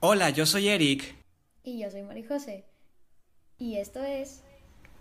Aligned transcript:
Hola, 0.00 0.30
yo 0.30 0.46
soy 0.46 0.68
Eric. 0.68 1.16
Y 1.64 1.80
yo 1.80 1.90
soy 1.90 2.02
Mari 2.02 2.22
José. 2.22 2.64
Y 3.58 3.78
esto 3.78 4.00
es 4.04 4.44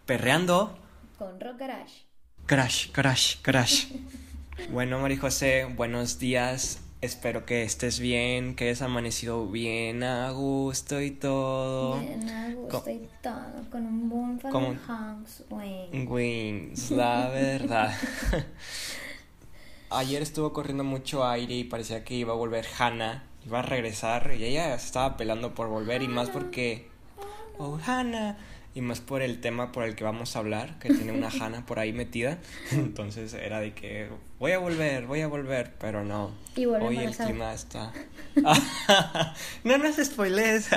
Perreando 0.07 0.75
con 1.19 1.39
Rock 1.39 1.59
Garage. 1.59 2.05
Crash, 2.47 2.91
crash, 2.91 3.35
crash. 3.43 3.89
bueno, 4.71 4.99
Mari 4.99 5.17
José, 5.17 5.65
buenos 5.65 6.17
días. 6.17 6.81
Espero 7.01 7.45
que 7.45 7.61
estés 7.61 7.99
bien, 7.99 8.55
que 8.55 8.63
hayas 8.65 8.81
amanecido 8.81 9.45
bien 9.47 10.01
a 10.01 10.31
gusto 10.31 10.99
y 10.99 11.11
todo. 11.11 11.99
Bien 11.99 12.27
a 12.27 12.49
gusto 12.55 12.89
y 12.89 13.07
todo, 13.21 13.69
con 13.69 13.85
un 13.85 14.09
buen 14.09 14.79
Hanks 14.87 15.43
Wayne. 15.51 16.07
Wings, 16.07 16.89
la 16.89 17.29
verdad. 17.33 17.95
Ayer 19.91 20.23
estuvo 20.23 20.51
corriendo 20.53 20.83
mucho 20.83 21.23
aire 21.23 21.53
y 21.53 21.63
parecía 21.65 22.03
que 22.03 22.15
iba 22.15 22.33
a 22.33 22.35
volver 22.35 22.65
Hannah, 22.79 23.23
iba 23.47 23.59
a 23.59 23.61
regresar 23.61 24.33
y 24.37 24.43
ella 24.43 24.75
estaba 24.75 25.15
pelando 25.15 25.55
por 25.55 25.69
volver 25.69 26.03
y 26.03 26.09
más 26.09 26.29
porque 26.29 26.89
oh 27.57 27.79
Hannah 27.85 28.37
y 28.75 28.81
más 28.81 28.99
por 28.99 29.21
el 29.21 29.39
tema 29.39 29.71
por 29.71 29.85
el 29.85 29.95
que 29.95 30.03
vamos 30.03 30.35
a 30.35 30.39
hablar, 30.39 30.77
que 30.79 30.89
tiene 30.89 31.13
una 31.13 31.29
Hannah 31.39 31.65
por 31.65 31.79
ahí 31.79 31.93
metida. 31.93 32.39
Entonces 32.71 33.33
era 33.33 33.61
de 33.61 33.73
que 33.73 34.09
voy 34.37 34.51
a 34.51 34.59
volver, 34.59 35.07
voy 35.07 35.21
a 35.21 35.27
volver, 35.27 35.73
pero 35.79 36.03
no. 36.03 36.31
Y 36.57 36.65
Hoy 36.65 36.97
el 36.97 37.15
clima 37.15 37.53
está 37.53 37.93
No 39.63 39.77
nos 39.77 39.95
spoilees. 39.95 40.67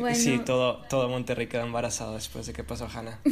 Bueno. 0.00 0.16
Sí, 0.16 0.40
todo, 0.44 0.78
todo 0.88 1.08
Monterrey 1.08 1.46
quedó 1.46 1.62
embarazado 1.62 2.14
después 2.14 2.46
de 2.46 2.52
que 2.52 2.64
pasó 2.64 2.88
Hannah. 2.92 3.18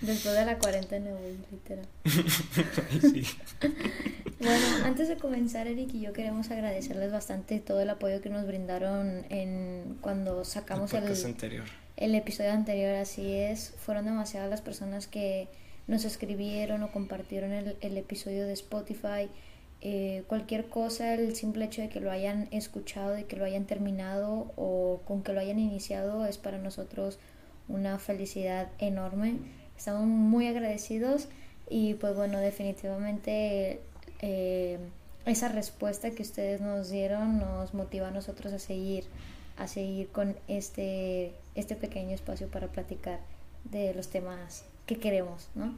Después 0.00 0.34
de 0.34 0.44
la 0.44 0.58
cuarentena, 0.58 1.10
güey, 1.10 1.36
literal. 1.50 1.86
Sí. 3.00 3.24
Bueno, 4.38 4.66
antes 4.84 5.08
de 5.08 5.16
comenzar, 5.16 5.66
Eric 5.66 5.94
y 5.94 6.00
yo 6.00 6.12
queremos 6.12 6.50
agradecerles 6.50 7.10
bastante 7.12 7.58
todo 7.60 7.80
el 7.80 7.90
apoyo 7.90 8.20
que 8.20 8.28
nos 8.28 8.46
brindaron 8.46 9.24
en 9.30 9.96
cuando 10.00 10.44
sacamos 10.44 10.92
El 10.92 11.04
el, 11.04 11.24
anterior. 11.24 11.64
el 11.96 12.14
episodio 12.14 12.52
anterior, 12.52 12.94
así 12.96 13.32
es. 13.34 13.74
Fueron 13.78 14.04
demasiadas 14.04 14.50
las 14.50 14.60
personas 14.60 15.06
que 15.06 15.48
nos 15.86 16.04
escribieron 16.04 16.82
o 16.82 16.92
compartieron 16.92 17.52
el, 17.52 17.76
el 17.80 17.96
episodio 17.96 18.46
de 18.46 18.52
Spotify. 18.52 19.28
Eh, 19.88 20.24
cualquier 20.26 20.68
cosa, 20.68 21.14
el 21.14 21.36
simple 21.36 21.64
hecho 21.64 21.80
de 21.80 21.88
que 21.88 22.00
lo 22.00 22.10
hayan 22.10 22.48
escuchado, 22.50 23.12
de 23.12 23.26
que 23.26 23.36
lo 23.36 23.44
hayan 23.44 23.66
terminado 23.66 24.52
o 24.56 25.00
con 25.04 25.22
que 25.22 25.32
lo 25.32 25.38
hayan 25.38 25.60
iniciado 25.60 26.26
es 26.26 26.38
para 26.38 26.58
nosotros 26.58 27.20
una 27.68 28.00
felicidad 28.00 28.66
enorme. 28.80 29.36
Estamos 29.78 30.08
muy 30.08 30.48
agradecidos 30.48 31.28
y 31.70 31.94
pues 31.94 32.16
bueno, 32.16 32.40
definitivamente 32.40 33.80
eh, 34.22 34.78
esa 35.24 35.50
respuesta 35.50 36.10
que 36.10 36.22
ustedes 36.22 36.60
nos 36.60 36.90
dieron 36.90 37.38
nos 37.38 37.72
motiva 37.72 38.08
a 38.08 38.10
nosotros 38.10 38.52
a 38.54 38.58
seguir 38.58 39.04
a 39.56 39.68
seguir 39.68 40.08
con 40.08 40.34
este 40.48 41.32
este 41.54 41.76
pequeño 41.76 42.12
espacio 42.12 42.48
para 42.48 42.66
platicar 42.66 43.20
de 43.62 43.94
los 43.94 44.08
temas 44.08 44.64
que 44.84 44.96
queremos, 44.96 45.48
¿no? 45.54 45.76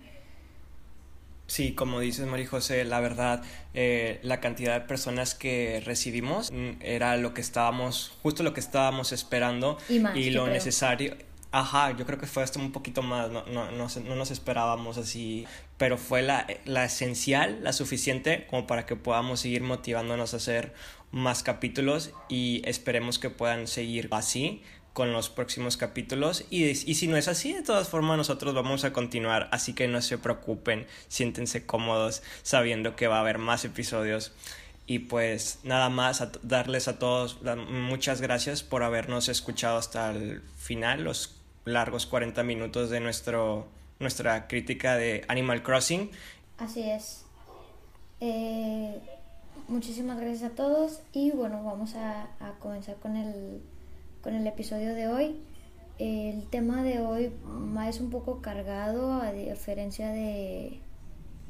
Sí, 1.49 1.73
como 1.73 1.99
dices, 1.99 2.27
María 2.27 2.47
José, 2.47 2.85
la 2.85 3.01
verdad, 3.01 3.43
eh, 3.73 4.21
la 4.23 4.39
cantidad 4.39 4.75
de 4.75 4.87
personas 4.87 5.35
que 5.35 5.83
recibimos 5.85 6.53
mm, 6.53 6.73
era 6.83 7.17
lo 7.17 7.33
que 7.33 7.41
estábamos, 7.41 8.13
justo 8.23 8.43
lo 8.43 8.53
que 8.53 8.61
estábamos 8.61 9.13
esperando 9.13 9.79
Y 9.89 9.99
más, 9.99 10.15
yo 10.15 10.31
lo 10.31 10.43
creo. 10.43 10.55
necesario. 10.55 11.17
Ajá, 11.51 11.97
yo 11.97 12.05
creo 12.05 12.19
que 12.19 12.27
fue 12.27 12.43
hasta 12.43 12.59
un 12.61 12.71
poquito 12.71 13.01
más, 13.03 13.31
no, 13.31 13.47
no, 13.47 13.71
no, 13.71 13.87
no 13.89 14.15
nos 14.15 14.31
esperábamos 14.31 14.99
así, 14.99 15.47
pero 15.79 15.97
fue 15.97 16.21
la, 16.21 16.47
la 16.67 16.85
esencial, 16.85 17.61
la 17.65 17.73
suficiente 17.73 18.47
como 18.51 18.67
para 18.67 18.85
que 18.85 18.97
podamos 18.97 19.41
seguir 19.41 19.63
motivándonos 19.63 20.35
a 20.35 20.37
hacer 20.37 20.75
más 21.11 21.43
capítulos 21.43 22.11
y 22.29 22.61
esperemos 22.67 23.19
que 23.19 23.31
puedan 23.31 23.67
seguir 23.67 24.09
así 24.11 24.63
con 24.93 25.13
los 25.13 25.31
próximos 25.31 25.77
capítulos 25.77 26.45
y, 26.51 26.65
y 26.65 26.95
si 26.95 27.07
no 27.07 27.17
es 27.17 27.29
así, 27.29 27.53
de 27.53 27.63
todas 27.63 27.89
formas 27.89 28.17
nosotros 28.17 28.55
vamos 28.55 28.85
a 28.85 28.93
continuar, 28.93 29.49
así 29.53 29.73
que 29.73 29.87
no 29.87 30.03
se 30.03 30.19
preocupen, 30.19 30.87
siéntense 31.07 31.67
cómodos 31.67 32.23
sabiendo 32.43 32.97
que 32.97 33.07
va 33.07 33.19
a 33.19 33.21
haber 33.21 33.39
más 33.39 33.65
episodios. 33.65 34.33
Y 34.87 35.01
pues 35.01 35.61
nada 35.65 35.91
más, 35.91 36.27
darles 36.43 36.89
a 36.89 36.99
todos 36.99 37.39
muchas 37.69 38.23
gracias 38.23 38.63
por 38.63 38.83
habernos 38.83 39.29
escuchado 39.29 39.77
hasta 39.77 40.11
el 40.11 40.41
final, 40.57 41.05
los 41.05 41.37
largos 41.67 42.07
40 42.07 42.43
minutos 42.43 42.89
de 42.89 42.99
nuestro, 42.99 43.69
nuestra 44.01 44.49
crítica 44.49 44.97
de 44.97 45.27
Animal 45.29 45.63
Crossing. 45.63 46.11
Así 46.57 46.89
es. 46.89 47.27
Eh, 48.21 48.99
muchísimas 49.69 50.19
gracias 50.19 50.53
a 50.53 50.55
todos 50.55 51.01
y 51.13 51.33
bueno, 51.33 51.63
vamos 51.63 51.95
a 51.95 52.27
comenzar 52.59 52.97
con 52.97 53.15
el, 53.15 53.61
con 54.29 54.37
el 54.37 54.47
episodio 54.47 54.95
de 54.95 55.09
hoy. 55.09 55.37
El 55.99 56.47
tema 56.51 56.83
de 56.83 57.01
hoy 57.01 57.33
es 57.89 57.99
un 57.99 58.11
poco 58.11 58.43
cargado 58.43 59.23
a 59.23 59.33
diferencia 59.33 60.11
de, 60.11 60.81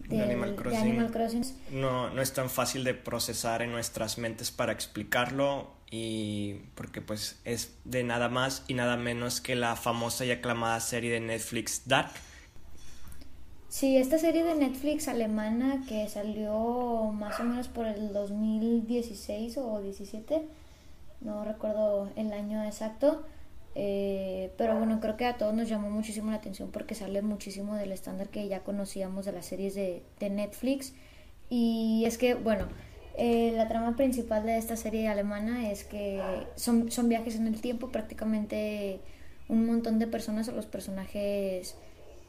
De 0.09 0.23
Animal 0.23 0.51
de 0.51 0.57
Crossing. 0.57 0.81
Animal 0.81 1.11
Crossing. 1.11 1.43
No, 1.73 2.11
no 2.11 2.23
es 2.23 2.33
tan 2.33 2.49
fácil 2.49 2.85
de 2.85 2.95
procesar 2.95 3.63
en 3.63 3.73
nuestras 3.73 4.17
mentes 4.17 4.53
para 4.53 4.71
explicarlo 4.71 5.73
y 5.91 6.61
porque 6.77 7.01
pues 7.01 7.41
es 7.45 7.75
de 7.85 8.05
nada 8.05 8.29
más 8.29 8.63
y 8.69 8.75
nada 8.75 8.97
menos 8.97 9.41
que 9.41 9.57
la 9.57 9.75
famosa 9.75 10.25
y 10.25 10.31
aclamada 10.31 10.79
serie 10.79 11.11
de 11.11 11.19
Netflix 11.19 11.83
Dark. 11.87 12.13
Sí, 13.69 13.97
esta 13.97 14.21
serie 14.21 14.45
de 14.45 14.55
Netflix 14.55 15.09
alemana 15.09 15.83
que 15.89 16.09
salió 16.09 17.11
más 17.13 17.41
o 17.41 17.43
menos 17.43 17.67
por 17.67 17.89
el 17.89 18.13
2016 18.13 19.59
o 19.59 19.81
17, 19.83 20.47
no 21.21 21.45
recuerdo 21.45 22.11
el 22.17 22.33
año 22.33 22.65
exacto, 22.65 23.25
eh, 23.75 24.53
pero 24.57 24.77
bueno, 24.77 25.01
creo 25.01 25.17
que 25.17 25.27
a 25.27 25.37
todos 25.37 25.55
nos 25.55 25.69
llamó 25.69 25.91
muchísimo 25.91 26.31
la 26.31 26.37
atención 26.39 26.71
porque 26.71 26.95
sale 26.95 27.23
muchísimo 27.23 27.75
del 27.77 27.93
estándar 27.93 28.29
que 28.29 28.49
ya 28.49 28.65
conocíamos 28.65 29.25
de 29.25 29.33
las 29.33 29.47
series 29.47 29.75
de, 29.75 30.03
de 30.19 30.31
Netflix. 30.31 30.95
Y 31.51 32.05
es 32.05 32.19
que, 32.19 32.35
bueno, 32.35 32.67
eh, 33.17 33.53
la 33.57 33.69
trama 33.69 33.97
principal 33.97 34.45
de 34.45 34.59
esta 34.59 34.77
serie 34.77 35.09
alemana 35.09 35.71
es 35.71 35.85
que 35.85 36.23
son, 36.57 36.91
son 36.91 37.09
viajes 37.09 37.37
en 37.37 37.47
el 37.47 37.61
tiempo, 37.61 37.89
prácticamente 37.89 39.01
un 39.49 39.67
montón 39.67 39.99
de 39.99 40.07
personas 40.07 40.49
o 40.49 40.53
los 40.53 40.67
personajes 40.67 41.77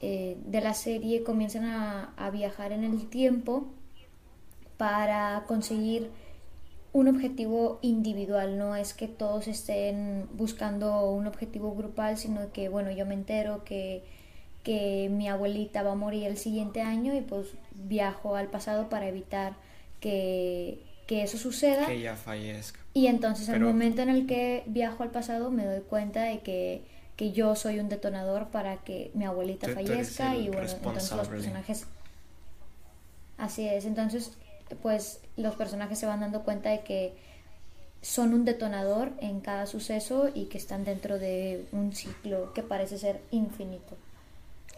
eh, 0.02 0.38
de 0.46 0.62
la 0.62 0.74
serie 0.74 1.24
comienzan 1.24 1.66
a, 1.66 2.14
a 2.16 2.30
viajar 2.32 2.72
en 2.72 2.84
el 2.84 3.10
tiempo 3.10 3.68
para 4.78 5.44
conseguir 5.46 6.10
un 6.92 7.08
objetivo 7.08 7.80
individual, 7.82 8.58
no 8.58 8.76
es 8.76 8.94
que 8.94 9.08
todos 9.08 9.48
estén 9.48 10.28
buscando 10.34 11.10
un 11.12 11.28
objetivo 11.28 11.76
grupal, 11.76 12.18
sino 12.18 12.52
que, 12.52 12.68
bueno, 12.70 12.90
yo 12.92 13.06
me 13.06 13.14
entero 13.14 13.64
que, 13.64 14.04
que 14.64 15.08
mi 15.12 15.28
abuelita 15.30 15.84
va 15.84 15.92
a 15.92 15.96
morir 15.96 16.26
el 16.26 16.38
siguiente 16.38 16.82
año 16.82 17.16
y 17.16 17.22
pues 17.22 17.48
viajo 17.76 18.36
al 18.36 18.48
pasado 18.48 18.90
para 18.90 19.08
evitar 19.08 19.54
que, 20.00 20.84
que 21.06 21.22
eso 21.24 21.38
suceda. 21.38 21.86
Que 21.86 21.94
ella 21.96 22.16
fallezca. 22.16 22.80
Y 22.94 23.06
entonces 23.08 23.48
al 23.50 23.56
Pero- 23.56 23.68
momento 23.68 24.02
en 24.02 24.10
el 24.10 24.26
que 24.26 24.64
viajo 24.66 25.04
al 25.04 25.12
pasado 25.12 25.52
me 25.52 25.66
doy 25.66 25.82
cuenta 25.82 26.24
de 26.24 26.40
que, 26.40 26.82
que 27.16 27.32
yo 27.32 27.56
soy 27.56 27.80
un 27.80 27.88
detonador 27.90 28.48
para 28.48 28.78
que 28.78 29.12
mi 29.14 29.26
abuelita 29.26 29.68
Tú- 29.68 29.74
fallezca 29.74 30.34
el 30.36 30.46
y 30.46 30.50
bueno, 30.50 30.68
entonces 30.72 31.12
los 31.16 31.28
personajes... 31.28 31.86
Así 33.38 33.68
es, 33.68 33.86
entonces 33.86 34.34
pues 34.82 35.22
los 35.38 35.56
personajes 35.56 36.00
se 36.00 36.06
van 36.06 36.20
dando 36.22 36.44
cuenta 36.44 36.70
de 36.70 36.82
que 36.82 37.14
son 38.02 38.34
un 38.34 38.46
detonador 38.46 39.12
en 39.20 39.42
cada 39.42 39.66
suceso 39.66 40.30
y 40.34 40.46
que 40.46 40.58
están 40.58 40.86
dentro 40.86 41.20
de 41.20 41.66
un 41.72 41.94
ciclo 41.94 42.54
que 42.54 42.64
parece 42.64 42.98
ser 42.98 43.22
infinito. 43.32 43.98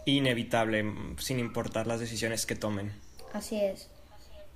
Inevitable, 0.04 0.82
mm, 0.82 1.18
sin 1.18 1.38
importar 1.38 1.86
las 1.86 2.00
decisiones 2.00 2.46
que 2.46 2.56
tomen. 2.56 2.92
Así 3.32 3.60
es. 3.60 3.88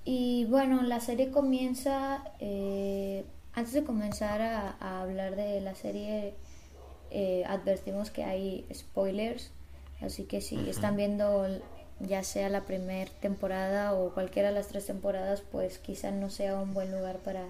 Y 0.05 0.45
bueno, 0.47 0.83
la 0.83 1.01
serie 1.01 1.31
comienza, 1.31 2.25
eh, 2.41 3.25
antes 3.53 3.73
de 3.73 3.85
comenzar 3.85 4.43
a, 4.43 4.77
a 4.81 5.03
hablar 5.03 5.37
de 5.37 5.61
la 5.61 5.75
serie, 5.75 6.35
eh, 7.11 7.45
advertimos 7.47 8.11
que 8.11 8.25
hay 8.25 8.67
spoilers, 8.75 9.51
así 10.01 10.25
que 10.25 10.41
si 10.41 10.69
están 10.69 10.97
viendo 10.97 11.47
ya 12.01 12.23
sea 12.23 12.49
la 12.49 12.63
primera 12.63 13.11
temporada 13.21 13.95
o 13.95 14.13
cualquiera 14.13 14.49
de 14.49 14.55
las 14.55 14.69
tres 14.69 14.87
temporadas, 14.87 15.43
pues 15.51 15.79
quizá 15.79 16.11
no 16.11 16.31
sea 16.31 16.57
un 16.57 16.75
buen 16.75 16.93
lugar 16.93 17.19
para, 17.19 17.47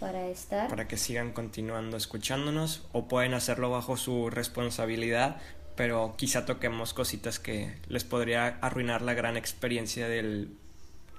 para 0.00 0.26
estar. 0.26 0.68
Para 0.68 0.88
que 0.88 0.96
sigan 0.96 1.32
continuando 1.32 1.96
escuchándonos 1.96 2.86
o 2.92 3.06
pueden 3.08 3.34
hacerlo 3.34 3.70
bajo 3.70 3.96
su 3.96 4.30
responsabilidad, 4.30 5.36
pero 5.76 6.14
quizá 6.16 6.44
toquemos 6.44 6.94
cositas 6.94 7.38
que 7.38 7.78
les 7.88 8.04
podría 8.04 8.58
arruinar 8.60 9.02
la 9.02 9.14
gran 9.14 9.36
experiencia 9.36 10.08
del, 10.08 10.56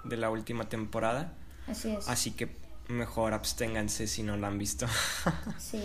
de 0.04 0.18
la 0.18 0.30
última 0.30 0.68
temporada. 0.68 1.34
Así 1.68 1.92
es. 1.92 2.08
Así 2.10 2.32
que 2.32 2.50
mejor 2.88 3.34
absténganse 3.34 4.08
si 4.08 4.24
no 4.24 4.38
la 4.38 4.48
han 4.48 4.58
visto. 4.58 4.88
Sí. 5.58 5.82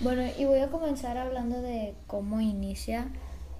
Bueno, 0.00 0.30
y 0.38 0.44
voy 0.44 0.60
a 0.60 0.68
comenzar 0.68 1.16
hablando 1.16 1.62
de 1.62 1.94
cómo 2.06 2.40
inicia. 2.42 3.08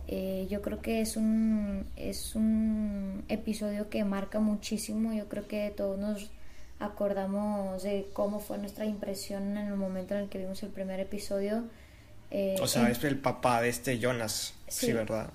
Eh, 0.08 0.46
yo 0.48 0.62
creo 0.62 0.80
que 0.80 1.00
es 1.00 1.16
un, 1.16 1.84
es 1.96 2.34
un 2.34 3.24
episodio 3.28 3.90
que 3.90 4.04
marca 4.04 4.38
muchísimo. 4.38 5.12
Yo 5.12 5.28
creo 5.28 5.48
que 5.48 5.72
todos 5.76 5.98
nos 5.98 6.30
acordamos 6.78 7.82
de 7.82 8.06
cómo 8.12 8.38
fue 8.40 8.58
nuestra 8.58 8.84
impresión 8.84 9.56
en 9.56 9.68
el 9.68 9.76
momento 9.76 10.14
en 10.14 10.22
el 10.22 10.28
que 10.28 10.38
vimos 10.38 10.62
el 10.62 10.70
primer 10.70 11.00
episodio. 11.00 11.64
Eh, 12.30 12.56
o 12.60 12.66
sea, 12.66 12.90
es 12.90 13.02
el 13.04 13.18
papá 13.18 13.62
de 13.62 13.68
este 13.68 13.98
Jonas, 13.98 14.54
sí, 14.66 14.92
¿verdad? 14.92 15.30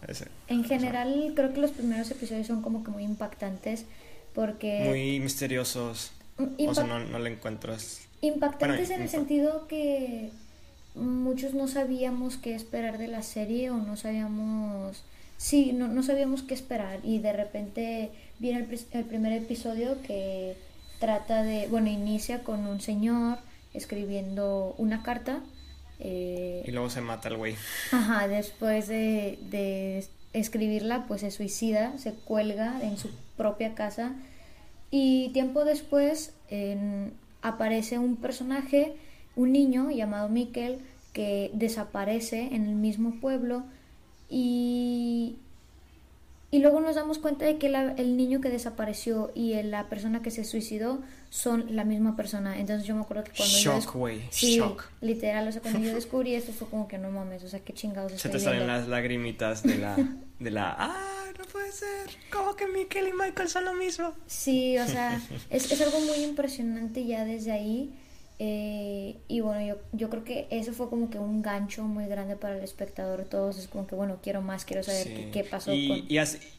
en 0.48 0.64
general, 0.66 1.32
creo 1.36 1.54
que 1.54 1.62
los 1.62 1.72
primeros 1.72 2.12
episodios 2.12 2.48
son 2.48 2.62
como 2.62 2.84
que 2.84 2.92
muy 2.92 3.04
impactantes 3.04 3.86
porque... 4.34 4.84
Muy 4.86 5.20
misteriosos. 5.20 6.12
Mm, 6.38 6.68
o 6.68 6.76
sea, 6.76 6.84
no, 6.84 7.00
no 7.00 7.20
le 7.20 7.32
encuentras... 7.32 8.02
Impactantes 8.22 8.90
en 8.92 9.02
el 9.02 9.10
sentido 9.10 9.68
que 9.68 10.32
muchos 10.96 11.54
no 11.54 11.68
sabíamos 11.68 12.38
qué 12.38 12.56
esperar 12.56 12.98
de 12.98 13.08
la 13.08 13.24
serie 13.24 13.72
o 13.72 13.78
no 13.78 13.98
sabíamos... 13.98 15.04
Sí, 15.38 15.74
no, 15.74 15.88
no 15.88 16.04
sabíamos 16.04 16.44
qué 16.44 16.54
esperar 16.54 17.00
y 17.04 17.18
de 17.18 17.34
repente 17.34 18.12
viene 18.38 18.60
el, 18.60 18.80
el 18.92 19.06
primer 19.06 19.34
episodio 19.34 20.00
que 20.04 20.56
trata 21.00 21.42
de, 21.42 21.68
bueno, 21.68 21.90
inicia 21.90 22.44
con 22.44 22.68
un 22.68 22.80
señor 22.80 23.40
escribiendo 23.74 24.76
una 24.78 25.02
carta. 25.04 25.42
Eh, 26.00 26.64
y 26.66 26.72
luego 26.72 26.90
se 26.90 27.02
mata 27.02 27.30
el 27.30 27.38
güey. 27.38 27.56
Ajá, 27.92 28.28
después 28.28 28.88
de, 28.88 29.40
de, 29.50 30.06
escribirla, 30.34 31.06
pues 31.08 31.22
se 31.22 31.32
suicida, 31.32 31.98
se 31.98 32.14
cuelga 32.14 32.80
en 32.84 32.98
su 32.98 33.10
propia 33.36 33.74
casa. 33.74 34.14
Y 34.92 35.30
tiempo 35.30 35.64
después 35.64 36.34
aparece 37.42 37.98
un 37.98 38.18
personaje, 38.18 38.94
un 39.42 39.52
niño 39.52 39.92
llamado 39.92 40.30
Mikkel, 40.30 40.80
que 41.14 41.52
desaparece 41.54 42.50
en 42.54 42.66
el 42.66 42.76
mismo 42.76 43.20
pueblo 43.20 43.64
y 44.30 45.36
y 46.54 46.60
luego 46.60 46.82
nos 46.82 46.96
damos 46.96 47.18
cuenta 47.18 47.46
de 47.46 47.58
que 47.58 47.68
el 47.68 48.18
niño 48.18 48.42
que 48.42 48.50
desapareció 48.50 49.32
y 49.34 49.54
la 49.64 49.88
persona 49.88 50.22
que 50.22 50.32
se 50.32 50.44
suicidó 50.44 51.00
son 51.30 51.78
la 51.78 51.86
misma 51.86 52.18
persona. 52.18 52.60
Entonces 52.60 52.86
yo 52.86 52.94
me 52.94 53.02
acuerdo 53.02 53.24
que 53.24 53.32
cuando 53.32 53.58
Shock, 53.58 53.94
güey. 53.94 54.22
Sí, 54.32 54.58
Shock. 54.58 54.84
literal, 55.00 55.48
o 55.48 55.52
sea, 55.54 55.62
cuando 55.62 55.80
yo 55.80 55.96
descubrí 55.96 56.36
esto 56.36 56.52
fue 56.52 56.68
como 56.68 56.90
que 56.90 56.98
no 56.98 57.10
mames, 57.10 57.42
o 57.46 57.48
sea, 57.48 57.62
qué 57.62 57.72
chingados 57.72 58.12
Se 58.20 58.28
te 58.28 58.38
salen 58.38 58.68
las 58.68 58.90
lagrimitas 58.90 59.64
de 59.64 59.78
la, 59.78 59.96
de 60.40 60.52
la, 60.52 60.76
ah, 60.78 61.32
no 61.40 61.46
puede 61.46 61.72
ser, 61.72 62.10
como 62.30 62.54
que 62.58 62.68
Michael 62.68 63.08
y 63.08 63.14
Michael 63.14 63.48
son 63.48 63.64
lo 63.64 63.74
mismo. 63.74 64.12
Sí, 64.28 64.78
o 64.78 64.86
sea, 64.86 65.22
es, 65.50 65.72
es 65.72 65.82
algo 65.82 66.02
muy 66.02 66.18
impresionante 66.18 67.06
ya 67.06 67.24
desde 67.24 67.54
ahí. 67.54 67.94
Eh, 68.44 69.18
y 69.28 69.40
bueno, 69.42 69.64
yo, 69.64 69.76
yo 69.92 70.10
creo 70.10 70.24
que 70.24 70.48
eso 70.50 70.74
fue 70.74 70.90
como 70.90 71.12
que 71.12 71.20
un 71.20 71.44
gancho 71.44 71.84
muy 71.84 72.08
grande 72.08 72.36
para 72.36 72.58
el 72.58 72.64
espectador. 72.64 73.26
Todos 73.26 73.60
es 73.60 73.68
como 73.68 73.86
que, 73.86 73.94
bueno, 73.94 74.18
quiero 74.24 74.42
más, 74.42 74.66
quiero 74.66 74.82
saber 74.82 75.30
qué, 75.30 75.44
pasó. 75.44 75.72
Y, 75.72 75.88
con... 75.88 75.98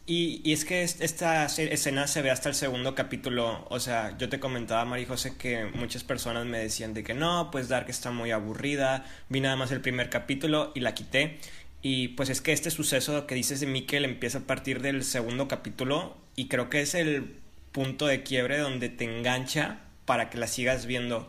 y, 0.06 0.40
y, 0.44 0.52
es 0.52 0.64
que 0.64 0.84
esta 0.84 1.46
escena 1.46 2.06
se 2.06 2.22
ve 2.22 2.30
hasta 2.30 2.48
el 2.48 2.54
segundo 2.54 2.94
capítulo. 2.94 3.66
O 3.68 3.80
sea, 3.80 4.16
yo 4.16 4.28
te 4.28 4.38
comentaba, 4.38 4.84
María 4.84 5.08
José, 5.08 5.36
que 5.36 5.64
muchas 5.74 6.04
personas 6.04 6.46
me 6.46 6.60
decían 6.60 6.94
de 6.94 7.02
que 7.02 7.14
no, 7.14 7.50
pues 7.50 7.68
Dark 7.68 7.90
está 7.90 8.12
muy 8.12 8.30
aburrida. 8.30 9.04
Vi 9.28 9.40
nada 9.40 9.56
más 9.56 9.72
el 9.72 9.80
primer 9.80 10.08
capítulo 10.08 10.70
y 10.76 10.80
la 10.80 10.94
quité. 10.94 11.40
Y 11.82 12.08
pues 12.08 12.28
es 12.28 12.40
que 12.40 12.52
este 12.52 12.70
suceso 12.70 13.26
que 13.26 13.34
dices 13.34 13.58
de 13.58 13.66
Mikkel 13.66 14.04
empieza 14.04 14.38
a 14.38 14.42
partir 14.42 14.82
del 14.82 15.02
segundo 15.02 15.48
capítulo 15.48 16.16
y 16.36 16.46
creo 16.46 16.70
que 16.70 16.80
es 16.80 16.94
el 16.94 17.40
punto 17.72 18.06
de 18.06 18.22
quiebre 18.22 18.58
donde 18.58 18.88
te 18.88 19.02
engancha 19.04 19.80
para 20.04 20.30
que 20.30 20.38
la 20.38 20.46
sigas 20.46 20.86
viendo 20.86 21.28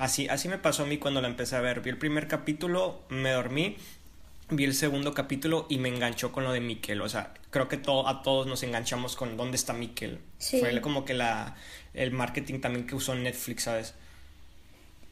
Así, 0.00 0.28
así 0.28 0.48
me 0.48 0.56
pasó 0.56 0.84
a 0.84 0.86
mí 0.86 0.96
cuando 0.96 1.20
la 1.20 1.28
empecé 1.28 1.56
a 1.56 1.60
ver. 1.60 1.82
Vi 1.82 1.90
el 1.90 1.98
primer 1.98 2.26
capítulo, 2.26 3.02
me 3.10 3.32
dormí, 3.32 3.76
vi 4.48 4.64
el 4.64 4.72
segundo 4.72 5.12
capítulo 5.12 5.66
y 5.68 5.76
me 5.76 5.90
enganchó 5.90 6.32
con 6.32 6.42
lo 6.42 6.52
de 6.52 6.60
Miquel. 6.62 7.02
O 7.02 7.08
sea, 7.10 7.34
creo 7.50 7.68
que 7.68 7.76
todo, 7.76 8.08
a 8.08 8.22
todos 8.22 8.46
nos 8.46 8.62
enganchamos 8.62 9.14
con 9.14 9.36
dónde 9.36 9.56
está 9.56 9.74
Miquel. 9.74 10.18
Fue 10.38 10.80
como 10.80 11.04
que 11.04 11.12
la, 11.12 11.54
el 11.92 12.12
marketing 12.12 12.60
también 12.60 12.86
que 12.86 12.94
usó 12.94 13.14
Netflix, 13.14 13.64
¿sabes? 13.64 13.94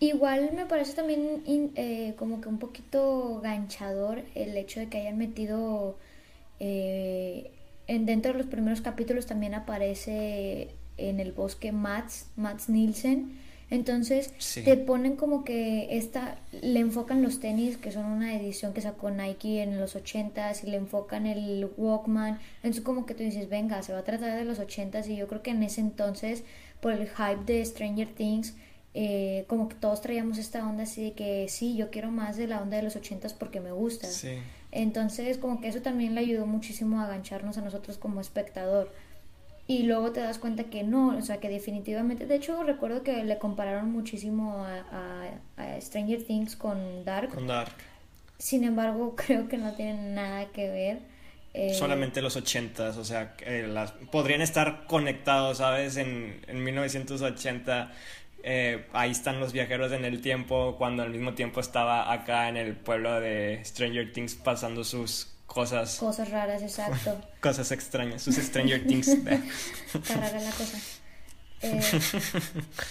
Igual 0.01 0.53
me 0.55 0.65
parece 0.65 0.95
también 0.95 1.43
eh, 1.77 2.15
como 2.17 2.41
que 2.41 2.49
un 2.49 2.59
poquito 2.59 3.43
ganchador 3.43 4.23
el 4.35 4.57
hecho 4.57 4.81
de 4.81 4.89
que 4.89 5.03
hayan 5.03 5.19
metido 5.19 5.99
eh, 6.61 7.51
en, 7.89 8.07
dentro 8.07 8.33
de 8.33 8.39
los 8.39 8.47
primeros 8.47 8.81
capítulos 8.81 9.27
también 9.27 9.53
aparece 9.53 10.71
en 10.97 11.21
el 11.21 11.33
bosque 11.33 11.73
Mats, 11.73 12.31
Mats 12.37 12.71
Nielsen 12.71 13.47
entonces 13.71 14.33
te 14.55 14.77
ponen 14.77 15.17
como 15.17 15.45
que 15.45 15.99
esta, 15.99 16.39
le 16.63 16.81
enfocan 16.81 17.23
los 17.23 17.39
tenis, 17.39 17.77
que 17.77 17.93
son 17.93 18.07
una 18.07 18.35
edición 18.35 18.73
que 18.73 18.81
sacó 18.81 19.11
Nike 19.11 19.63
en 19.63 19.79
los 19.79 19.95
80s, 19.95 20.65
y 20.65 20.71
le 20.71 20.79
enfocan 20.79 21.27
el 21.27 21.69
Walkman. 21.77 22.39
Entonces 22.57 22.83
como 22.83 23.05
que 23.05 23.15
tú 23.15 23.23
dices, 23.23 23.49
venga, 23.51 23.83
se 23.83 23.93
va 23.93 23.99
a 23.99 24.05
tratar 24.05 24.37
de 24.37 24.45
los 24.45 24.59
80s 24.59 25.09
y 25.09 25.17
yo 25.17 25.29
creo 25.29 25.43
que 25.43 25.51
en 25.51 25.63
ese 25.63 25.83
entonces, 25.83 26.45
por 26.81 26.93
el 26.93 27.09
hype 27.09 27.45
de 27.45 27.65
Stranger 27.65 28.09
Things, 28.09 28.55
eh, 28.95 29.45
como 29.49 29.69
que 29.69 29.77
todos 29.77 30.01
traíamos 30.01 30.39
esta 30.39 30.67
onda 30.67 30.85
así 30.85 31.05
de 31.05 31.13
que 31.13 31.47
sí, 31.51 31.77
yo 31.77 31.91
quiero 31.91 32.11
más 32.11 32.39
de 32.39 32.47
la 32.47 32.63
onda 32.63 32.79
de 32.79 32.83
los 32.83 32.97
80s 32.97 33.35
porque 33.39 33.61
me 33.61 33.71
gusta. 33.71 34.09
Entonces 34.73 35.37
como 35.37 35.61
que 35.61 35.69
eso 35.69 35.83
también 35.83 36.15
le 36.15 36.21
ayudó 36.21 36.47
muchísimo 36.47 37.01
a 37.01 37.05
agancharnos 37.05 37.59
a 37.59 37.61
nosotros 37.61 37.99
como 37.99 38.21
espectador 38.21 38.93
y 39.69 39.83
luego 39.83 40.13
te 40.13 40.21
das 40.21 40.39
cuenta 40.39 40.65
que 40.65 40.83
no, 40.83 41.17
o 41.17 41.21
sea, 41.21 41.41
que 41.41 41.51
definitivamente, 41.51 42.25
de 42.27 42.35
hecho 42.35 42.63
recuerdo 42.63 43.03
que 43.03 43.23
le 43.23 43.39
compararon 43.39 43.93
muchísimo 43.93 44.65
a, 44.65 45.31
Stranger 45.81 46.25
Things 46.25 46.57
con 46.57 47.05
Dark. 47.05 47.29
Con 47.29 47.47
Dark. 47.47 47.73
Sin 48.39 48.65
embargo, 48.65 49.15
creo 49.27 49.47
que 49.47 49.59
no 49.59 49.75
tienen 49.75 50.15
nada 50.15 50.47
que 50.47 50.69
ver. 50.71 50.99
Eh, 51.53 51.75
Solamente 51.75 52.23
los 52.23 52.37
ochentas, 52.37 52.97
o 52.97 53.05
sea, 53.05 53.37
las, 53.69 53.93
podrían 54.11 54.41
estar 54.41 54.87
conectados, 54.87 55.59
¿sabes? 55.59 55.99
En, 55.99 56.41
en 56.47 56.65
1980 56.65 57.93
eh, 58.43 58.87
ahí 58.93 59.11
están 59.11 59.41
los 59.41 59.53
viajeros 59.53 59.93
en 59.93 60.07
el 60.07 60.23
tiempo, 60.23 60.77
cuando 60.79 61.03
al 61.03 61.11
mismo 61.11 61.35
tiempo 61.35 61.61
estaba 61.61 62.11
acá 62.11 62.49
en 62.49 62.57
el 62.57 62.75
pueblo 62.75 63.21
de 63.21 63.61
Stranger 63.65 64.13
Things 64.13 64.35
pasando 64.37 64.85
sus 64.85 65.38
cosas. 65.49 65.97
Cosas 65.97 66.31
raras, 66.31 66.63
exacto. 66.63 67.21
cosas 67.41 67.73
extrañas, 67.73 68.23
sus 68.23 68.37
Stranger 68.37 68.87
Things. 68.87 69.09
Está 69.95 70.15
rara 70.15 70.41
la 70.41 70.53
cosa. 70.53 70.79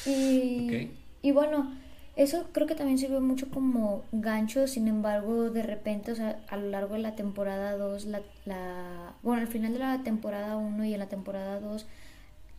Eh, 0.05 0.91
y, 1.21 1.29
y 1.29 1.31
bueno, 1.31 1.73
eso 2.17 2.47
creo 2.51 2.67
que 2.67 2.75
también 2.75 2.97
sirve 2.97 3.21
mucho 3.21 3.47
como 3.49 4.03
gancho, 4.11 4.67
sin 4.67 4.89
embargo, 4.89 5.51
de 5.51 5.63
repente, 5.63 6.11
o 6.11 6.15
sea, 6.15 6.41
a 6.49 6.57
lo 6.57 6.69
largo 6.69 6.95
de 6.95 6.99
la 6.99 7.15
temporada 7.15 7.77
2, 7.77 8.05
la, 8.07 8.21
la, 8.43 9.13
bueno, 9.23 9.41
al 9.41 9.47
final 9.47 9.71
de 9.71 9.79
la 9.79 10.03
temporada 10.03 10.57
1 10.57 10.83
y 10.83 10.93
en 10.93 10.99
la 10.99 11.07
temporada 11.07 11.61
2, 11.61 11.85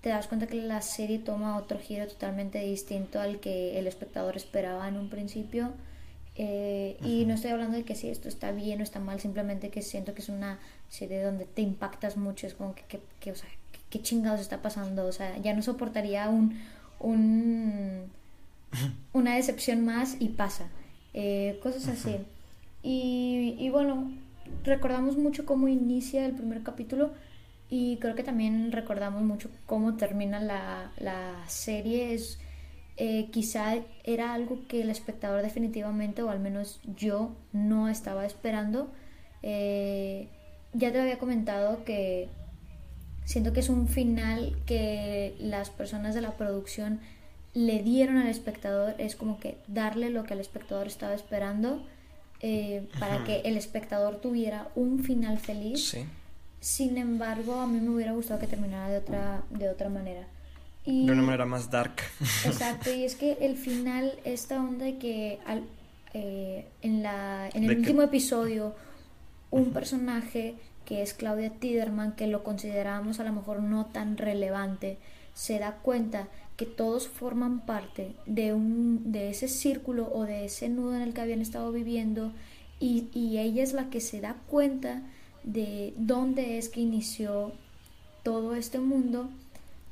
te 0.00 0.08
das 0.08 0.28
cuenta 0.28 0.46
que 0.46 0.54
la 0.54 0.80
serie 0.80 1.18
toma 1.18 1.58
otro 1.58 1.78
giro 1.78 2.06
totalmente 2.06 2.60
distinto 2.60 3.20
al 3.20 3.40
que 3.40 3.78
el 3.78 3.86
espectador 3.86 4.36
esperaba 4.36 4.88
en 4.88 4.96
un 4.96 5.10
principio. 5.10 5.72
Eh, 6.40 6.96
y 7.02 7.24
no 7.24 7.34
estoy 7.34 7.50
hablando 7.50 7.76
de 7.76 7.84
que 7.84 7.96
si 7.96 8.08
esto 8.08 8.28
está 8.28 8.52
bien 8.52 8.78
o 8.80 8.84
está 8.84 9.00
mal, 9.00 9.18
simplemente 9.18 9.70
que 9.70 9.82
siento 9.82 10.14
que 10.14 10.22
es 10.22 10.28
una 10.28 10.60
serie 10.88 11.22
donde 11.22 11.46
te 11.46 11.62
impactas 11.62 12.16
mucho, 12.16 12.46
es 12.46 12.54
como 12.54 12.74
que, 12.74 13.00
que, 13.18 13.32
o 13.32 13.34
sea, 13.34 13.48
¿qué 13.90 14.00
chingados 14.00 14.40
está 14.40 14.62
pasando? 14.62 15.06
O 15.06 15.12
sea, 15.12 15.36
ya 15.38 15.52
no 15.52 15.62
soportaría 15.62 16.28
un, 16.28 16.60
un 17.00 18.08
una 19.12 19.34
decepción 19.34 19.84
más 19.84 20.16
y 20.20 20.28
pasa. 20.28 20.68
Eh, 21.14 21.58
cosas 21.62 21.88
así. 21.88 22.16
Y, 22.82 23.56
y 23.58 23.70
bueno, 23.70 24.12
recordamos 24.64 25.16
mucho 25.16 25.44
cómo 25.44 25.68
inicia 25.68 26.24
el 26.24 26.32
primer 26.32 26.62
capítulo 26.62 27.12
y 27.70 27.96
creo 27.96 28.14
que 28.14 28.22
también 28.22 28.72
recordamos 28.72 29.22
mucho 29.22 29.50
cómo 29.66 29.96
termina 29.96 30.40
la, 30.40 30.92
la 30.98 31.44
serie. 31.48 32.14
Es, 32.14 32.38
eh, 33.00 33.28
quizá 33.30 33.76
era 34.02 34.34
algo 34.34 34.66
que 34.66 34.82
el 34.82 34.90
espectador 34.90 35.42
definitivamente, 35.42 36.22
o 36.22 36.30
al 36.30 36.40
menos 36.40 36.80
yo, 36.96 37.30
no 37.52 37.88
estaba 37.88 38.26
esperando. 38.26 38.90
Eh, 39.44 40.26
ya 40.72 40.90
te 40.90 41.00
había 41.00 41.18
comentado 41.18 41.84
que 41.84 42.28
siento 43.24 43.52
que 43.52 43.60
es 43.60 43.68
un 43.68 43.86
final 43.86 44.56
que 44.66 45.36
las 45.38 45.70
personas 45.70 46.16
de 46.16 46.22
la 46.22 46.32
producción 46.32 46.98
le 47.54 47.84
dieron 47.84 48.16
al 48.16 48.26
espectador, 48.26 48.96
es 48.98 49.14
como 49.14 49.38
que 49.38 49.58
darle 49.68 50.10
lo 50.10 50.24
que 50.24 50.34
el 50.34 50.40
espectador 50.40 50.88
estaba 50.88 51.14
esperando 51.14 51.86
eh, 52.40 52.88
para 52.98 53.22
que 53.22 53.42
el 53.42 53.56
espectador 53.56 54.20
tuviera 54.20 54.68
un 54.74 55.04
final 55.04 55.38
feliz. 55.38 55.96
Sin 56.60 56.98
embargo, 56.98 57.60
a 57.60 57.68
mí 57.68 57.78
me 57.78 57.90
hubiera 57.90 58.10
gustado 58.10 58.40
que 58.40 58.48
terminara 58.48 58.88
de 58.88 58.98
otra, 58.98 59.42
de 59.50 59.68
otra 59.68 59.88
manera 59.88 60.26
de 60.88 61.12
una 61.12 61.22
manera 61.22 61.44
más 61.44 61.70
dark. 61.70 61.96
Exacto, 62.44 62.92
y 62.92 63.04
es 63.04 63.14
que 63.14 63.38
el 63.40 63.56
final, 63.56 64.18
esta 64.24 64.58
onda 64.58 64.86
de 64.86 64.98
que 64.98 65.38
al, 65.46 65.64
eh, 66.14 66.66
en, 66.82 67.02
la, 67.02 67.48
en 67.52 67.64
el 67.64 67.78
último 67.78 68.02
episodio, 68.02 68.74
un 69.50 69.72
personaje 69.72 70.54
que 70.84 71.02
es 71.02 71.12
Claudia 71.12 71.50
Tiderman, 71.50 72.16
que 72.16 72.26
lo 72.26 72.42
consideramos 72.42 73.20
a 73.20 73.24
lo 73.24 73.32
mejor 73.32 73.62
no 73.62 73.86
tan 73.86 74.16
relevante, 74.16 74.96
se 75.34 75.58
da 75.58 75.76
cuenta 75.82 76.28
que 76.56 76.64
todos 76.64 77.06
forman 77.08 77.60
parte 77.60 78.14
de, 78.26 78.54
un, 78.54 79.12
de 79.12 79.30
ese 79.30 79.46
círculo 79.46 80.10
o 80.12 80.24
de 80.24 80.46
ese 80.46 80.68
nudo 80.68 80.96
en 80.96 81.02
el 81.02 81.12
que 81.12 81.20
habían 81.20 81.42
estado 81.42 81.70
viviendo 81.70 82.32
y, 82.80 83.08
y 83.12 83.38
ella 83.38 83.62
es 83.62 83.74
la 83.74 83.90
que 83.90 84.00
se 84.00 84.20
da 84.20 84.36
cuenta 84.48 85.02
de 85.44 85.92
dónde 85.96 86.58
es 86.58 86.68
que 86.68 86.80
inició 86.80 87.52
todo 88.22 88.56
este 88.56 88.78
mundo 88.78 89.30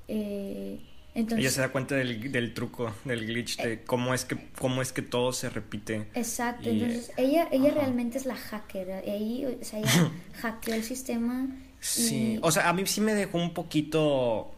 eh, 0.08 0.78
Entonces, 1.14 1.38
ella 1.38 1.50
se 1.50 1.60
da 1.60 1.68
cuenta 1.70 1.94
del, 1.94 2.30
del 2.32 2.54
truco, 2.54 2.94
del 3.04 3.26
glitch, 3.26 3.58
de 3.58 3.72
eh, 3.74 3.82
cómo 3.84 4.14
es 4.14 4.24
que 4.24 4.36
cómo 4.58 4.82
es 4.82 4.92
que 4.92 5.02
todo 5.02 5.32
se 5.32 5.50
repite. 5.50 6.08
Exacto, 6.14 6.68
entonces 6.68 7.12
ella 7.16 7.48
ella 7.50 7.70
realmente 7.72 8.18
es 8.18 8.26
la 8.26 8.36
hacker, 8.36 8.90
ahí, 9.08 9.44
o 9.44 9.64
sea, 9.64 9.78
ella 9.80 10.12
hackeó 10.40 10.74
el 10.74 10.84
sistema. 10.84 11.48
Sí, 11.80 12.38
o 12.42 12.50
sea, 12.50 12.68
a 12.68 12.72
mí 12.72 12.84
sí 12.86 13.00
me 13.00 13.14
dejó 13.14 13.38
un 13.38 13.54
poquito 13.54 14.52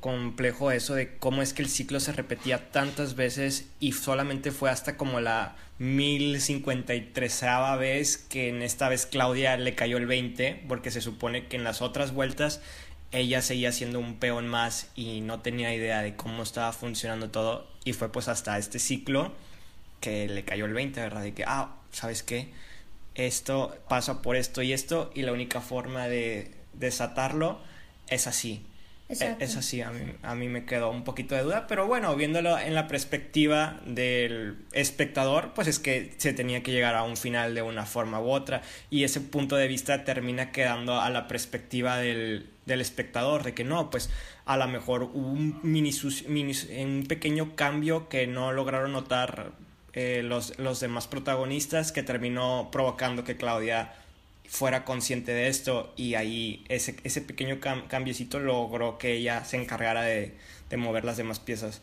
complejo 0.00 0.70
eso 0.70 0.94
de 0.94 1.16
cómo 1.16 1.40
es 1.40 1.54
que 1.54 1.62
el 1.62 1.68
ciclo 1.68 1.98
se 1.98 2.12
repetía 2.12 2.70
tantas 2.70 3.16
veces 3.16 3.66
y 3.80 3.92
solamente 3.92 4.50
fue 4.50 4.70
hasta 4.70 4.96
como 4.98 5.20
la 5.20 5.56
1053 5.78 7.44
vez 7.78 8.18
que 8.18 8.48
en 8.50 8.62
esta 8.62 8.88
vez 8.88 9.06
Claudia 9.06 9.56
le 9.56 9.74
cayó 9.74 9.96
el 9.96 10.06
20 10.06 10.64
porque 10.68 10.90
se 10.90 11.00
supone 11.00 11.46
que 11.46 11.56
en 11.56 11.64
las 11.64 11.80
otras 11.80 12.12
vueltas 12.12 12.60
ella 13.14 13.42
seguía 13.42 13.70
siendo 13.70 14.00
un 14.00 14.16
peón 14.16 14.48
más 14.48 14.90
y 14.96 15.20
no 15.20 15.40
tenía 15.40 15.72
idea 15.72 16.02
de 16.02 16.16
cómo 16.16 16.42
estaba 16.42 16.72
funcionando 16.72 17.30
todo 17.30 17.70
y 17.84 17.92
fue 17.92 18.10
pues 18.10 18.26
hasta 18.26 18.58
este 18.58 18.80
ciclo 18.80 19.32
que 20.00 20.28
le 20.28 20.44
cayó 20.44 20.66
el 20.66 20.74
20, 20.74 21.00
¿verdad? 21.00 21.22
De 21.22 21.32
que, 21.32 21.44
ah, 21.46 21.76
¿sabes 21.92 22.24
qué? 22.24 22.52
Esto 23.14 23.76
pasa 23.88 24.20
por 24.20 24.34
esto 24.34 24.62
y 24.62 24.72
esto 24.72 25.12
y 25.14 25.22
la 25.22 25.32
única 25.32 25.60
forma 25.60 26.08
de 26.08 26.54
desatarlo 26.72 27.60
es 28.08 28.26
así. 28.26 28.66
E, 29.08 29.36
es 29.38 29.56
así, 29.56 29.82
a 29.82 29.90
mí, 29.90 30.00
a 30.22 30.34
mí 30.34 30.48
me 30.48 30.64
quedó 30.64 30.90
un 30.90 31.04
poquito 31.04 31.34
de 31.34 31.42
duda, 31.42 31.66
pero 31.66 31.86
bueno, 31.86 32.16
viéndolo 32.16 32.58
en 32.58 32.74
la 32.74 32.88
perspectiva 32.88 33.80
del 33.84 34.56
espectador, 34.72 35.52
pues 35.54 35.68
es 35.68 35.78
que 35.78 36.14
se 36.16 36.32
tenía 36.32 36.62
que 36.62 36.72
llegar 36.72 36.94
a 36.94 37.02
un 37.02 37.18
final 37.18 37.54
de 37.54 37.60
una 37.60 37.84
forma 37.84 38.18
u 38.20 38.30
otra 38.30 38.62
y 38.88 39.04
ese 39.04 39.20
punto 39.20 39.56
de 39.56 39.68
vista 39.68 40.04
termina 40.04 40.52
quedando 40.52 41.00
a 41.00 41.10
la 41.10 41.28
perspectiva 41.28 41.98
del, 41.98 42.48
del 42.64 42.80
espectador, 42.80 43.42
de 43.42 43.52
que 43.52 43.62
no, 43.62 43.90
pues 43.90 44.08
a 44.46 44.56
lo 44.56 44.66
mejor 44.68 45.02
un, 45.02 45.60
mini, 45.62 45.90
mini, 46.28 46.52
un 46.82 47.04
pequeño 47.06 47.54
cambio 47.56 48.08
que 48.08 48.26
no 48.26 48.52
lograron 48.52 48.92
notar 48.92 49.52
eh, 49.92 50.22
los, 50.24 50.58
los 50.58 50.80
demás 50.80 51.06
protagonistas 51.08 51.92
que 51.92 52.02
terminó 52.02 52.70
provocando 52.72 53.22
que 53.22 53.36
Claudia 53.36 53.92
fuera 54.46 54.84
consciente 54.84 55.32
de 55.32 55.48
esto 55.48 55.92
y 55.96 56.14
ahí 56.14 56.64
ese, 56.68 56.96
ese 57.04 57.20
pequeño 57.20 57.58
cambiecito 57.60 58.38
logró 58.38 58.98
que 58.98 59.14
ella 59.14 59.44
se 59.44 59.56
encargara 59.56 60.02
de, 60.02 60.34
de 60.70 60.76
mover 60.76 61.04
las 61.04 61.16
demás 61.16 61.40
piezas. 61.40 61.80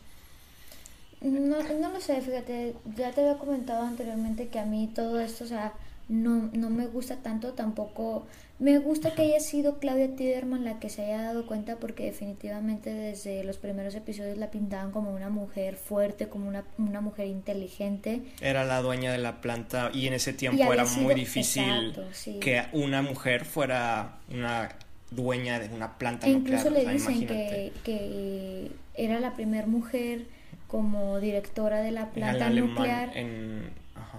No, 1.20 1.62
no 1.62 1.90
lo 1.90 2.00
sé, 2.00 2.20
fíjate, 2.20 2.74
ya 2.96 3.12
te 3.12 3.20
había 3.20 3.38
comentado 3.38 3.86
anteriormente 3.86 4.48
que 4.48 4.58
a 4.58 4.64
mí 4.64 4.90
todo 4.92 5.20
esto, 5.20 5.44
o 5.44 5.46
sea, 5.46 5.72
no, 6.12 6.50
no 6.52 6.68
me 6.68 6.86
gusta 6.86 7.16
tanto, 7.22 7.54
tampoco 7.54 8.26
me 8.58 8.78
gusta 8.78 9.14
que 9.14 9.22
haya 9.22 9.40
sido 9.40 9.78
Claudia 9.78 10.14
Tiderman 10.14 10.62
la 10.62 10.78
que 10.78 10.90
se 10.90 11.02
haya 11.02 11.22
dado 11.22 11.46
cuenta 11.46 11.76
porque 11.76 12.04
definitivamente 12.04 12.92
desde 12.92 13.42
los 13.44 13.56
primeros 13.56 13.94
episodios 13.94 14.36
la 14.36 14.50
pintaban 14.50 14.92
como 14.92 15.14
una 15.14 15.30
mujer 15.30 15.76
fuerte, 15.76 16.28
como 16.28 16.48
una, 16.48 16.64
una 16.76 17.00
mujer 17.00 17.28
inteligente. 17.28 18.20
Era 18.42 18.64
la 18.64 18.82
dueña 18.82 19.10
de 19.10 19.18
la 19.18 19.40
planta 19.40 19.90
y 19.94 20.06
en 20.06 20.12
ese 20.12 20.34
tiempo 20.34 20.70
era 20.70 20.84
muy 20.84 21.14
difícil 21.14 21.94
que 22.40 22.64
una 22.72 23.00
mujer 23.00 23.46
fuera 23.46 24.18
una 24.30 24.68
dueña 25.10 25.60
de 25.60 25.74
una 25.74 25.96
planta 25.96 26.26
e 26.26 26.30
Incluso 26.30 26.68
le 26.68 26.84
dicen 26.84 27.26
que, 27.26 27.72
que, 27.84 28.70
era 28.94 29.18
la 29.18 29.32
primera 29.32 29.66
mujer 29.66 30.26
como 30.68 31.20
directora 31.20 31.80
de 31.80 31.90
la 31.90 32.10
planta 32.10 32.50
nuclear. 32.50 33.16
En, 33.16 33.70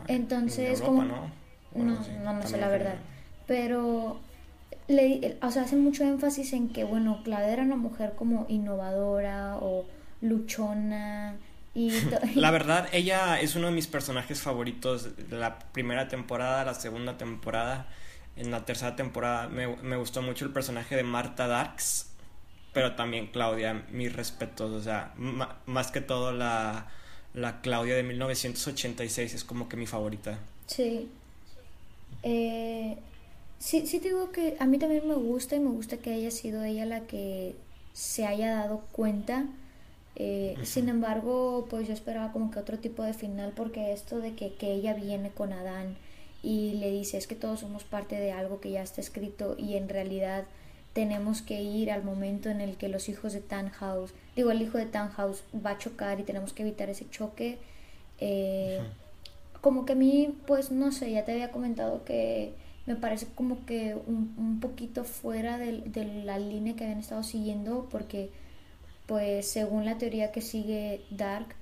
Entonces, 0.07 0.81
como... 0.81 1.03
¿no? 1.03 1.42
No, 1.75 2.33
no 2.33 2.47
sé 2.47 2.57
la 2.57 2.67
verdad. 2.69 2.95
Pero 3.47 4.19
le, 4.87 5.37
o 5.41 5.51
sea, 5.51 5.63
hace 5.63 5.75
mucho 5.75 6.03
énfasis 6.03 6.53
en 6.53 6.69
que, 6.69 6.83
bueno, 6.83 7.21
Claudia 7.23 7.53
era 7.53 7.63
una 7.63 7.75
mujer 7.75 8.13
como 8.15 8.45
innovadora 8.49 9.57
o 9.57 9.85
luchona. 10.21 11.35
Y 11.73 11.91
la 12.35 12.51
verdad, 12.51 12.87
ella 12.91 13.39
es 13.39 13.55
uno 13.55 13.67
de 13.67 13.73
mis 13.73 13.87
personajes 13.87 14.41
favoritos 14.41 15.15
de 15.29 15.37
la 15.37 15.59
primera 15.59 16.07
temporada, 16.07 16.65
la 16.65 16.73
segunda 16.73 17.17
temporada. 17.17 17.87
En 18.35 18.51
la 18.51 18.65
tercera 18.65 18.95
temporada 18.95 19.47
me, 19.47 19.67
me 19.77 19.95
gustó 19.95 20.21
mucho 20.21 20.45
el 20.45 20.51
personaje 20.51 20.95
de 20.95 21.03
Marta 21.03 21.47
Darks, 21.47 22.11
pero 22.73 22.95
también 22.95 23.27
Claudia, 23.27 23.85
mis 23.91 24.13
respetos. 24.13 24.71
O 24.71 24.81
sea, 24.81 25.13
más 25.65 25.91
que 25.91 26.01
todo 26.01 26.31
la, 26.31 26.87
la 27.33 27.61
Claudia 27.61 27.95
de 27.95 28.03
1986 28.03 29.33
es 29.33 29.43
como 29.43 29.69
que 29.69 29.77
mi 29.77 29.85
favorita. 29.85 30.39
Sí. 30.67 31.09
Eh, 32.23 32.97
Sí, 33.63 33.87
sí 33.87 33.99
digo 33.99 34.29
que 34.33 34.57
a 34.59 34.65
mí 34.65 34.77
también 34.77 35.07
me 35.07 35.15
gusta 35.15 35.55
y 35.55 35.61
me 35.61 35.69
gusta 35.69 35.95
que 35.95 36.13
haya 36.13 36.31
sido 36.31 36.65
ella 36.65 36.85
la 36.85 37.07
que 37.07 37.55
se 37.93 38.25
haya 38.25 38.53
dado 38.55 38.81
cuenta. 38.91 39.45
Eh, 40.17 40.57
sin 40.63 40.89
embargo, 40.89 41.65
pues 41.69 41.87
yo 41.87 41.93
esperaba 41.93 42.33
como 42.33 42.51
que 42.51 42.59
otro 42.59 42.77
tipo 42.77 43.03
de 43.03 43.13
final 43.13 43.53
porque 43.55 43.93
esto 43.93 44.19
de 44.19 44.35
que, 44.35 44.53
que 44.55 44.73
ella 44.73 44.93
viene 44.93 45.31
con 45.31 45.53
Adán 45.53 45.95
y 46.43 46.73
le 46.73 46.91
dice 46.91 47.17
es 47.17 47.25
que 47.25 47.35
todos 47.35 47.61
somos 47.61 47.85
parte 47.85 48.19
de 48.19 48.33
algo 48.33 48.59
que 48.59 48.71
ya 48.71 48.83
está 48.83 48.99
escrito 48.99 49.55
y 49.57 49.75
en 49.77 49.87
realidad 49.87 50.43
tenemos 50.91 51.41
que 51.41 51.61
ir 51.63 51.89
al 51.89 52.03
momento 52.03 52.49
en 52.49 52.59
el 52.59 52.75
que 52.75 52.89
los 52.89 53.07
hijos 53.07 53.31
de 53.31 53.39
Tannhaus, 53.39 54.13
digo 54.35 54.51
el 54.51 54.61
hijo 54.61 54.77
de 54.77 54.87
Tannhaus 54.87 55.43
va 55.65 55.71
a 55.71 55.77
chocar 55.77 56.19
y 56.19 56.23
tenemos 56.23 56.51
que 56.51 56.63
evitar 56.63 56.89
ese 56.89 57.09
choque. 57.09 57.59
Eh, 58.19 58.81
como 59.63 59.85
que 59.85 59.93
a 59.93 59.95
mí, 59.95 60.35
pues 60.45 60.71
no 60.71 60.91
sé, 60.91 61.09
ya 61.09 61.23
te 61.23 61.31
había 61.31 61.49
comentado 61.49 62.03
que 62.03 62.51
me 62.85 62.97
parece 62.97 63.27
como 63.33 63.65
que 63.65 63.95
un, 63.95 64.35
un 64.37 64.59
poquito 64.59 65.05
fuera 65.05 65.57
de, 65.57 65.83
de, 65.85 66.03
la 66.25 66.37
línea 66.37 66.75
que 66.75 66.83
habían 66.83 66.99
estado 66.99 67.23
siguiendo 67.23 67.87
porque 67.89 68.29
pues 69.05 69.47
según 69.47 69.85
la 69.85 69.97
teoría 69.97 70.33
que 70.33 70.41
sigue 70.41 71.05
Dark 71.11 71.55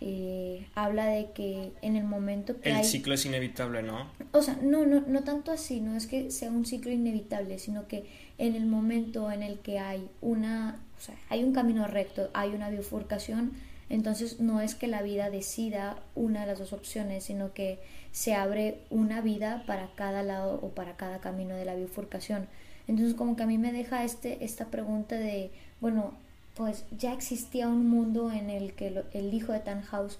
eh, 0.00 0.68
habla 0.76 1.06
de 1.06 1.32
que 1.32 1.72
en 1.82 1.96
el 1.96 2.04
momento 2.04 2.60
que 2.60 2.70
el 2.70 2.84
ciclo 2.84 3.14
es 3.14 3.26
inevitable 3.26 3.82
no 3.82 4.06
o 4.30 4.40
sea 4.40 4.56
no 4.62 4.86
no 4.86 5.00
no 5.00 5.24
tanto 5.24 5.50
así 5.50 5.80
no 5.80 5.96
es 5.96 6.06
que 6.06 6.30
sea 6.30 6.52
un 6.52 6.64
ciclo 6.64 6.92
inevitable 6.92 7.58
sino 7.58 7.88
que 7.88 8.06
en 8.38 8.54
el 8.54 8.66
momento 8.66 9.32
en 9.32 9.42
el 9.42 9.58
que 9.58 9.80
hay 9.80 10.08
una 10.20 10.80
o 10.96 11.00
sea 11.00 11.16
hay 11.28 11.42
un 11.42 11.52
camino 11.52 11.88
recto 11.88 12.30
hay 12.34 12.50
una 12.50 12.70
bifurcación 12.70 13.54
entonces 13.90 14.40
no 14.40 14.60
es 14.60 14.74
que 14.74 14.86
la 14.86 15.02
vida 15.02 15.30
decida 15.30 16.02
una 16.14 16.40
de 16.42 16.46
las 16.46 16.58
dos 16.58 16.72
opciones 16.72 17.24
sino 17.24 17.52
que 17.52 17.78
se 18.12 18.34
abre 18.34 18.80
una 18.90 19.20
vida 19.20 19.64
para 19.66 19.90
cada 19.94 20.22
lado 20.22 20.58
o 20.62 20.70
para 20.70 20.96
cada 20.96 21.20
camino 21.20 21.54
de 21.54 21.64
la 21.64 21.74
bifurcación. 21.74 22.48
Entonces 22.86 23.14
como 23.14 23.36
que 23.36 23.42
a 23.42 23.46
mí 23.46 23.58
me 23.58 23.72
deja 23.72 24.04
este, 24.04 24.44
esta 24.44 24.66
pregunta 24.66 25.16
de, 25.16 25.50
bueno, 25.80 26.14
pues 26.54 26.84
ya 26.96 27.12
existía 27.12 27.68
un 27.68 27.88
mundo 27.88 28.32
en 28.32 28.50
el 28.50 28.72
que 28.74 29.04
el 29.12 29.34
hijo 29.34 29.52
de 29.52 29.60
Tannhaus 29.60 30.18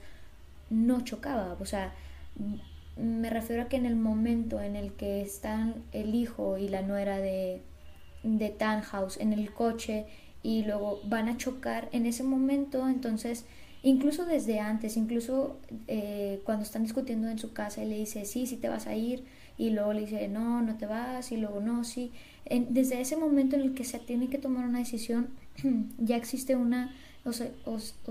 no 0.71 1.01
chocaba, 1.01 1.57
o 1.59 1.67
sea, 1.67 1.95
me 2.97 3.31
refiero 3.31 3.63
a 3.63 3.69
que 3.69 3.77
en 3.77 3.87
el 3.87 3.97
momento 3.97 4.61
en 4.61 4.77
el 4.77 4.93
que 4.93 5.23
están 5.23 5.83
el 5.93 6.15
hijo 6.15 6.59
y 6.59 6.69
la 6.69 6.83
nuera 6.83 7.19
de, 7.19 7.63
de 8.23 8.51
Tannhaus 8.51 9.17
en 9.19 9.33
el 9.33 9.53
coche 9.53 10.07
y 10.49 10.65
luego 10.65 10.99
van 11.05 11.29
a 11.29 11.37
chocar, 11.37 11.91
en 11.93 12.07
ese 12.07 12.23
momento 12.23 12.89
entonces 12.89 13.45
incluso 13.83 14.25
desde 14.25 14.61
antes, 14.61 14.97
incluso 14.97 15.59
eh, 15.89 16.41
cuando 16.45 16.65
están 16.65 16.85
discutiendo 16.85 17.29
en 17.29 17.39
su 17.39 17.53
casa 17.53 17.85
y 17.85 17.89
le 17.89 17.99
dice, 17.99 18.25
sí, 18.25 18.47
sí 18.47 18.57
te 18.57 18.71
vas 18.71 18.87
a 18.87 18.97
ir, 18.97 19.25
y 19.59 19.71
luego 19.71 19.93
le 19.93 20.01
dice, 20.01 20.27
no, 20.29 20.63
no 20.63 20.77
te 20.77 20.87
vas, 20.87 21.33
y 21.33 21.37
luego 21.37 21.61
no, 21.61 21.85
sí. 21.85 22.13
desde 22.71 22.99
ese 22.99 23.19
momento 23.19 23.57
en 23.57 23.63
el 23.63 23.75
que 23.75 23.85
se 23.85 23.99
tiene 23.99 24.29
que 24.29 24.39
tomar 24.39 24.67
una 24.67 24.79
decisión, 24.79 25.29
ya 25.99 26.17
existe 26.17 26.57
una, 26.57 26.95
o 27.27 27.33
se, 27.35 27.53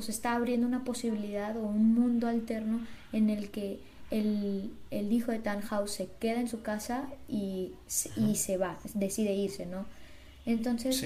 está 0.07 0.35
abriendo 0.35 0.67
una 0.67 0.83
posibilidad 0.83 1.57
o 1.57 1.63
un 1.63 1.95
mundo 1.95 2.27
alterno 2.27 2.85
en 3.13 3.31
el 3.31 3.49
que 3.49 3.79
el, 4.11 4.69
el 4.91 5.11
hijo 5.11 5.31
de 5.31 5.39
Tannhaus 5.39 5.89
se 5.89 6.07
queda 6.19 6.39
en 6.39 6.47
su 6.47 6.61
casa 6.61 7.07
y, 7.27 7.71
y 8.15 8.35
se 8.35 8.57
va, 8.57 8.77
decide 8.93 9.33
irse, 9.33 9.65
¿no? 9.65 9.85
Entonces, 10.45 11.03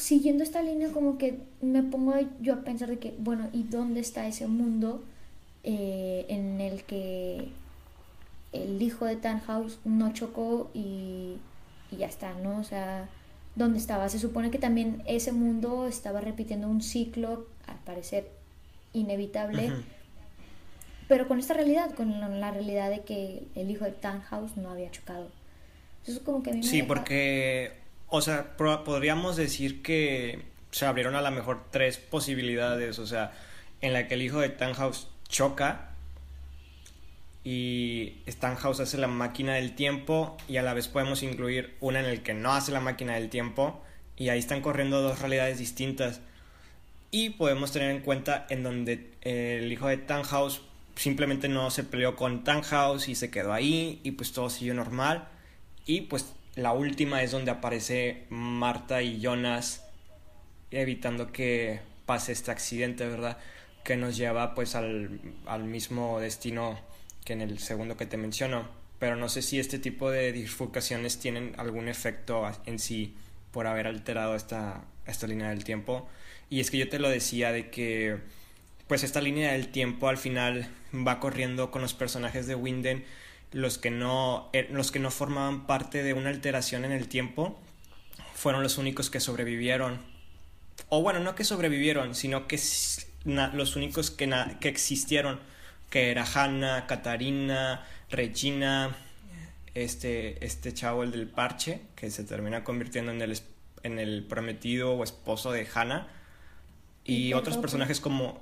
siguiendo 0.00 0.42
esta 0.42 0.62
línea 0.62 0.90
como 0.90 1.18
que 1.18 1.38
me 1.60 1.82
pongo 1.82 2.14
yo 2.40 2.54
a 2.54 2.64
pensar 2.64 2.88
de 2.88 2.98
que, 2.98 3.14
bueno, 3.18 3.48
¿y 3.52 3.64
dónde 3.64 4.00
está 4.00 4.26
ese 4.26 4.46
mundo 4.46 5.04
eh, 5.62 6.24
en 6.28 6.60
el 6.60 6.84
que 6.84 7.48
el 8.52 8.80
hijo 8.80 9.04
de 9.04 9.16
Tannhaus 9.16 9.78
no 9.84 10.12
chocó 10.12 10.70
y, 10.74 11.36
ya 11.96 12.06
está, 12.06 12.32
¿no? 12.34 12.58
O 12.58 12.64
sea, 12.64 13.08
¿dónde 13.56 13.78
estaba? 13.78 14.08
Se 14.08 14.18
supone 14.18 14.50
que 14.50 14.58
también 14.58 15.02
ese 15.06 15.32
mundo 15.32 15.86
estaba 15.86 16.20
repitiendo 16.20 16.68
un 16.68 16.82
ciclo, 16.82 17.46
al 17.66 17.76
parecer 17.84 18.28
inevitable, 18.92 19.70
pero 21.08 21.28
con 21.28 21.38
esta 21.38 21.54
realidad, 21.54 21.92
con 21.94 22.20
la, 22.40 22.50
realidad 22.50 22.90
de 22.90 23.02
que 23.02 23.42
el 23.54 23.70
hijo 23.70 23.84
de 23.84 23.92
Tannhaus 23.92 24.56
no 24.56 24.70
había 24.70 24.90
chocado. 24.90 25.28
Eso 26.04 26.12
es 26.12 26.20
como 26.20 26.42
que 26.42 26.50
a 26.50 26.52
mí 26.54 26.60
me 26.60 26.66
Sí, 26.66 26.82
porque 26.82 27.79
o 28.10 28.20
sea, 28.20 28.56
podríamos 28.56 29.36
decir 29.36 29.82
que 29.82 30.42
se 30.70 30.86
abrieron 30.86 31.16
a 31.16 31.22
lo 31.22 31.30
mejor 31.30 31.64
tres 31.70 31.98
posibilidades, 31.98 32.98
o 32.98 33.06
sea, 33.06 33.32
en 33.80 33.92
la 33.92 34.08
que 34.08 34.14
el 34.14 34.22
hijo 34.22 34.40
de 34.40 34.48
Tannhaus 34.50 35.08
choca 35.28 35.90
y 37.42 38.22
Tannhaus 38.38 38.80
hace 38.80 38.98
la 38.98 39.06
máquina 39.06 39.54
del 39.54 39.74
tiempo 39.74 40.36
y 40.48 40.58
a 40.58 40.62
la 40.62 40.74
vez 40.74 40.88
podemos 40.88 41.22
incluir 41.22 41.76
una 41.80 42.00
en 42.00 42.06
el 42.06 42.22
que 42.22 42.34
no 42.34 42.52
hace 42.52 42.72
la 42.72 42.80
máquina 42.80 43.14
del 43.14 43.30
tiempo 43.30 43.82
y 44.16 44.28
ahí 44.28 44.38
están 44.38 44.60
corriendo 44.60 45.00
dos 45.00 45.20
realidades 45.20 45.58
distintas. 45.58 46.20
Y 47.10 47.30
podemos 47.30 47.72
tener 47.72 47.90
en 47.90 48.02
cuenta 48.02 48.46
en 48.50 48.62
donde 48.62 49.10
el 49.22 49.72
hijo 49.72 49.88
de 49.88 49.96
Tannhaus 49.96 50.62
simplemente 50.94 51.48
no 51.48 51.70
se 51.70 51.84
peleó 51.84 52.14
con 52.14 52.44
Tannhaus 52.44 53.08
y 53.08 53.14
se 53.14 53.30
quedó 53.30 53.52
ahí 53.52 54.00
y 54.04 54.12
pues 54.12 54.32
todo 54.32 54.50
siguió 54.50 54.74
normal. 54.74 55.28
Y 55.86 56.02
pues 56.02 56.34
la 56.56 56.72
última 56.72 57.22
es 57.22 57.30
donde 57.30 57.50
aparece 57.50 58.24
Marta 58.30 59.02
y 59.02 59.20
Jonas 59.20 59.84
evitando 60.70 61.32
que 61.32 61.80
pase 62.06 62.32
este 62.32 62.50
accidente, 62.50 63.06
¿verdad? 63.06 63.38
Que 63.84 63.96
nos 63.96 64.16
lleva 64.16 64.54
pues 64.54 64.74
al, 64.74 65.20
al 65.46 65.64
mismo 65.64 66.20
destino 66.20 66.80
que 67.24 67.32
en 67.32 67.40
el 67.40 67.58
segundo 67.58 67.96
que 67.96 68.06
te 68.06 68.16
menciono. 68.16 68.68
Pero 68.98 69.16
no 69.16 69.28
sé 69.28 69.42
si 69.42 69.58
este 69.58 69.78
tipo 69.78 70.10
de 70.10 70.32
bifurcaciones 70.32 71.18
tienen 71.18 71.54
algún 71.56 71.88
efecto 71.88 72.50
en 72.66 72.78
sí 72.78 73.14
por 73.52 73.66
haber 73.66 73.86
alterado 73.86 74.34
esta, 74.34 74.84
esta 75.06 75.26
línea 75.26 75.50
del 75.50 75.64
tiempo. 75.64 76.08
Y 76.50 76.60
es 76.60 76.70
que 76.70 76.78
yo 76.78 76.88
te 76.88 76.98
lo 76.98 77.08
decía 77.08 77.52
de 77.52 77.70
que 77.70 78.18
pues 78.88 79.04
esta 79.04 79.20
línea 79.20 79.52
del 79.52 79.68
tiempo 79.68 80.08
al 80.08 80.18
final 80.18 80.68
va 80.92 81.20
corriendo 81.20 81.70
con 81.70 81.80
los 81.80 81.94
personajes 81.94 82.46
de 82.46 82.56
Winden, 82.56 83.04
los 83.52 83.78
que 83.78 83.90
no, 83.90 84.48
er, 84.52 84.70
los 84.70 84.92
que 84.92 84.98
no 84.98 85.10
formaban 85.10 85.66
parte 85.66 86.02
de 86.02 86.14
una 86.14 86.30
alteración 86.30 86.84
en 86.84 86.92
el 86.92 87.08
tiempo, 87.08 87.58
fueron 88.34 88.62
los 88.62 88.78
únicos 88.78 89.10
que 89.10 89.20
sobrevivieron. 89.20 89.98
O 90.88 91.02
bueno, 91.02 91.20
no 91.20 91.34
que 91.34 91.44
sobrevivieron, 91.44 92.14
sino 92.14 92.48
que 92.48 92.58
los 93.24 93.76
únicos 93.76 94.10
que, 94.10 94.32
que 94.60 94.68
existieron, 94.68 95.40
que 95.90 96.10
era 96.10 96.24
Hannah, 96.24 96.86
Katarina, 96.86 97.84
Regina, 98.10 98.96
este, 99.74 100.44
este 100.44 100.72
chavo, 100.72 101.02
el 101.02 101.10
del 101.10 101.28
parche, 101.28 101.82
que 101.96 102.10
se 102.10 102.24
termina 102.24 102.64
convirtiendo 102.64 103.12
en 103.12 103.22
el, 103.22 103.38
en 103.82 103.98
el 103.98 104.24
prometido 104.24 104.94
o 104.94 105.04
esposo 105.04 105.52
de 105.52 105.66
Hannah. 105.72 106.08
Y, 107.04 107.32
otros 107.32 107.56
personajes 107.56 108.00
como 108.00 108.40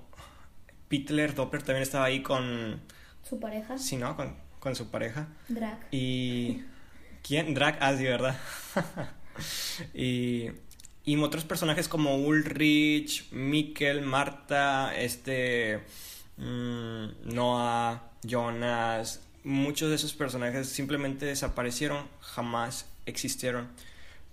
Peter 0.88 1.34
Doppler 1.34 1.62
también 1.62 1.82
estaba 1.82 2.04
ahí 2.04 2.22
con... 2.22 2.80
Su 3.22 3.40
pareja. 3.40 3.78
Sí, 3.78 3.96
¿no? 3.96 4.16
Con, 4.16 4.36
con 4.60 4.76
su 4.76 4.90
pareja. 4.90 5.28
Drag. 5.48 5.78
Y... 5.90 6.62
¿Quién? 7.22 7.54
Drag, 7.54 7.78
ah, 7.80 7.96
sí, 7.96 8.04
¿verdad? 8.04 8.36
y... 9.94 10.50
Y 11.04 11.16
otros 11.16 11.44
personajes 11.44 11.88
como 11.88 12.16
Ulrich, 12.16 13.30
Mikkel, 13.32 14.02
Marta, 14.02 14.94
este... 14.94 15.80
Mm, 16.36 17.34
Noah, 17.34 18.10
Jonas, 18.22 19.22
muchos 19.44 19.88
de 19.88 19.96
esos 19.96 20.12
personajes 20.12 20.68
simplemente 20.68 21.26
desaparecieron, 21.26 22.06
jamás 22.20 22.86
existieron. 23.06 23.68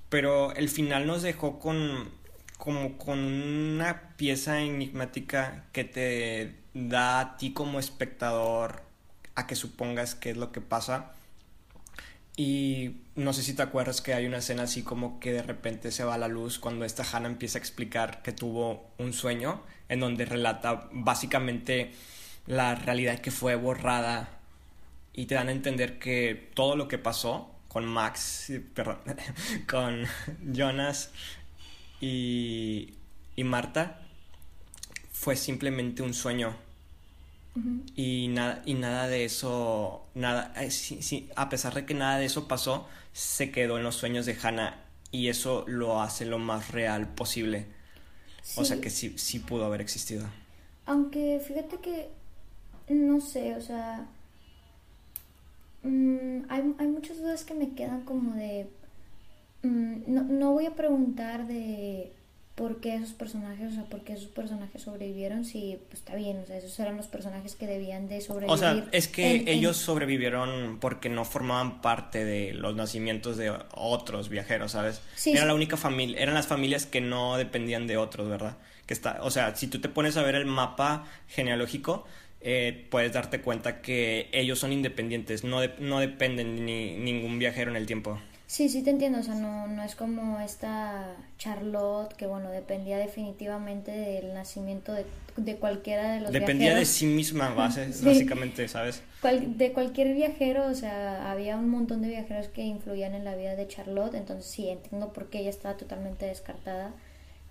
Pero 0.10 0.54
el 0.56 0.70
final 0.70 1.08
nos 1.08 1.22
dejó 1.22 1.60
con 1.60 2.10
como 2.58 2.98
con 2.98 3.20
una 3.20 4.16
pieza 4.16 4.62
enigmática 4.62 5.66
que 5.74 5.84
te 5.84 6.56
da 6.74 7.20
a 7.20 7.38
ti 7.38 7.52
como 7.52 7.80
espectador 7.80 8.85
a 9.36 9.48
que 9.48 9.56
supongas 9.56 10.16
qué 10.16 10.32
es 10.32 10.38
lo 10.38 10.52
que 10.52 10.62
pasa. 10.62 11.12
Y 12.38 12.98
no 13.16 13.32
sé 13.32 13.44
si 13.44 13.54
te 13.54 13.62
acuerdas 13.62 14.02
que 14.02 14.14
hay 14.14 14.26
una 14.26 14.38
escena 14.38 14.64
así 14.64 14.84
como 14.84 15.20
que 15.20 15.32
de 15.32 15.42
repente 15.42 15.92
se 15.92 16.04
va 16.04 16.18
la 16.18 16.28
luz 16.28 16.60
cuando 16.60 16.84
esta 16.84 17.04
Hannah 17.04 17.30
empieza 17.30 17.58
a 17.58 17.62
explicar 17.62 18.22
que 18.22 18.34
tuvo 18.34 18.92
un 18.98 19.14
sueño 19.14 19.62
en 19.88 20.02
donde 20.02 20.26
relata 20.26 20.90
básicamente 20.92 21.94
la 22.46 22.76
realidad 22.76 23.20
que 23.20 23.32
fue 23.32 23.56
borrada 23.56 24.30
y 25.14 25.28
te 25.28 25.36
dan 25.36 25.48
a 25.48 25.54
entender 25.54 25.98
que 25.98 26.52
todo 26.54 26.76
lo 26.76 26.90
que 26.90 26.98
pasó 26.98 27.52
con 27.70 27.86
Max, 27.86 28.52
perdón, 28.74 29.00
con 29.70 30.06
Jonas 30.54 31.12
y, 32.02 32.96
y 33.36 33.44
Marta 33.46 34.02
fue 35.12 35.38
simplemente 35.38 36.04
un 36.04 36.14
sueño. 36.14 36.65
Y 37.96 38.28
nada, 38.28 38.62
y 38.66 38.74
nada 38.74 39.08
de 39.08 39.24
eso, 39.24 40.06
nada, 40.14 40.54
eh, 40.58 40.72
sí, 40.72 41.30
a 41.38 41.48
pesar 41.48 41.74
de 41.74 41.86
que 41.86 41.94
nada 41.94 42.18
de 42.18 42.26
eso 42.26 42.48
pasó, 42.48 42.88
se 43.14 43.52
quedó 43.52 43.78
en 43.78 43.84
los 43.84 43.96
sueños 43.96 44.26
de 44.26 44.38
Hannah 44.42 44.84
y 45.12 45.30
eso 45.30 45.64
lo 45.68 46.02
hace 46.02 46.26
lo 46.26 46.38
más 46.38 46.72
real 46.72 47.08
posible. 47.08 47.68
O 48.58 48.66
sea 48.66 48.82
que 48.82 48.90
sí, 48.90 49.18
sí 49.18 49.40
pudo 49.40 49.66
haber 49.66 49.82
existido. 49.82 50.28
Aunque 50.86 51.42
fíjate 51.46 51.78
que, 51.78 52.10
no 52.90 53.22
sé, 53.22 53.56
o 53.56 53.62
sea, 53.62 54.06
Mm, 55.86 56.46
hay, 56.50 56.74
hay, 56.80 56.88
muchas 56.88 57.20
dudas 57.20 57.44
que 57.46 57.54
me 57.54 57.76
quedan 57.76 58.02
como 58.06 58.34
de... 58.34 58.68
Mm, 59.62 59.98
no, 60.08 60.24
no, 60.24 60.52
voy 60.54 60.66
a 60.66 60.76
preguntar 60.76 61.46
de 61.46 62.12
por 62.56 62.80
qué 62.80 62.96
esos 62.96 63.12
personajes, 63.12 63.74
o 63.74 63.76
sea, 63.76 63.84
por 63.84 64.02
qué 64.06 64.14
esos 64.14 64.30
personajes 64.30 64.82
sobrevivieron, 64.82 65.44
si 65.44 65.78
pues 65.90 66.00
está 66.00 66.16
bien, 66.16 66.40
o 66.40 66.46
sea, 66.46 66.58
esos 66.58 66.80
eran 66.80 66.96
los 66.96 67.08
personajes 67.08 67.56
que 67.56 67.68
debían 67.68 68.08
de 68.08 68.22
sobrevivir. 68.22 68.54
O 68.54 68.58
sea, 68.58 68.88
es 68.94 69.10
que 69.10 69.44
ellos 69.48 69.76
sobrevivieron 69.76 70.78
porque 70.80 71.10
no 71.10 71.26
formaban 71.26 71.82
parte 71.82 72.24
de 72.24 72.54
los 72.54 72.74
nacimientos 72.74 73.36
de 73.36 73.54
otros 73.74 74.30
viajeros, 74.30 74.72
¿sabes? 74.72 75.02
Era 75.26 75.46
la 75.46 75.54
única 75.54 75.76
familia, 75.76 76.18
eran 76.18 76.34
las 76.34 76.48
familias 76.48 76.86
que 76.86 77.02
no 77.02 77.36
dependían 77.36 77.88
de 77.88 77.98
otros, 77.98 78.30
¿verdad? 78.30 78.58
Que 78.86 78.94
está, 78.94 79.20
o 79.22 79.32
sea, 79.32 79.54
si 79.58 79.68
tú 79.68 79.82
te 79.82 79.90
pones 79.90 80.16
a 80.16 80.24
ver 80.24 80.36
el 80.36 80.46
mapa 80.46 81.06
genealógico, 81.28 82.06
eh, 82.40 82.88
puedes 82.90 83.12
darte 83.12 83.42
cuenta 83.42 83.82
que 83.82 84.30
ellos 84.32 84.60
son 84.60 84.72
independientes, 84.72 85.44
no, 85.44 85.60
no 85.80 86.00
dependen 86.00 86.66
ni 86.66 86.96
ningún 86.96 87.38
viajero 87.38 87.70
en 87.70 87.76
el 87.76 87.86
tiempo. 87.86 88.18
Sí, 88.48 88.70
sí 88.70 88.84
te 88.84 88.92
entiendo, 88.92 89.20
o 89.20 89.24
sea, 89.24 89.34
no, 89.34 89.68
no 89.68 89.82
es 89.82 89.96
como 89.96 90.40
esta 90.40 91.16
Charlotte 91.40 92.14
que, 92.14 92.28
bueno, 92.28 92.52
dependía 92.52 92.98
definitivamente 92.98 93.92
del 93.92 94.36
nacimiento 94.36 94.94
de, 94.94 95.06
de 95.36 95.56
cualquiera 95.56 96.14
de 96.14 96.22
los 96.22 96.32
Dependía 96.32 96.76
de 96.76 96.86
sí 96.86 97.08
misma, 97.08 97.50
básicamente, 97.56 98.68
¿sabes? 98.68 99.02
de 99.24 99.74
cualquier 99.74 100.14
viajero, 100.14 100.68
o 100.68 100.76
sea, 100.76 101.32
había 101.32 101.58
un 101.58 101.70
montón 101.70 102.04
de 102.04 102.10
viajeros 102.10 102.48
que 102.48 102.62
influían 102.62 103.16
en 103.16 103.26
la 103.26 103.36
vida 103.36 103.56
de 103.56 103.68
Charlotte, 103.68 104.14
entonces 104.14 104.46
sí, 104.46 104.70
entiendo 104.70 105.12
por 105.12 105.30
qué 105.30 105.40
ella 105.40 105.50
estaba 105.50 105.76
totalmente 105.76 106.28
descartada. 106.28 106.92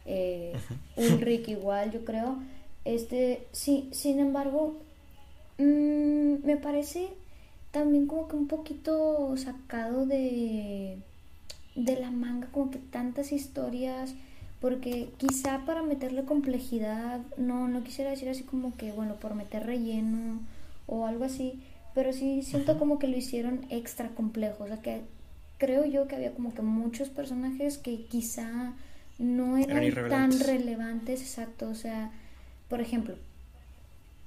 Eh, 0.07 0.52
Ulrich 0.96 1.48
igual, 1.48 1.90
yo 1.90 2.04
creo. 2.04 2.38
Este, 2.85 3.46
sí, 3.50 3.88
sin 3.92 4.20
embargo, 4.20 4.76
mmm, 5.59 6.44
me 6.44 6.57
parece 6.57 7.09
también 7.74 8.06
como 8.06 8.28
que 8.28 8.37
un 8.37 8.46
poquito 8.46 9.37
sacado 9.37 10.06
de, 10.06 10.96
de 11.74 11.96
la 11.96 12.12
manga, 12.12 12.46
como 12.52 12.70
que 12.70 12.78
tantas 12.78 13.32
historias, 13.32 14.14
porque 14.60 15.08
quizá 15.18 15.64
para 15.66 15.82
meterle 15.82 16.24
complejidad, 16.24 17.20
no, 17.37 17.66
no 17.66 17.82
quisiera 17.82 18.10
decir 18.10 18.28
así 18.28 18.44
como 18.44 18.76
que, 18.76 18.92
bueno, 18.92 19.16
por 19.16 19.34
meter 19.34 19.66
relleno 19.66 20.38
o 20.87 21.06
algo 21.06 21.24
así, 21.24 21.60
pero 21.96 22.12
sí 22.12 22.42
siento 22.42 22.78
como 22.78 23.00
que 23.00 23.08
lo 23.08 23.16
hicieron 23.16 23.66
extra 23.70 24.10
complejo, 24.10 24.64
o 24.64 24.66
sea 24.68 24.80
que 24.80 25.00
creo 25.58 25.84
yo 25.84 26.06
que 26.06 26.14
había 26.14 26.32
como 26.32 26.54
que 26.54 26.62
muchos 26.62 27.08
personajes 27.08 27.76
que 27.76 28.04
quizá 28.06 28.74
no 29.18 29.56
eran 29.56 30.08
tan 30.08 30.38
relevantes, 30.38 31.22
exacto, 31.22 31.68
o 31.70 31.74
sea, 31.74 32.12
por 32.68 32.80
ejemplo, 32.80 33.16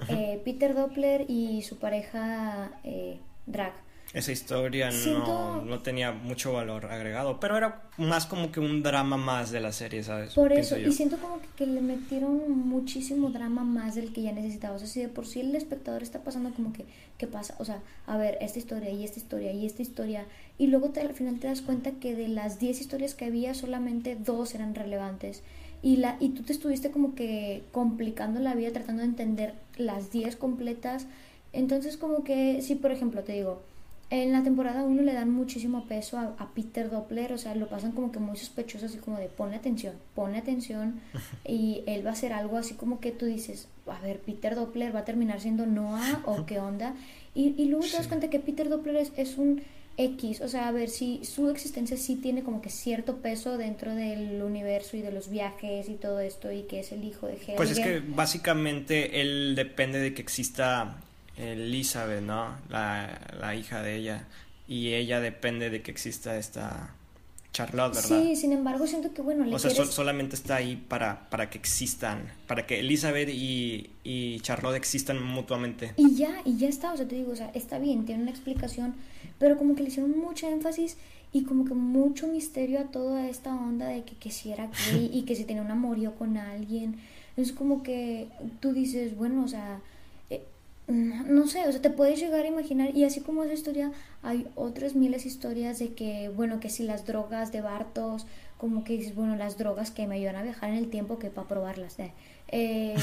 eh, 0.09 0.41
Peter 0.43 0.75
Doppler 0.75 1.25
y 1.29 1.61
su 1.61 1.77
pareja 1.77 2.71
eh, 2.83 3.19
Drag. 3.47 3.73
Esa 4.13 4.31
historia 4.31 4.89
no, 4.89 5.61
no, 5.63 5.79
tenía 5.79 6.13
mucho 6.13 6.53
valor 6.53 6.85
agregado, 6.85 7.41
pero 7.41 7.57
era 7.57 7.89
más 7.97 8.25
como 8.25 8.53
que 8.53 8.61
un 8.61 8.81
drama 8.81 9.17
más 9.17 9.51
de 9.51 9.59
la 9.59 9.73
serie, 9.73 10.01
¿sabes? 10.01 10.33
Por 10.33 10.53
eso, 10.53 10.77
y 10.77 10.93
siento 10.93 11.17
como 11.17 11.39
que, 11.57 11.67
le 11.67 11.81
metieron 11.81 12.49
muchísimo 12.49 13.31
drama 13.31 13.65
más 13.65 13.95
del 13.95 14.13
que 14.13 14.21
ya 14.21 14.31
necesitaba. 14.31 14.75
O 14.75 14.79
sea, 14.79 14.87
si 14.87 15.01
de 15.01 15.09
por 15.09 15.27
sí 15.27 15.41
el 15.41 15.53
espectador 15.55 16.03
está 16.03 16.23
pasando 16.23 16.51
como 16.51 16.71
que, 16.71 16.85
¿qué 17.17 17.27
pasa? 17.27 17.55
O 17.59 17.65
sea, 17.65 17.81
a 18.05 18.15
ver, 18.15 18.37
esta 18.39 18.59
historia 18.59 18.91
y 18.91 19.03
esta 19.03 19.19
historia 19.19 19.51
y 19.51 19.65
esta 19.65 19.81
historia. 19.81 20.25
Y 20.57 20.67
luego 20.67 20.89
te, 20.91 21.01
al 21.01 21.13
final 21.13 21.39
te 21.39 21.47
das 21.47 21.61
cuenta 21.61 21.91
que 21.91 22.15
de 22.15 22.29
las 22.29 22.59
10 22.59 22.79
historias 22.79 23.13
que 23.13 23.25
había, 23.25 23.53
solamente 23.53 24.15
dos 24.15 24.55
eran 24.55 24.73
relevantes 24.73 25.43
y, 25.81 25.97
la, 25.97 26.17
y 26.19 26.29
tú 26.29 26.43
te 26.43 26.53
estuviste 26.53 26.91
como 26.91 27.13
que 27.13 27.63
complicando 27.71 28.39
la 28.39 28.55
vida 28.55 28.71
tratando 28.71 29.01
de 29.03 29.09
entender 29.09 29.53
las 29.77 30.11
10 30.11 30.35
completas. 30.35 31.07
Entonces 31.57 31.97
como 31.97 32.23
que, 32.23 32.61
si 32.61 32.75
por 32.75 32.91
ejemplo 32.91 33.23
te 33.23 33.33
digo, 33.33 33.63
en 34.11 34.31
la 34.31 34.43
temporada 34.43 34.83
1 34.83 35.01
le 35.01 35.13
dan 35.13 35.31
muchísimo 35.31 35.85
peso 35.87 36.19
a, 36.19 36.35
a, 36.37 36.53
Peter 36.53 36.89
Doppler, 36.89 37.33
o 37.33 37.37
sea, 37.39 37.55
lo 37.55 37.67
pasan 37.67 37.93
como 37.93 38.11
que 38.11 38.19
muy 38.19 38.37
sospechoso, 38.37 38.85
así 38.85 38.99
como 38.99 39.17
de 39.17 39.27
ponle 39.27 39.57
atención, 39.57 39.95
ponle 40.13 40.37
atención, 40.37 41.01
y 41.47 41.83
él 41.87 42.05
va 42.05 42.11
a 42.11 42.13
hacer 42.13 42.31
algo 42.31 42.57
así 42.57 42.75
como 42.75 42.99
que 42.99 43.11
tú 43.11 43.25
dices, 43.25 43.67
a 43.87 43.99
ver, 43.99 44.19
Peter 44.19 44.53
Doppler 44.53 44.95
va 44.95 44.99
a 44.99 45.05
terminar 45.05 45.41
siendo 45.41 45.65
Noah 45.65 46.21
o 46.25 46.45
qué 46.45 46.59
onda, 46.59 46.93
y, 47.33 47.55
y 47.57 47.65
luego 47.65 47.85
te 47.85 47.97
das 47.97 48.07
cuenta 48.07 48.29
que 48.29 48.39
Peter 48.39 48.69
Doppler 48.69 48.97
es, 48.97 49.11
es 49.17 49.39
un 49.39 49.63
X, 49.97 50.41
o 50.41 50.47
sea, 50.47 50.67
a 50.67 50.71
ver 50.71 50.89
si 50.89 51.25
su 51.25 51.49
existencia 51.49 51.97
sí 51.97 52.17
tiene 52.17 52.43
como 52.43 52.61
que 52.61 52.69
cierto 52.69 53.17
peso 53.17 53.57
dentro 53.57 53.95
del 53.95 54.43
universo 54.43 54.95
y 54.95 55.01
de 55.01 55.11
los 55.11 55.27
viajes 55.31 55.89
y 55.89 55.95
todo 55.95 56.19
esto 56.19 56.51
y 56.51 56.61
que 56.63 56.81
es 56.81 56.91
el 56.91 57.03
hijo 57.03 57.25
de 57.25 57.33
Helge. 57.33 57.55
Pues 57.57 57.71
es 57.71 57.79
que 57.79 57.99
básicamente 57.99 59.21
él 59.21 59.55
depende 59.55 59.97
de 59.97 60.13
que 60.13 60.21
exista 60.21 61.01
Elizabeth, 61.37 62.21
¿no? 62.21 62.57
La, 62.69 63.19
la 63.39 63.55
hija 63.55 63.81
de 63.81 63.95
ella 63.95 64.27
y 64.67 64.93
ella 64.93 65.19
depende 65.21 65.69
de 65.69 65.81
que 65.81 65.91
exista 65.91 66.37
esta 66.37 66.93
Charlotte, 67.57 67.95
¿verdad? 67.95 68.21
Sí, 68.21 68.35
sin 68.35 68.51
embargo, 68.51 68.85
siento 68.85 69.13
que, 69.13 69.23
bueno, 69.23 69.43
le 69.43 69.55
O 69.55 69.57
sea, 69.57 69.71
solamente 69.71 70.35
está 70.35 70.57
ahí 70.57 70.75
para, 70.75 71.27
para 71.29 71.49
que 71.49 71.57
existan, 71.57 72.31
para 72.45 72.67
que 72.67 72.81
Elizabeth 72.81 73.29
y, 73.29 73.89
y 74.03 74.39
Charlotte 74.41 74.75
existan 74.75 75.23
mutuamente. 75.23 75.93
Y 75.97 76.15
ya, 76.15 76.41
y 76.45 76.57
ya 76.57 76.67
está, 76.69 76.93
o 76.93 76.97
sea, 76.97 77.07
te 77.07 77.15
digo, 77.15 77.31
o 77.31 77.35
sea, 77.35 77.49
está 77.55 77.79
bien, 77.79 78.05
tiene 78.05 78.21
una 78.21 78.31
explicación, 78.31 78.93
pero 79.39 79.57
como 79.57 79.75
que 79.75 79.81
le 79.81 79.89
hicieron 79.89 80.19
mucho 80.19 80.47
énfasis 80.47 80.97
y 81.33 81.45
como 81.45 81.65
que 81.65 81.73
mucho 81.73 82.27
misterio 82.27 82.79
a 82.79 82.83
toda 82.85 83.27
esta 83.27 83.55
onda 83.55 83.87
de 83.87 84.03
que, 84.03 84.15
que 84.15 84.29
si 84.29 84.51
era 84.51 84.69
gay 84.91 85.09
y 85.13 85.23
que 85.23 85.35
si 85.35 85.43
tenía 85.43 85.63
un 85.63 85.71
amorío 85.71 86.13
con 86.15 86.37
alguien. 86.37 86.97
Es 87.37 87.53
como 87.53 87.81
que 87.81 88.27
tú 88.59 88.73
dices, 88.73 89.15
bueno, 89.15 89.43
o 89.43 89.47
sea, 89.47 89.79
no 90.87 91.47
sé, 91.47 91.67
o 91.67 91.71
sea, 91.71 91.81
te 91.81 91.89
puedes 91.89 92.19
llegar 92.19 92.45
a 92.45 92.47
imaginar, 92.47 92.95
y 92.95 93.03
así 93.03 93.19
como 93.19 93.43
esa 93.43 93.53
historia, 93.53 93.91
hay 94.23 94.47
otras 94.55 94.95
miles 94.95 95.23
de 95.23 95.29
historias 95.29 95.79
de 95.79 95.93
que, 95.93 96.29
bueno, 96.29 96.59
que 96.59 96.69
si 96.69 96.83
las 96.83 97.05
drogas 97.05 97.51
de 97.51 97.61
Bartos, 97.61 98.25
como 98.57 98.83
que 98.83 98.93
dices, 98.93 99.13
bueno, 99.13 99.35
las 99.35 99.57
drogas 99.57 99.91
que 99.91 100.07
me 100.07 100.15
ayudan 100.15 100.37
a 100.37 100.43
viajar 100.43 100.69
en 100.69 100.77
el 100.77 100.89
tiempo 100.89 101.19
que 101.19 101.29
para 101.29 101.47
probarlas. 101.47 101.99
Eh. 101.99 102.11
Eh, 102.49 102.95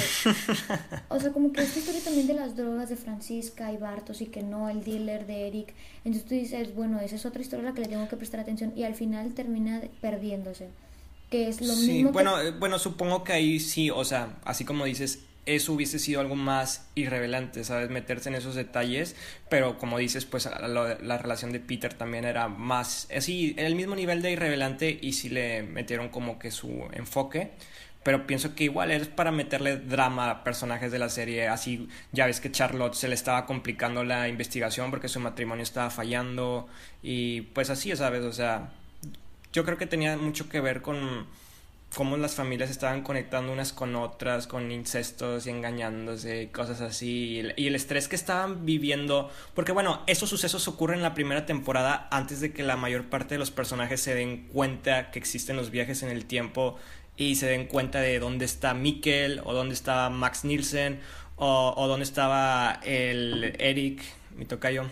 o 1.09 1.21
sea, 1.21 1.33
como 1.33 1.53
que 1.53 1.63
esta 1.63 1.79
historia 1.79 2.01
también 2.03 2.27
de 2.27 2.35
las 2.35 2.57
drogas 2.57 2.89
de 2.89 2.97
Francisca 2.97 3.71
y 3.71 3.77
Bartos 3.77 4.21
y 4.21 4.27
que 4.27 4.43
no 4.43 4.69
el 4.69 4.83
dealer 4.83 5.27
de 5.27 5.47
Eric. 5.47 5.75
Entonces 6.05 6.25
tú 6.25 6.35
dices, 6.35 6.75
bueno, 6.75 7.01
esa 7.01 7.17
es 7.17 7.27
otra 7.27 7.43
historia 7.43 7.67
a 7.67 7.69
la 7.69 7.75
que 7.75 7.83
le 7.83 7.89
tengo 7.89 8.09
que 8.09 8.17
prestar 8.17 8.41
atención 8.41 8.73
y 8.75 8.85
al 8.85 8.95
final 8.95 9.35
termina 9.35 9.83
perdiéndose. 10.01 10.69
Que 11.31 11.49
es 11.49 11.61
lo 11.61 11.75
mismo. 11.77 12.13
Bueno, 12.13 12.41
eh, 12.41 12.53
bueno, 12.53 12.79
supongo 12.79 13.23
que 13.23 13.33
ahí 13.33 13.61
sí, 13.61 13.91
o 13.91 14.05
sea, 14.05 14.37
así 14.45 14.65
como 14.65 14.85
dices, 14.85 15.21
eso 15.47 15.73
hubiese 15.73 15.99
sido 15.99 16.21
algo 16.21 16.37
más 16.37 16.89
irrevelante, 16.95 17.65
¿sabes? 17.65 17.91
Meterse 17.91 18.29
en 18.29 18.35
esos 18.35 18.55
detalles, 18.55 19.17
pero 19.49 19.79
como 19.79 19.99
dices, 19.99 20.25
pues 20.25 20.47
la, 20.47 21.19
relación 21.19 21.53
de 21.53 21.61
Peter 21.61 21.93
también 21.95 22.25
era 22.25 22.49
más, 22.49 23.09
así, 23.15 23.55
en 23.59 23.67
el 23.67 23.75
mismo 23.75 23.95
nivel 23.95 24.23
de 24.23 24.33
irrevelante 24.33 24.99
y 25.01 25.13
sí 25.13 25.29
le 25.29 25.63
metieron 25.63 26.09
como 26.09 26.39
que 26.39 26.51
su 26.51 26.89
enfoque 26.93 27.53
pero 28.05 28.27
pienso 28.27 28.55
que 28.55 28.65
igual 28.65 28.91
es 28.91 29.09
para 29.09 29.33
meterle 29.33 29.79
drama 29.79 30.31
a 30.31 30.45
personajes 30.45 30.93
de 30.93 30.99
la 30.99 31.09
serie. 31.09 31.49
Así, 31.49 31.89
ya 32.13 32.27
ves 32.27 32.39
que 32.39 32.53
Charlotte 32.53 32.93
se 32.95 33.09
le 33.09 33.15
estaba 33.15 33.47
complicando 33.47 34.05
la 34.05 34.29
investigación 34.29 34.91
porque 34.91 35.09
su 35.09 35.21
matrimonio 35.21 35.63
estaba 35.63 35.89
fallando 35.89 36.69
y 37.03 37.41
pues 37.41 37.71
así, 37.71 37.97
¿sabes? 37.97 38.23
O 38.25 38.33
sea, 38.33 38.73
yo 39.55 39.65
creo 39.65 39.79
que 39.79 39.87
tenía 39.87 40.19
mucho 40.19 40.51
que 40.51 40.61
ver 40.61 40.83
con 40.83 41.27
cómo 41.95 42.17
las 42.17 42.35
familias 42.35 42.71
estaban 42.71 43.03
conectando 43.03 43.53
unas 43.53 43.73
con 43.73 43.97
otras, 43.97 44.47
con 44.47 44.71
incestos 44.71 45.47
y 45.47 45.51
engañándose 45.51 46.51
cosas 46.51 46.81
así, 46.81 47.43
y 47.57 47.67
el, 47.67 47.75
estrés 47.75 48.09
que 48.09 48.17
estaban 48.17 48.67
viviendo, 48.67 49.31
porque 49.55 49.73
bueno, 49.73 50.03
esos 50.07 50.29
sucesos 50.29 50.67
ocurren 50.69 50.99
en 50.99 51.03
la 51.03 51.15
primera 51.15 51.47
temporada 51.47 52.09
antes 52.11 52.41
de 52.41 52.53
que 52.53 52.63
la 52.63 52.77
mayor 52.77 53.05
parte 53.05 53.35
de 53.35 53.39
los 53.39 53.51
personajes 53.51 54.01
se 54.01 54.15
den 54.15 54.49
cuenta 54.49 55.11
que 55.11 55.19
existen 55.19 55.57
los 55.57 55.71
viajes 55.71 56.03
en 56.03 56.11
el 56.11 56.25
tiempo 56.27 56.77
y 57.17 57.37
se 57.37 57.47
den 57.47 57.67
cuenta 57.67 58.01
de 58.01 58.19
dónde 58.19 58.45
está 58.45 58.75
Mikkel 58.75 59.41
o 59.45 59.55
dónde 59.55 59.75
estaba 59.75 60.11
Max 60.11 60.45
Nielsen 60.45 61.01
o, 61.37 61.75
o 61.77 61.87
dónde 61.87 62.05
estaba 62.05 62.81
el 62.85 63.57
Eric, 63.59 64.03
mi 64.37 64.45
tocayo. 64.45 64.85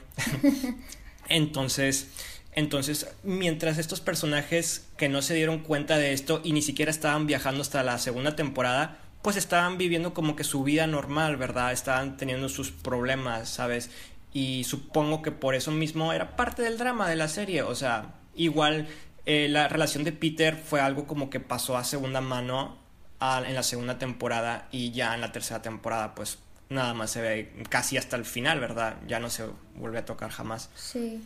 entonces, 1.28 2.08
entonces, 2.54 3.08
mientras 3.22 3.78
estos 3.78 4.00
personajes 4.00 4.86
que 4.96 5.08
no 5.08 5.22
se 5.22 5.34
dieron 5.34 5.60
cuenta 5.60 5.96
de 5.96 6.12
esto 6.12 6.40
y 6.44 6.52
ni 6.52 6.60
siquiera 6.60 6.90
estaban 6.90 7.26
viajando 7.26 7.62
hasta 7.62 7.82
la 7.82 7.98
segunda 7.98 8.36
temporada, 8.36 8.98
pues 9.22 9.36
estaban 9.36 9.78
viviendo 9.78 10.12
como 10.12 10.36
que 10.36 10.44
su 10.44 10.62
vida 10.62 10.86
normal, 10.86 11.36
¿verdad? 11.36 11.72
Estaban 11.72 12.16
teniendo 12.16 12.48
sus 12.48 12.70
problemas, 12.70 13.48
¿sabes? 13.48 13.90
Y 14.34 14.64
supongo 14.64 15.22
que 15.22 15.30
por 15.30 15.54
eso 15.54 15.70
mismo 15.70 16.12
era 16.12 16.36
parte 16.36 16.62
del 16.62 16.76
drama 16.76 17.08
de 17.08 17.16
la 17.16 17.28
serie, 17.28 17.62
o 17.62 17.74
sea, 17.74 18.14
igual 18.34 18.88
eh, 19.24 19.46
la 19.48 19.68
relación 19.68 20.04
de 20.04 20.12
Peter 20.12 20.56
fue 20.56 20.80
algo 20.80 21.06
como 21.06 21.30
que 21.30 21.40
pasó 21.40 21.76
a 21.76 21.84
segunda 21.84 22.20
mano 22.20 22.76
en 23.20 23.54
la 23.54 23.62
segunda 23.62 23.98
temporada 24.00 24.66
y 24.72 24.90
ya 24.90 25.14
en 25.14 25.20
la 25.20 25.30
tercera 25.30 25.62
temporada 25.62 26.12
pues 26.16 26.38
nada 26.70 26.92
más 26.92 27.12
se 27.12 27.20
ve 27.20 27.52
casi 27.68 27.96
hasta 27.96 28.16
el 28.16 28.24
final, 28.24 28.58
¿verdad? 28.58 28.96
Ya 29.06 29.20
no 29.20 29.30
se 29.30 29.44
vuelve 29.76 29.98
a 29.98 30.04
tocar 30.04 30.30
jamás. 30.30 30.70
Sí. 30.74 31.22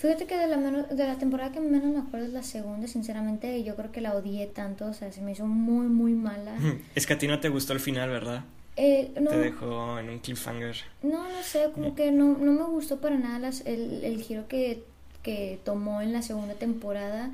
Fíjate 0.00 0.26
que 0.26 0.36
de 0.36 0.46
la, 0.46 0.56
de 0.56 1.06
la 1.06 1.18
temporada 1.18 1.52
que 1.52 1.60
menos 1.60 1.92
me 1.92 1.98
acuerdo 1.98 2.26
es 2.26 2.32
la 2.32 2.42
segunda, 2.42 2.88
sinceramente, 2.88 3.62
yo 3.62 3.76
creo 3.76 3.92
que 3.92 4.00
la 4.00 4.14
odié 4.14 4.46
tanto, 4.46 4.86
o 4.86 4.94
sea, 4.94 5.12
se 5.12 5.20
me 5.20 5.32
hizo 5.32 5.46
muy, 5.46 5.86
muy 5.88 6.14
mala. 6.14 6.56
Es 6.94 7.06
que 7.06 7.12
a 7.12 7.18
ti 7.18 7.28
no 7.28 7.38
te 7.38 7.50
gustó 7.50 7.74
el 7.74 7.80
final, 7.80 8.08
¿verdad? 8.08 8.44
Eh, 8.76 9.12
no, 9.20 9.30
te 9.30 9.38
dejó 9.38 9.98
en 9.98 10.08
un 10.08 10.18
cliffhanger. 10.20 10.76
No, 11.02 11.28
no 11.28 11.42
sé, 11.42 11.70
como 11.74 11.94
que 11.94 12.12
no, 12.12 12.38
no 12.38 12.52
me 12.52 12.64
gustó 12.64 12.98
para 12.98 13.18
nada 13.18 13.38
las, 13.38 13.66
el, 13.66 14.02
el 14.02 14.22
giro 14.22 14.48
que 14.48 14.84
que 15.22 15.60
tomó 15.64 16.00
en 16.00 16.12
la 16.12 16.22
segunda 16.22 16.54
temporada. 16.54 17.30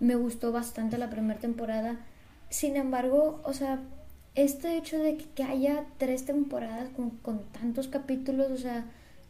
Me 0.00 0.14
gustó 0.14 0.52
bastante 0.52 0.98
la 0.98 1.10
primera 1.10 1.38
temporada. 1.38 1.96
Sin 2.50 2.76
embargo, 2.76 3.40
o 3.44 3.52
sea, 3.52 3.80
este 4.34 4.76
hecho 4.76 4.98
de 4.98 5.16
que, 5.16 5.42
haya 5.42 5.84
tres 5.98 6.24
temporadas 6.24 6.88
con, 6.94 7.10
con, 7.10 7.42
tantos 7.44 7.88
capítulos, 7.88 8.50
o 8.50 8.56
sea, 8.56 8.84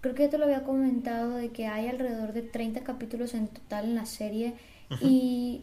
creo 0.07 0.15
que 0.15 0.23
ya 0.25 0.31
te 0.31 0.39
lo 0.39 0.45
había 0.45 0.63
comentado, 0.63 1.35
de 1.35 1.51
que 1.51 1.67
hay 1.67 1.89
alrededor 1.89 2.33
de 2.33 2.43
30 2.43 2.81
capítulos 2.81 3.35
en 3.35 3.49
total 3.49 3.87
en 3.87 3.95
la 3.95 4.07
serie. 4.07 4.55
y, 5.01 5.63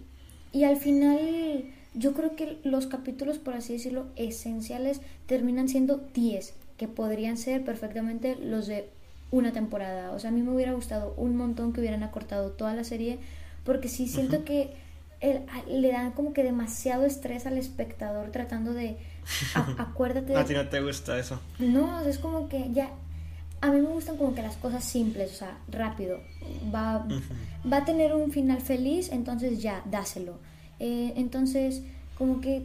y 0.52 0.64
al 0.66 0.78
final, 0.78 1.66
yo 1.94 2.14
creo 2.14 2.36
que 2.36 2.60
los 2.64 2.88
capítulos, 2.88 3.38
por 3.38 3.54
así 3.54 3.74
decirlo, 3.74 4.08
esenciales 4.16 5.02
terminan 5.26 5.70
siendo 5.70 5.98
10, 6.14 6.54
que 6.78 6.88
podrían 6.88 7.38
ser 7.38 7.64
perfectamente 7.64 8.36
los 8.36 8.68
de 8.68 8.90
una 9.32 9.52
temporada. 9.52 10.12
O 10.12 10.20
sea, 10.20 10.30
a 10.30 10.34
mí 10.34 10.42
me 10.42 10.52
hubiera 10.52 10.74
gustado 10.74 11.14
un 11.18 11.36
montón 11.36 11.74
que 11.74 11.80
hubieran 11.80 12.04
acortado 12.04 12.52
toda 12.52 12.74
la 12.74 12.84
serie, 12.84 13.20
porque 13.64 13.88
sí 13.88 14.08
siento 14.08 14.44
que 14.44 14.74
le 15.70 15.92
dan 15.92 16.12
como 16.12 16.34
que 16.34 16.44
demasiado 16.44 17.06
estrés 17.06 17.46
al 17.46 17.58
espectador 17.58 18.32
tratando 18.32 18.74
de... 18.74 18.98
acuérdate... 19.78 20.36
a 20.36 20.44
ti 20.44 20.54
no 20.54 20.68
te 20.68 20.82
gusta 20.82 21.18
eso. 21.18 21.40
No, 21.60 22.02
es 22.02 22.18
como 22.18 22.50
que 22.50 22.72
ya... 22.74 22.92
A 23.64 23.72
mí 23.72 23.80
me 23.80 23.88
gustan 23.88 24.18
como 24.18 24.36
que 24.36 24.42
las 24.42 24.58
cosas 24.58 24.84
simples, 24.84 25.32
o 25.32 25.36
sea, 25.36 25.58
rápido. 25.70 26.20
Va, 26.76 27.08
va 27.72 27.78
a 27.78 27.86
tener 27.86 28.14
un 28.14 28.30
final 28.30 28.60
feliz, 28.60 29.10
entonces 29.10 29.62
ya, 29.62 29.82
dáselo. 29.90 30.38
Eh, 30.80 31.14
entonces, 31.16 31.82
como 32.18 32.42
que 32.42 32.64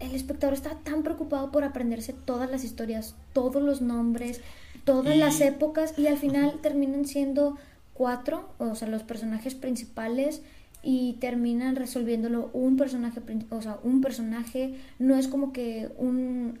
el 0.00 0.12
espectador 0.12 0.54
está 0.54 0.70
tan 0.82 1.04
preocupado 1.04 1.52
por 1.52 1.62
aprenderse 1.62 2.12
todas 2.12 2.50
las 2.50 2.64
historias, 2.64 3.14
todos 3.32 3.62
los 3.62 3.80
nombres, 3.80 4.40
todas 4.84 5.16
las 5.16 5.40
épocas 5.40 5.96
y 5.96 6.08
al 6.08 6.16
final 6.16 6.58
terminan 6.60 7.04
siendo 7.06 7.56
cuatro, 7.94 8.48
o 8.58 8.74
sea, 8.74 8.88
los 8.88 9.04
personajes 9.04 9.54
principales 9.54 10.42
y 10.82 11.12
terminan 11.20 11.76
resolviéndolo 11.76 12.50
un 12.54 12.76
personaje, 12.76 13.20
o 13.50 13.62
sea, 13.62 13.78
un 13.84 14.00
personaje, 14.00 14.74
no 14.98 15.14
es 15.14 15.28
como 15.28 15.52
que 15.52 15.90
un, 15.98 16.58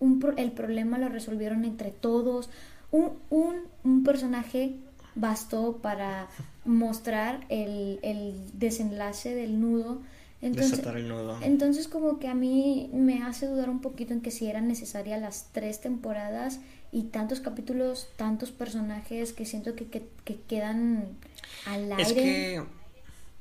un 0.00 0.34
el 0.36 0.52
problema 0.52 0.98
lo 0.98 1.08
resolvieron 1.08 1.64
entre 1.64 1.90
todos, 1.90 2.50
un, 2.90 3.18
un, 3.30 3.56
un 3.84 4.04
personaje 4.04 4.76
bastó 5.14 5.78
para 5.78 6.28
mostrar 6.64 7.44
el, 7.48 7.98
el 8.02 8.34
desenlace 8.54 9.34
del 9.34 9.60
nudo. 9.60 10.02
Entonces, 10.42 10.78
el 10.86 11.06
nudo. 11.06 11.38
entonces 11.42 11.86
como 11.86 12.18
que 12.18 12.26
a 12.26 12.34
mí 12.34 12.88
me 12.94 13.22
hace 13.22 13.46
dudar 13.46 13.68
un 13.68 13.82
poquito 13.82 14.14
en 14.14 14.22
que 14.22 14.30
si 14.30 14.46
eran 14.46 14.68
necesarias 14.68 15.20
las 15.20 15.50
tres 15.52 15.82
temporadas 15.82 16.60
y 16.92 17.04
tantos 17.04 17.40
capítulos, 17.40 18.08
tantos 18.16 18.50
personajes 18.50 19.34
que 19.34 19.44
siento 19.44 19.74
que, 19.74 19.86
que, 19.86 20.40
quedan 20.48 21.08
al 21.66 21.92
aire. 21.92 22.02
Es 22.02 22.12
que 22.14 22.62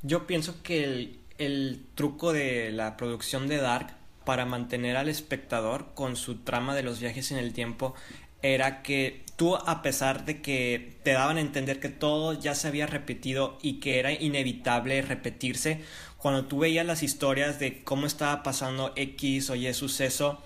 yo 0.02 0.28
pienso 0.28 0.62
que 0.62 0.84
el, 0.84 1.20
el 1.38 1.86
truco 1.96 2.34
de 2.34 2.72
la 2.72 2.98
producción 2.98 3.48
de 3.48 3.58
Dark 3.58 3.96
para 4.26 4.46
mantener 4.46 4.98
al 4.98 5.08
espectador 5.08 5.88
con 5.96 6.18
su 6.18 6.40
trama 6.40 6.76
de 6.76 6.84
los 6.84 7.00
viajes 7.00 7.32
en 7.32 7.38
el 7.38 7.54
tiempo 7.54 7.96
era 8.42 8.82
que 8.82 9.24
tú 9.36 9.56
a 9.56 9.82
pesar 9.82 10.26
de 10.26 10.42
que 10.42 10.98
te 11.04 11.14
daban 11.14 11.38
a 11.38 11.42
entender 11.42 11.80
que 11.80 11.90
todo 11.90 12.34
ya 12.34 12.56
se 12.56 12.68
había 12.68 12.88
repetido 12.88 13.58
y 13.62 13.80
que 13.80 14.00
era 14.00 14.12
inevitable 14.12 15.02
repetirse, 15.02 15.82
cuando 16.18 16.46
tú 16.46 16.60
veías 16.60 16.86
las 16.86 17.04
historias 17.04 17.60
de 17.60 17.84
cómo 17.84 18.06
estaba 18.06 18.44
pasando 18.44 18.92
X 18.96 19.50
o 19.50 19.56
Y 19.56 19.74
suceso, 19.74 20.42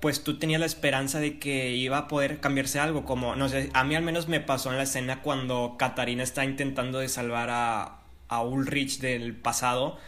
pues 0.00 0.24
tú 0.24 0.38
tenías 0.38 0.60
la 0.60 0.66
esperanza 0.66 1.20
de 1.20 1.38
que 1.38 1.70
iba 1.72 1.98
a 1.98 2.08
poder 2.08 2.40
cambiarse 2.40 2.78
algo, 2.78 3.04
como, 3.04 3.36
no 3.36 3.48
sé, 3.48 3.70
a 3.72 3.84
mí 3.84 3.94
al 3.94 4.02
menos 4.02 4.28
me 4.28 4.40
pasó 4.40 4.70
en 4.70 4.76
la 4.76 4.84
escena 4.84 5.22
cuando 5.22 5.76
Katarina 5.78 6.22
está 6.22 6.44
intentando 6.44 6.98
de 6.98 7.08
salvar 7.08 7.50
a, 7.50 8.00
a 8.28 8.42
Ulrich 8.42 9.00
del 9.00 9.34
pasado 9.34 9.98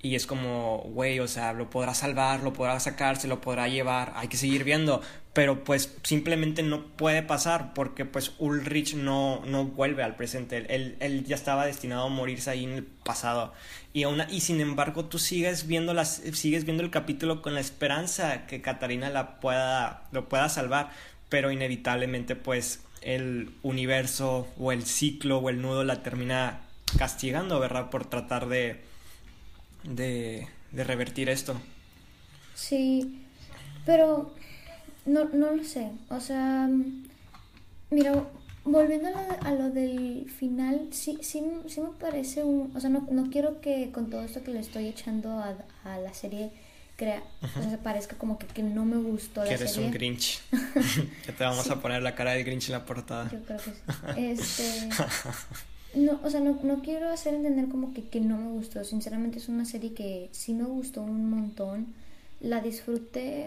y 0.00 0.14
es 0.14 0.26
como, 0.26 0.78
güey, 0.92 1.18
o 1.18 1.26
sea, 1.26 1.52
lo 1.52 1.70
podrá 1.70 1.92
salvar, 1.92 2.42
lo 2.42 2.52
podrá 2.52 2.78
sacar, 2.78 3.16
se 3.16 3.26
lo 3.26 3.40
podrá 3.40 3.66
llevar, 3.66 4.12
hay 4.14 4.28
que 4.28 4.36
seguir 4.36 4.62
viendo, 4.62 5.02
pero 5.32 5.64
pues 5.64 5.96
simplemente 6.04 6.62
no 6.62 6.86
puede 6.86 7.22
pasar 7.22 7.74
porque 7.74 8.04
pues 8.04 8.32
Ulrich 8.38 8.94
no, 8.94 9.42
no 9.44 9.64
vuelve 9.64 10.04
al 10.04 10.14
presente, 10.14 10.58
él, 10.72 10.96
él 11.00 11.24
ya 11.24 11.34
estaba 11.34 11.66
destinado 11.66 12.04
a 12.04 12.08
morirse 12.08 12.50
ahí 12.50 12.64
en 12.64 12.72
el 12.74 12.84
pasado. 12.84 13.52
Y, 13.92 14.04
y 14.30 14.40
sin 14.40 14.60
embargo 14.60 15.06
tú 15.06 15.18
sigues 15.18 15.66
viendo, 15.66 15.94
las, 15.94 16.22
sigues 16.32 16.64
viendo 16.64 16.84
el 16.84 16.90
capítulo 16.90 17.42
con 17.42 17.54
la 17.54 17.60
esperanza 17.60 18.46
que 18.46 18.62
Katarina 18.62 19.10
la 19.10 19.40
pueda, 19.40 20.04
lo 20.12 20.28
pueda 20.28 20.48
salvar, 20.48 20.90
pero 21.28 21.50
inevitablemente 21.50 22.36
pues 22.36 22.84
el 23.00 23.50
universo 23.62 24.46
o 24.58 24.70
el 24.70 24.84
ciclo 24.86 25.38
o 25.38 25.50
el 25.50 25.60
nudo 25.60 25.82
la 25.82 26.04
termina 26.04 26.60
castigando, 26.96 27.58
¿verdad? 27.58 27.90
Por 27.90 28.06
tratar 28.06 28.48
de 28.48 28.87
de, 29.88 30.48
de 30.72 30.84
revertir 30.84 31.28
esto. 31.28 31.56
Sí, 32.54 33.24
pero 33.86 34.32
no, 35.06 35.24
no 35.24 35.52
lo 35.52 35.64
sé. 35.64 35.90
O 36.10 36.20
sea, 36.20 36.68
mira, 37.90 38.24
volviendo 38.64 39.08
a 39.42 39.50
lo, 39.52 39.70
del 39.70 40.30
final, 40.30 40.88
sí, 40.90 41.18
sí, 41.22 41.42
sí 41.66 41.80
me 41.80 41.90
parece 41.98 42.44
un... 42.44 42.72
O 42.76 42.80
sea, 42.80 42.90
no, 42.90 43.06
no 43.10 43.30
quiero 43.30 43.60
que 43.60 43.90
con 43.92 44.10
todo 44.10 44.22
esto 44.22 44.42
que 44.42 44.52
le 44.52 44.60
estoy 44.60 44.86
echando 44.86 45.30
a, 45.30 45.54
a 45.84 45.98
la 45.98 46.12
serie 46.12 46.50
crea, 46.96 47.22
o 47.40 47.62
sea, 47.62 47.78
parezca 47.78 48.16
como 48.16 48.38
que, 48.38 48.46
que 48.48 48.62
no 48.62 48.84
me 48.84 48.96
gustó 48.96 49.44
que 49.44 49.54
eres 49.54 49.76
un 49.76 49.92
Grinch. 49.92 50.42
que 51.24 51.32
te 51.32 51.44
vamos 51.44 51.70
a 51.70 51.80
poner 51.80 52.02
la 52.02 52.16
cara 52.16 52.32
de 52.32 52.42
Grinch 52.42 52.66
en 52.66 52.72
la 52.72 52.84
portada. 52.84 53.30
Yo 53.30 53.40
creo 53.44 53.58
que 53.58 53.70
sí. 53.70 53.78
Este, 54.16 54.88
no, 55.94 56.20
o 56.22 56.30
sea, 56.30 56.40
no, 56.40 56.58
no 56.62 56.82
quiero 56.82 57.08
hacer 57.08 57.34
entender 57.34 57.68
como 57.68 57.92
que, 57.94 58.08
que 58.08 58.20
no 58.20 58.36
me 58.36 58.50
gustó. 58.52 58.84
Sinceramente 58.84 59.38
es 59.38 59.48
una 59.48 59.64
serie 59.64 59.94
que 59.94 60.28
sí 60.32 60.54
me 60.54 60.64
gustó 60.64 61.02
un 61.02 61.30
montón. 61.30 61.94
La 62.40 62.60
disfruté, 62.60 63.46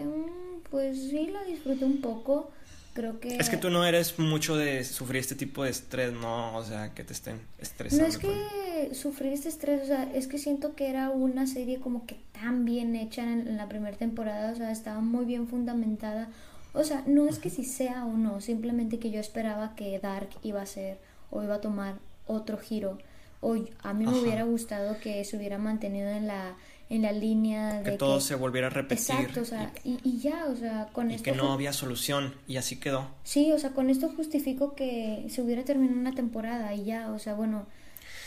pues 0.70 0.98
sí, 0.98 1.28
la 1.28 1.44
disfruté 1.44 1.84
un 1.84 2.00
poco 2.00 2.50
creo 2.92 3.20
que... 3.20 3.36
Es 3.36 3.48
que 3.48 3.56
tú 3.56 3.70
no 3.70 3.84
eres 3.84 4.18
mucho 4.18 4.56
de 4.56 4.84
sufrir 4.84 5.20
este 5.20 5.34
tipo 5.34 5.64
de 5.64 5.70
estrés, 5.70 6.12
¿no? 6.12 6.56
O 6.56 6.64
sea, 6.64 6.92
que 6.94 7.04
te 7.04 7.12
estén 7.12 7.40
estresando. 7.58 8.04
No 8.04 8.10
es 8.10 8.18
que 8.18 8.94
sufrir 8.94 9.32
este 9.32 9.48
estrés, 9.48 9.82
o 9.82 9.86
sea, 9.86 10.10
es 10.14 10.26
que 10.26 10.38
siento 10.38 10.74
que 10.74 10.88
era 10.88 11.10
una 11.10 11.46
serie 11.46 11.80
como 11.80 12.06
que 12.06 12.16
tan 12.32 12.64
bien 12.64 12.96
hecha 12.96 13.22
en, 13.22 13.56
la 13.56 13.68
primera 13.68 13.96
temporada, 13.96 14.52
o 14.52 14.56
sea, 14.56 14.70
estaba 14.70 15.00
muy 15.00 15.24
bien 15.24 15.48
fundamentada. 15.48 16.28
O 16.74 16.84
sea, 16.84 17.02
no 17.06 17.28
es 17.28 17.38
que 17.38 17.50
si 17.50 17.64
sea 17.64 18.04
o 18.04 18.16
no, 18.16 18.40
simplemente 18.40 18.98
que 18.98 19.10
yo 19.10 19.20
esperaba 19.20 19.74
que 19.74 19.98
Dark 19.98 20.30
iba 20.42 20.62
a 20.62 20.66
ser 20.66 20.98
o 21.30 21.42
iba 21.42 21.56
a 21.56 21.60
tomar 21.60 21.96
otro 22.26 22.58
giro. 22.58 22.98
O 23.40 23.56
a 23.82 23.92
mí 23.92 24.06
me 24.06 24.18
hubiera 24.20 24.44
gustado 24.44 24.98
que 25.00 25.24
se 25.24 25.36
hubiera 25.36 25.58
mantenido 25.58 26.08
en 26.10 26.26
la 26.28 26.54
en 26.88 27.02
la 27.02 27.12
línea 27.12 27.80
de 27.80 27.92
que 27.92 27.96
todo 27.96 28.20
se 28.20 28.34
volviera 28.34 28.66
a 28.66 28.70
repetir. 28.70 29.14
Exacto, 29.14 29.40
o 29.40 29.44
sea, 29.46 29.72
y, 29.82 29.98
y, 30.04 30.18
ya, 30.20 30.44
o 30.46 30.54
sea, 30.54 30.90
con 30.92 31.10
y 31.10 31.18
que 31.18 31.32
no 31.32 31.50
había 31.50 31.72
solución 31.72 32.34
y 32.46 32.58
así 32.58 32.76
quedó. 32.76 33.08
Sí, 33.24 33.50
o 33.50 33.58
sea, 33.58 33.70
con 33.70 33.88
esto 33.88 34.10
justifico 34.14 34.74
que 34.74 35.26
se 35.30 35.40
hubiera 35.40 35.64
terminado 35.64 35.98
una 35.98 36.14
temporada 36.14 36.74
y 36.74 36.84
ya, 36.84 37.10
o 37.10 37.18
sea, 37.18 37.32
bueno, 37.32 37.66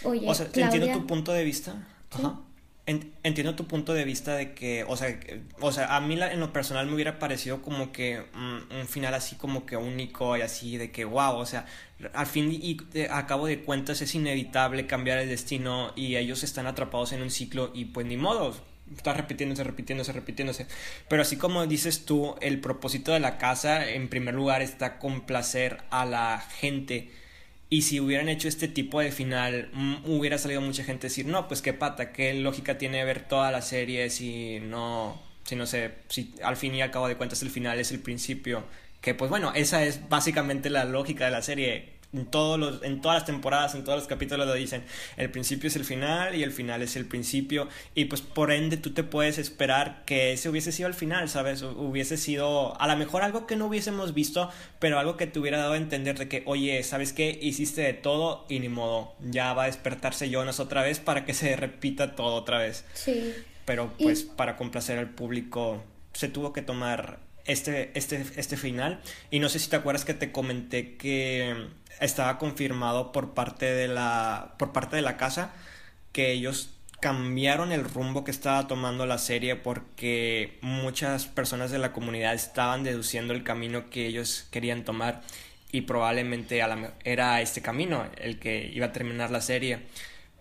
oye, 0.04 0.28
O 0.28 0.34
sea, 0.34 0.48
entiendo 0.52 0.92
tu 0.92 1.06
punto 1.06 1.32
de 1.32 1.44
vista. 1.44 1.88
Ajá 2.10 2.40
entiendo 2.88 3.56
tu 3.56 3.66
punto 3.68 3.94
de 3.94 4.04
vista 4.04 4.36
de 4.36 4.54
que, 4.54 4.84
o 4.88 4.96
sea, 4.96 5.20
o 5.60 5.72
sea 5.72 5.96
a 5.96 6.02
mí 6.02 6.14
en 6.22 6.40
lo 6.40 6.54
personal 6.54 6.86
me 6.86 6.94
hubiera 6.94 7.18
parecido 7.18 7.62
como 7.62 7.92
que 7.92 8.24
un 8.36 8.88
final 8.88 9.16
así 9.16 9.36
como 9.36 9.66
que 9.66 9.76
único 9.76 10.38
y 10.38 10.42
así 10.42 10.78
de 10.78 10.92
que, 10.92 11.04
wow, 11.04 11.36
o 11.36 11.46
sea, 11.46 11.66
al 12.14 12.28
fin 12.28 12.52
y 12.52 12.78
a 13.10 13.26
cabo 13.26 13.48
de 13.48 13.62
cuentas 13.62 14.02
es 14.02 14.14
inevitable 14.14 14.86
cambiar 14.86 15.18
el 15.18 15.30
destino 15.30 15.94
y 15.96 16.16
ellos 16.16 16.44
están 16.44 16.68
atrapados 16.68 17.12
en 17.14 17.24
un 17.24 17.32
ciclo 17.32 17.72
y 17.74 17.86
pues 17.86 18.06
ni 18.06 18.18
modo, 18.18 18.56
está 18.96 19.14
repitiéndose, 19.14 19.64
repitiéndose, 19.64 20.12
repitiéndose. 20.14 20.68
Pero 21.08 21.24
así 21.24 21.38
como 21.38 21.66
dices 21.66 22.06
tú, 22.06 22.36
el 22.42 22.60
propósito 22.62 23.14
de 23.14 23.20
la 23.20 23.40
casa 23.40 23.90
en 23.90 24.10
primer 24.10 24.36
lugar 24.36 24.62
está 24.62 25.00
complacer 25.00 25.80
a 25.90 26.06
la 26.06 26.40
gente 26.40 27.12
y 27.70 27.82
si 27.82 28.00
hubieran 28.00 28.30
hecho 28.30 28.48
este 28.48 28.68
tipo 28.68 29.00
de 29.00 29.12
final, 29.12 29.70
mm, 29.74 29.96
hubiera 30.06 30.38
salido 30.38 30.62
mucha 30.62 30.84
gente 30.84 31.08
a 31.08 31.10
decir, 31.10 31.26
no, 31.26 31.48
pues 31.48 31.62
qué 31.62 31.74
pata, 31.74 32.12
qué 32.12 32.34
lógica 32.34 32.78
tiene 32.78 33.04
ver 33.04 33.28
toda 33.28 33.52
la 33.52 33.62
serie 33.62 34.10
si 34.10 34.60
no, 34.62 35.22
si 35.44 35.56
no 35.56 35.66
sé, 35.66 35.92
si 36.08 36.34
al 36.44 36.58
fin 36.58 36.76
y 36.76 36.82
al 36.82 36.92
cabo 36.92 37.08
de 37.08 37.16
cuentas 37.18 37.42
el 37.42 37.50
final 37.50 37.80
es 37.80 37.92
el 37.92 38.00
principio. 38.00 38.64
Que 39.02 39.14
pues 39.14 39.30
bueno, 39.30 39.54
esa 39.54 39.84
es 39.84 40.10
básicamente 40.10 40.70
la 40.70 40.86
lógica 40.86 41.26
de 41.26 41.32
la 41.32 41.42
serie 41.42 41.95
en, 42.16 42.26
todos 42.26 42.60
los, 42.60 42.84
en 42.84 43.02
todas 43.02 43.18
las 43.18 43.26
temporadas, 43.26 43.76
en 43.76 43.84
todos 43.84 44.00
los 44.00 44.08
capítulos 44.08 44.48
lo 44.48 44.54
dicen, 44.54 44.84
el 45.18 45.30
principio 45.30 45.68
es 45.68 45.76
el 45.76 45.86
final 45.86 46.36
y 46.36 46.44
el 46.44 46.52
final 46.52 46.82
es 46.82 46.96
el 46.96 47.06
principio 47.06 47.68
y 47.94 48.06
pues 48.06 48.22
por 48.22 48.52
ende 48.52 48.78
tú 48.78 48.94
te 48.94 49.04
puedes 49.04 49.38
esperar 49.38 50.04
que 50.06 50.34
ese 50.34 50.50
hubiese 50.50 50.72
sido 50.72 50.88
el 50.88 50.94
final, 50.94 51.30
¿sabes? 51.30 51.62
Hubiese 51.62 52.18
sido 52.18 52.80
a 52.80 52.88
lo 52.88 52.96
mejor 52.98 53.24
algo 53.24 53.48
que 53.48 53.56
no 53.56 53.68
hubiésemos 53.68 54.14
visto, 54.14 54.50
pero 54.80 55.00
algo 55.00 55.18
que 55.18 55.28
te 55.28 55.40
hubiera 55.40 55.58
dado 55.58 55.74
a 55.74 55.78
entender 55.78 56.18
de 56.18 56.28
que, 56.28 56.44
oye, 56.46 56.82
¿sabes 56.84 57.14
qué? 57.14 57.38
Hiciste 57.42 57.82
de 57.82 57.94
todo 57.94 58.46
y 58.50 58.60
ni 58.60 58.70
modo, 58.70 59.16
ya 59.22 59.54
va 59.54 59.64
a 59.64 59.68
despertarse 59.68 60.30
Jonas 60.30 60.60
otra 60.60 60.82
vez 60.82 61.00
para 61.00 61.26
que 61.26 61.34
se 61.34 61.56
repita 61.56 62.16
todo 62.16 62.36
otra 62.36 62.60
vez. 62.60 62.86
Sí. 62.94 63.34
Pero 63.66 63.92
pues 64.00 64.24
para 64.24 64.58
complacer 64.58 65.00
al 65.00 65.10
público 65.10 65.84
se 66.14 66.30
tuvo 66.30 66.54
que 66.54 66.62
tomar 66.62 67.20
este, 67.46 67.92
este, 67.98 68.26
este 68.36 68.58
final. 68.58 69.02
Y 69.32 69.40
no 69.40 69.50
sé 69.50 69.60
si 69.60 69.70
te 69.70 69.76
acuerdas 69.76 70.06
que 70.06 70.14
te 70.14 70.32
comenté 70.32 70.98
que 70.98 71.68
estaba 72.00 72.38
confirmado 72.38 73.12
por 73.12 73.34
parte 73.34 73.66
de 73.66 73.88
la 73.88 74.56
por 74.58 74.74
parte 74.74 74.96
de 74.98 75.02
la 75.02 75.18
casa 75.18 75.54
que 76.12 76.32
ellos 76.32 76.72
cambiaron 77.00 77.72
el 77.72 77.84
rumbo 77.84 78.24
que 78.24 78.32
estaba 78.32 78.68
tomando 78.68 79.06
la 79.06 79.18
serie 79.18 79.56
porque 79.56 80.58
muchas 80.62 81.26
personas 81.26 81.72
de 81.72 81.78
la 81.78 81.94
comunidad 81.94 82.34
estaban 82.34 82.84
deduciendo 82.84 83.34
el 83.34 83.44
camino 83.44 83.90
que 83.90 84.08
ellos 84.08 84.48
querían 84.52 84.84
tomar 84.84 85.22
y 85.72 85.82
probablemente 85.82 86.62
era 87.04 87.42
este 87.42 87.62
camino 87.62 88.08
el 88.18 88.40
que 88.40 88.72
iba 88.74 88.88
a 88.88 88.92
terminar 88.92 89.30
la 89.32 89.42
serie. 89.42 89.80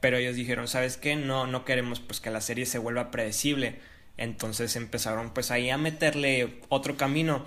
Pero 0.01 0.17
ellos 0.17 0.37
dijeron 0.37 0.69
sabes 0.69 0.97
qué 0.97 1.17
no 1.17 1.47
no 1.47 1.65
queremos 1.65 2.01
pues 2.01 2.21
que 2.21 2.31
la 2.31 2.41
serie 2.41 2.67
se 2.67 2.79
vuelva 2.79 3.11
predecible 3.11 3.79
entonces 4.17 4.77
empezaron 4.77 5.31
pues 5.31 5.51
ahí 5.51 5.71
a 5.71 5.79
meterle 5.79 6.61
otro 6.69 6.97
camino 6.97 7.45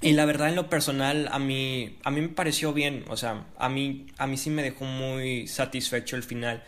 y 0.00 0.12
la 0.12 0.26
verdad, 0.26 0.50
en 0.50 0.56
lo 0.56 0.68
personal, 0.68 1.28
a 1.32 1.38
mí, 1.38 1.96
a 2.04 2.10
mí 2.10 2.20
me 2.20 2.28
pareció 2.28 2.72
bien. 2.72 3.04
O 3.08 3.16
sea, 3.16 3.46
a 3.58 3.68
mí, 3.68 4.06
a 4.18 4.26
mí 4.26 4.36
sí 4.36 4.50
me 4.50 4.62
dejó 4.62 4.84
muy 4.84 5.46
satisfecho 5.48 6.16
el 6.16 6.22
final. 6.22 6.62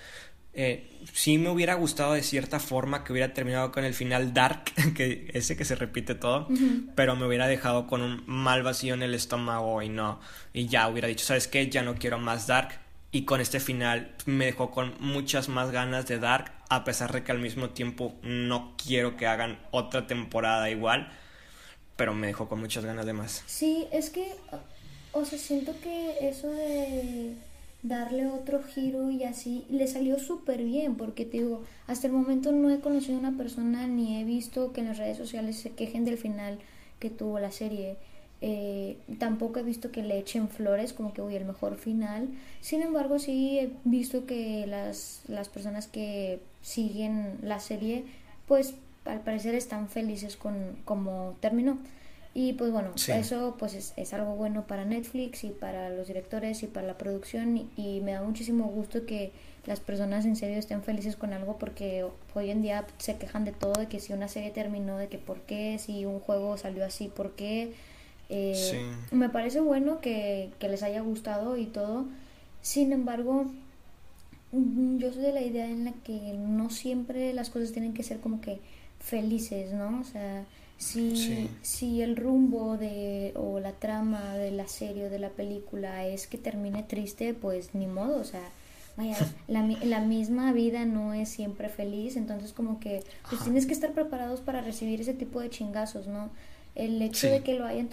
Eh, 0.55 0.90
sí 1.12 1.38
me 1.38 1.51
hubiera 1.51 1.74
gustado 1.74 2.14
de 2.14 2.22
cierta 2.22 2.59
forma 2.59 3.05
que 3.05 3.12
hubiera 3.12 3.33
terminado 3.35 3.70
con 3.70 3.85
el 3.85 3.94
final 3.94 4.33
dark, 4.33 4.64
que 4.96 5.31
ese 5.35 5.57
que 5.57 5.64
se 5.64 5.77
repite 5.77 6.14
todo, 6.14 6.48
pero 6.96 7.14
me 7.16 7.27
hubiera 7.27 7.46
dejado 7.46 7.87
con 7.87 8.03
un 8.03 8.24
mal 8.27 8.62
vacío 8.62 8.94
en 8.94 9.03
el 9.03 9.14
estómago 9.14 9.83
y 9.83 9.88
no, 9.88 10.20
y 10.53 10.66
ya 10.66 10.88
hubiera 10.88 11.07
dicho, 11.07 11.24
¿sabes 11.24 11.46
qué? 11.46 11.68
Ya 11.68 11.83
no 11.83 11.94
quiero 11.94 12.18
más 12.18 12.48
dark. 12.48 12.81
Y 13.11 13.25
con 13.25 13.40
este 13.40 13.61
final 13.61 14.14
me 14.27 14.47
dejó 14.47 14.71
con 14.71 14.94
muchas 15.01 15.49
más 15.49 15.71
ganas 15.71 16.07
de 16.07 16.18
dark, 16.18 16.53
a 16.68 16.85
pesar 16.85 17.12
de 17.12 17.25
que 17.25 17.33
al 17.33 17.38
mismo 17.38 17.71
tiempo 17.71 18.14
no 18.23 18.75
quiero 18.77 19.16
que 19.16 19.27
hagan 19.27 19.59
otra 19.71 20.07
temporada 20.07 20.68
igual 20.71 21.11
pero 21.99 22.14
me 22.14 22.29
dejó 22.29 22.49
con 22.49 22.61
muchas 22.61 22.85
ganas 22.85 23.05
de 23.07 23.12
más. 23.12 23.42
Sí, 23.47 23.88
es 23.90 24.11
que, 24.11 24.25
o 25.11 25.25
sea, 25.25 25.37
siento 25.37 25.75
que 25.83 26.29
eso 26.29 26.49
de 26.49 27.35
darle 27.83 28.29
otro 28.29 28.62
giro 28.62 29.11
y 29.11 29.25
así 29.25 29.64
le 29.68 29.88
salió 29.88 30.21
súper 30.21 30.62
bien, 30.62 30.94
porque 30.94 31.25
te 31.25 31.38
digo, 31.38 31.64
hasta 31.88 32.07
el 32.07 32.12
momento 32.12 32.53
no 32.53 32.71
he 32.71 32.79
conocido 32.79 33.16
a 33.16 33.21
una 33.21 33.37
persona 33.37 33.88
ni 33.88 34.21
he 34.21 34.25
visto 34.25 34.73
que 34.73 34.81
en 34.81 34.87
las 34.87 34.99
redes 34.99 35.18
sociales 35.18 35.59
se 35.59 35.73
quejen 35.73 36.05
del 36.05 36.18
final 36.18 36.61
que 37.01 37.11
tuvo 37.11 37.40
la 37.40 37.51
serie. 37.51 37.97
Eh, 38.40 38.98
tampoco 39.18 39.59
he 39.59 39.64
visto 39.64 39.90
que 39.90 40.03
le 40.03 40.16
echen 40.16 40.48
flores 40.48 40.92
como 40.92 41.12
que 41.12 41.20
uy 41.20 41.35
el 41.35 41.44
mejor 41.44 41.77
final 41.77 42.29
sin 42.61 42.83
embargo 42.83 43.18
sí 43.18 43.59
he 43.59 43.72
visto 43.83 44.27
que 44.27 44.64
las, 44.68 45.22
las 45.27 45.48
personas 45.48 45.88
que 45.88 46.38
siguen 46.62 47.38
la 47.42 47.59
serie 47.59 48.05
pues 48.46 48.74
al 49.09 49.20
parecer 49.20 49.55
están 49.55 49.88
felices 49.88 50.37
con 50.37 50.77
cómo 50.85 51.37
terminó. 51.40 51.79
Y 52.35 52.53
pues 52.53 52.70
bueno, 52.70 52.90
eso 53.09 53.57
pues 53.59 53.74
es, 53.74 53.94
es, 53.96 54.12
algo 54.12 54.37
bueno 54.37 54.66
para 54.66 54.85
Netflix 54.85 55.42
y 55.42 55.48
para 55.48 55.90
los 55.90 56.07
directores 56.07 56.62
y 56.62 56.66
para 56.66 56.87
la 56.87 56.96
producción 56.96 57.68
y, 57.77 58.01
me 58.05 58.12
da 58.12 58.22
muchísimo 58.22 58.66
gusto 58.66 59.07
que 59.07 59.33
las 59.66 59.81
personas 59.81 60.24
en 60.24 60.37
serio 60.37 60.57
estén 60.57 60.83
felices 60.83 61.16
con 61.16 61.33
algo 61.33 61.59
porque 61.59 62.07
hoy 62.35 62.51
en 62.51 62.62
día 62.62 62.87
se 62.98 63.16
quejan 63.16 63.44
de 63.44 63.53
todo, 63.53 63.72
de 63.72 63.87
que 63.87 63.98
si 63.98 64.12
una 64.12 64.29
serie 64.29 64.51
terminó, 64.51 64.98
de 64.98 65.09
que 65.09 65.18
por 65.18 65.40
qué, 65.40 65.79
si 65.79 66.05
un 66.05 66.20
juego 66.20 66.57
salió 66.59 66.85
así, 66.85 67.09
por 67.09 67.33
qué. 67.33 67.72
Eh, 68.28 68.82
me 69.10 69.28
parece 69.28 69.60
bueno 69.60 70.00
que, 70.00 70.50
que 70.58 70.68
les 70.68 70.82
haya 70.82 71.00
gustado 71.00 71.56
y 71.56 71.66
todo. 71.66 72.06
Sin 72.60 72.92
embargo, 72.92 73.46
mm, 74.52 74.98
yo 74.98 75.12
soy 75.12 75.22
de 75.22 75.32
la 75.32 75.42
idea 75.42 75.66
en 75.66 75.84
la 75.84 75.92
que 75.92 76.34
no 76.34 76.70
siempre 76.70 77.32
las 77.32 77.50
cosas 77.50 77.72
tienen 77.72 77.94
que 77.94 78.02
ser 78.02 78.20
como 78.20 78.40
que 78.40 78.60
felices, 79.00 79.72
¿no? 79.72 80.00
O 80.00 80.04
sea, 80.04 80.44
si, 80.76 81.48
si 81.62 82.02
el 82.02 82.16
rumbo 82.16 82.76
de, 82.76 83.32
o 83.34 83.58
la 83.60 83.72
trama 83.72 84.34
de 84.34 84.50
la 84.50 84.68
serie 84.68 85.06
o 85.06 85.10
de 85.10 85.18
la 85.18 85.30
película 85.30 86.06
es 86.06 86.26
que 86.26 86.38
termine 86.38 86.84
triste, 86.84 87.34
pues 87.34 87.74
ni 87.74 87.86
modo, 87.86 88.20
o 88.20 88.24
sea, 88.24 88.48
vaya, 88.96 89.16
la, 89.48 89.62
la 89.62 90.00
misma 90.00 90.52
vida 90.52 90.84
no 90.84 91.14
es 91.14 91.30
siempre 91.30 91.68
feliz, 91.68 92.16
entonces 92.16 92.52
como 92.52 92.78
que 92.78 93.02
pues 93.28 93.42
tienes 93.42 93.66
que 93.66 93.72
estar 93.72 93.92
preparados 93.92 94.40
para 94.40 94.60
recibir 94.60 95.00
ese 95.00 95.14
tipo 95.14 95.40
de 95.40 95.50
chingazos, 95.50 96.06
¿no? 96.06 96.30
El 96.74 97.02
hecho 97.02 97.28
de 97.28 97.42
que 97.42 97.54
lo 97.54 97.66
hayan, 97.66 97.88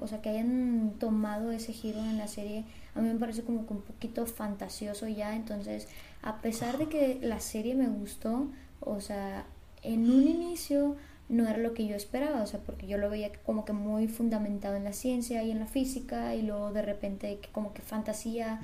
o 0.00 0.06
sea, 0.06 0.22
que 0.22 0.28
hayan 0.28 0.94
tomado 1.00 1.50
ese 1.50 1.72
giro 1.72 1.98
en 1.98 2.16
la 2.16 2.28
serie, 2.28 2.64
a 2.94 3.00
mí 3.00 3.08
me 3.08 3.18
parece 3.18 3.42
como 3.42 3.66
que 3.66 3.72
un 3.72 3.82
poquito 3.82 4.24
fantasioso 4.26 5.08
ya, 5.08 5.34
entonces, 5.34 5.88
a 6.22 6.40
pesar 6.40 6.78
de 6.78 6.88
que 6.88 7.18
la 7.22 7.40
serie 7.40 7.74
me 7.74 7.88
gustó, 7.88 8.48
o 8.80 9.00
sea, 9.00 9.46
en 9.82 10.10
un 10.10 10.28
inicio 10.28 10.96
no 11.28 11.46
era 11.46 11.58
lo 11.58 11.74
que 11.74 11.86
yo 11.86 11.94
esperaba, 11.94 12.42
o 12.42 12.46
sea, 12.46 12.60
porque 12.60 12.86
yo 12.86 12.98
lo 12.98 13.08
veía 13.08 13.30
como 13.44 13.64
que 13.64 13.72
muy 13.72 14.08
fundamentado 14.08 14.76
en 14.76 14.84
la 14.84 14.92
ciencia 14.92 15.42
y 15.44 15.50
en 15.50 15.60
la 15.60 15.66
física 15.66 16.34
y 16.34 16.42
luego 16.42 16.72
de 16.72 16.82
repente 16.82 17.38
como 17.52 17.72
que 17.72 17.82
fantasía 17.82 18.60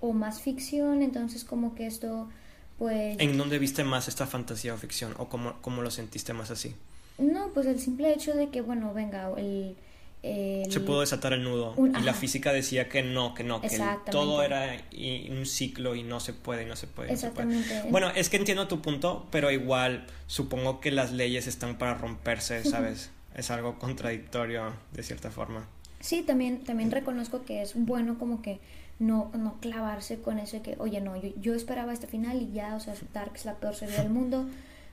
o, 0.00 0.12
más 0.12 0.40
ficción, 0.40 1.02
entonces 1.02 1.44
como 1.44 1.74
que 1.74 1.86
esto 1.86 2.28
pues... 2.76 3.16
¿En 3.20 3.38
dónde 3.38 3.58
viste 3.58 3.84
más 3.84 4.08
esta 4.08 4.26
fantasía 4.26 4.74
o 4.74 4.76
ficción? 4.76 5.14
¿O 5.18 5.28
cómo, 5.28 5.54
cómo 5.60 5.82
lo 5.82 5.90
sentiste 5.90 6.32
más 6.32 6.50
así? 6.50 6.74
No, 7.18 7.48
pues 7.52 7.66
el 7.66 7.78
simple 7.80 8.12
hecho 8.12 8.34
de 8.34 8.48
que, 8.48 8.60
bueno, 8.60 8.94
venga, 8.94 9.30
el... 9.36 9.76
el- 10.22 10.70
Se 10.72 10.80
pudo 10.80 11.00
desatar 11.00 11.32
el 11.32 11.42
nudo 11.44 11.74
Un- 11.76 11.96
y 11.96 12.00
la 12.02 12.14
física 12.14 12.52
decía 12.52 12.88
que 12.88 13.02
no, 13.02 13.34
que 13.34 13.44
no, 13.44 13.60
que 13.60 13.68
el- 13.68 13.82
todo 14.10 14.42
era 14.42 14.76
y- 14.92 15.30
un 15.30 15.44
ciclo 15.46 15.94
y 15.94 16.02
no 16.02 16.20
se 16.20 16.32
puede, 16.32 16.62
y 16.62 16.66
no 16.66 16.76
se 16.76 16.86
puede. 16.86 17.10
no 17.12 17.16
se 17.18 17.30
puede. 17.30 17.90
Bueno, 17.90 18.10
es 18.14 18.28
que 18.28 18.36
entiendo 18.36 18.68
tu 18.68 18.80
punto, 18.80 19.26
pero 19.30 19.50
igual 19.50 20.06
supongo 20.26 20.80
que 20.80 20.90
las 20.90 21.12
leyes 21.12 21.46
están 21.46 21.76
para 21.78 21.94
romperse, 21.94 22.64
¿sabes? 22.64 23.10
Es 23.34 23.50
algo 23.50 23.78
contradictorio 23.78 24.72
de 24.92 25.02
cierta 25.02 25.30
forma. 25.30 25.66
Sí, 26.00 26.22
también, 26.22 26.62
también 26.64 26.90
reconozco 26.92 27.44
que 27.44 27.62
es 27.62 27.72
bueno 27.74 28.18
como 28.18 28.40
que 28.42 28.60
no, 29.00 29.30
no 29.36 29.58
clavarse 29.60 30.20
con 30.20 30.38
eso 30.38 30.56
de 30.56 30.62
que, 30.62 30.76
oye, 30.78 31.00
no, 31.00 31.20
yo, 31.20 31.30
yo 31.40 31.54
esperaba 31.54 31.92
este 31.92 32.06
final 32.06 32.40
y 32.42 32.52
ya, 32.52 32.74
o 32.76 32.80
sea, 32.80 32.94
Dark 33.12 33.32
es 33.34 33.44
la 33.44 33.54
peor 33.56 33.74
serie 33.74 33.96
del 33.96 34.10
mundo. 34.10 34.46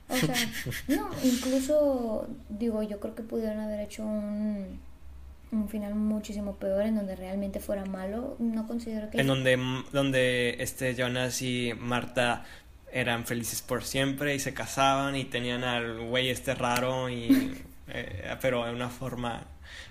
O 0.08 0.16
sea, 0.16 0.34
no, 0.88 1.10
incluso, 1.24 2.28
digo, 2.48 2.82
yo 2.82 3.00
creo 3.00 3.14
que 3.14 3.22
pudieron 3.22 3.58
haber 3.58 3.80
hecho 3.80 4.04
un, 4.04 4.78
un 5.52 5.68
final 5.68 5.94
muchísimo 5.94 6.56
peor 6.56 6.82
en 6.82 6.96
donde 6.96 7.16
realmente 7.16 7.60
fuera 7.60 7.84
malo. 7.84 8.36
No 8.38 8.66
considero 8.66 9.10
que... 9.10 9.20
En 9.20 9.26
donde, 9.26 9.58
donde 9.92 10.56
este 10.60 10.94
Jonas 10.94 11.42
y 11.42 11.72
Marta 11.78 12.44
eran 12.92 13.26
felices 13.26 13.62
por 13.62 13.84
siempre 13.84 14.34
y 14.34 14.38
se 14.38 14.54
casaban 14.54 15.16
y 15.16 15.24
tenían 15.24 15.64
al 15.64 16.06
güey 16.06 16.30
este 16.30 16.54
raro 16.54 17.10
y 17.10 17.56
eh, 17.88 18.36
pero 18.40 18.64
de 18.64 18.72
una 18.72 18.88
forma 18.88 19.44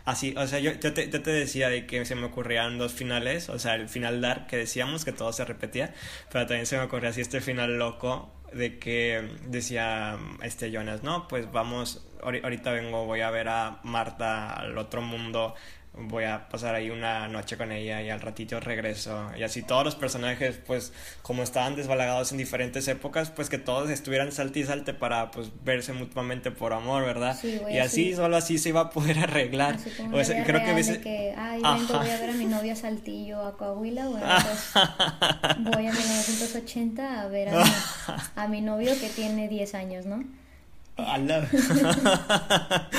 así, 0.05 0.33
o 0.37 0.47
sea, 0.47 0.59
yo, 0.59 0.71
yo, 0.79 0.93
te, 0.93 1.09
yo 1.09 1.21
te 1.21 1.31
decía 1.31 1.69
de 1.69 1.85
que 1.85 2.05
se 2.05 2.15
me 2.15 2.25
ocurrían 2.25 2.77
dos 2.77 2.93
finales, 2.93 3.49
o 3.49 3.59
sea, 3.59 3.75
el 3.75 3.89
final 3.89 4.21
dark 4.21 4.47
que 4.47 4.57
decíamos 4.57 5.05
que 5.05 5.11
todo 5.11 5.33
se 5.33 5.45
repetía, 5.45 5.93
pero 6.31 6.47
también 6.47 6.65
se 6.65 6.77
me 6.77 6.83
ocurría 6.83 7.09
así 7.09 7.21
este 7.21 7.41
final 7.41 7.77
loco 7.77 8.31
de 8.53 8.79
que 8.79 9.29
decía 9.47 10.17
este 10.43 10.71
Jonas, 10.71 11.03
no, 11.03 11.27
pues 11.27 11.51
vamos, 11.51 12.07
ahori- 12.21 12.43
ahorita 12.43 12.71
vengo, 12.71 13.05
voy 13.05 13.21
a 13.21 13.29
ver 13.31 13.47
a 13.49 13.79
Marta 13.83 14.53
al 14.53 14.77
otro 14.77 15.01
mundo, 15.01 15.55
voy 15.97 16.25
a 16.25 16.49
pasar 16.49 16.75
ahí 16.75 16.89
una 16.89 17.27
noche 17.27 17.57
con 17.57 17.71
ella 17.71 18.01
y 18.01 18.09
al 18.09 18.21
ratito 18.21 18.59
regreso. 18.59 19.29
Y 19.37 19.43
así 19.43 19.61
todos 19.61 19.83
los 19.83 19.95
personajes, 19.95 20.59
pues 20.65 20.93
como 21.21 21.43
estaban 21.43 21.75
desbalagados 21.75 22.31
en 22.31 22.37
diferentes 22.37 22.87
épocas, 22.87 23.29
pues 23.29 23.49
que 23.49 23.57
todos 23.57 23.89
estuvieran 23.89 24.31
salte 24.31 24.59
y 24.59 24.63
salte 24.65 24.93
para 24.93 25.31
pues 25.31 25.51
verse 25.63 25.93
mutuamente 25.93 26.51
por 26.51 26.73
amor, 26.73 27.05
¿verdad? 27.05 27.37
Sí, 27.39 27.59
y 27.69 27.77
así, 27.77 28.15
solo 28.15 28.37
así 28.37 28.57
se 28.57 28.69
iba 28.69 28.81
a 28.81 28.89
poder 28.89 29.19
arreglar. 29.23 29.75
Así 29.75 29.89
como 29.91 30.11
creo 30.11 30.63
que 30.63 30.75
que, 31.01 31.33
ay, 31.37 31.61
vengo, 31.61 31.99
voy 31.99 32.09
a 32.09 32.19
ver 32.19 32.29
a 32.29 32.33
mi 32.33 32.45
novia 32.45 32.75
Saltillo 32.75 33.41
a 33.41 33.57
Coahuila, 33.57 34.07
bueno, 34.07 34.27
pues 34.43 34.71
voy 35.59 35.87
a 35.87 35.91
1980 35.91 37.21
a 37.21 37.27
ver 37.27 37.49
a 37.49 37.63
mi, 37.63 37.71
a 38.35 38.47
mi 38.47 38.61
novio 38.61 38.91
que 38.99 39.09
tiene 39.09 39.47
10 39.47 39.75
años, 39.75 40.05
¿no? 40.05 40.23
Ala. 40.97 41.47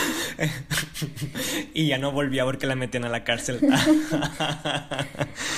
y 1.75 1.87
ya 1.87 1.99
no 1.99 2.13
volvía 2.13 2.45
porque 2.45 2.67
la 2.67 2.75
metían 2.75 3.05
a 3.05 3.09
la 3.09 3.25
cárcel. 3.25 3.61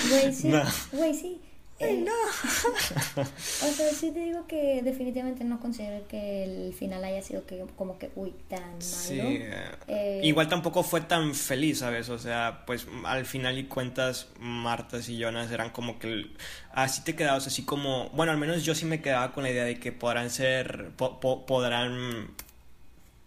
Güey, 0.09 0.33
sí, 0.33 0.49
No. 0.53 0.63
güey, 0.93 1.15
sí. 1.15 1.41
Eh, 1.81 2.05
o 3.17 3.73
sea, 3.73 3.91
sí 3.93 4.11
te 4.11 4.21
digo 4.21 4.47
que 4.49 4.83
definitivamente 4.83 5.45
no 5.45 5.61
considero 5.61 6.07
que 6.09 6.43
el 6.45 6.75
final 6.75 7.05
haya 7.05 7.23
sido 7.23 7.47
que, 7.47 7.65
como 7.77 7.99
que, 7.99 8.11
uy, 8.17 8.35
tan 8.49 8.61
malo. 8.61 8.81
Sí, 8.81 9.21
eh, 9.21 9.71
Eh, 9.87 10.21
igual 10.25 10.49
tampoco 10.49 10.83
fue 10.83 11.01
tan 11.03 11.35
feliz, 11.35 11.79
¿sabes? 11.79 12.09
O 12.09 12.19
sea, 12.19 12.65
pues 12.67 12.87
al 13.05 13.27
final 13.27 13.59
y 13.59 13.65
cuentas, 13.65 14.29
Marta 14.39 14.99
y 15.07 15.19
Jonas 15.19 15.51
eran 15.51 15.71
como 15.71 15.99
que 15.99 16.27
así 16.73 17.03
te 17.03 17.15
quedabas 17.17 17.47
así 17.47 17.65
como, 17.65 18.09
bueno, 18.11 18.33
al 18.33 18.39
menos 18.39 18.65
yo 18.65 18.75
sí 18.75 18.85
me 18.85 19.01
quedaba 19.03 19.33
con 19.33 19.45
la 19.45 19.51
idea 19.51 19.65
de 19.65 19.79
que 19.79 19.93
podrán 19.93 20.31
ser, 20.31 20.91
po- 20.97 21.21
po- 21.21 21.47
podrán 21.47 22.31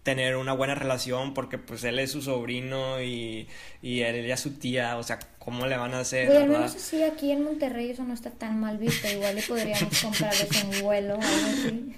tener 0.04 0.36
una 0.36 0.54
buena 0.54 0.74
relación 0.76 1.34
porque 1.34 1.58
pues 1.60 1.84
él 1.84 2.00
es 2.00 2.12
su 2.12 2.22
sobrino 2.22 3.02
y, 3.02 3.48
y 3.84 4.02
él 4.02 4.30
es 4.32 4.40
su 4.40 4.52
tía, 4.54 4.98
o 4.98 5.04
sea, 5.04 5.20
¿cómo 5.44 5.66
le 5.66 5.76
van 5.76 5.94
a 5.94 6.02
hacer? 6.02 6.28
Güey, 6.28 6.38
al 6.38 6.50
menos 6.50 6.76
así 6.76 7.02
aquí 7.04 7.32
en 7.32 7.44
Monterrey 7.44 7.90
eso 7.90 8.04
no 8.04 8.14
está 8.14 8.30
tan 8.30 8.60
mal 8.60 8.78
visto. 8.78 9.08
Igual 9.08 9.36
le 9.36 9.42
podríamos 9.42 10.02
comprarles 10.02 10.64
un 10.64 10.82
vuelo 10.84 11.16
o 11.16 11.22
algo 11.22 11.48
así. 11.48 11.96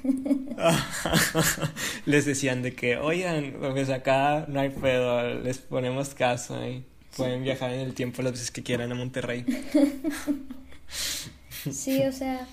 Les 2.06 2.26
decían 2.26 2.62
de 2.62 2.74
que, 2.74 2.98
oigan, 2.98 3.56
pues 3.60 3.90
acá 3.90 4.46
no 4.48 4.60
hay 4.60 4.70
pedo, 4.70 5.40
les 5.42 5.58
ponemos 5.58 6.14
caso 6.14 6.66
y 6.66 6.86
pueden 7.18 7.44
viajar 7.44 7.72
en 7.72 7.82
el 7.82 7.94
tiempo 7.94 8.22
las 8.22 8.32
veces 8.34 8.52
que 8.52 8.64
quieran 8.64 8.92
a 8.92 8.96
Monterrey. 8.96 9.46
Sí, 11.72 12.02
o 12.02 12.12
sea, 12.12 12.46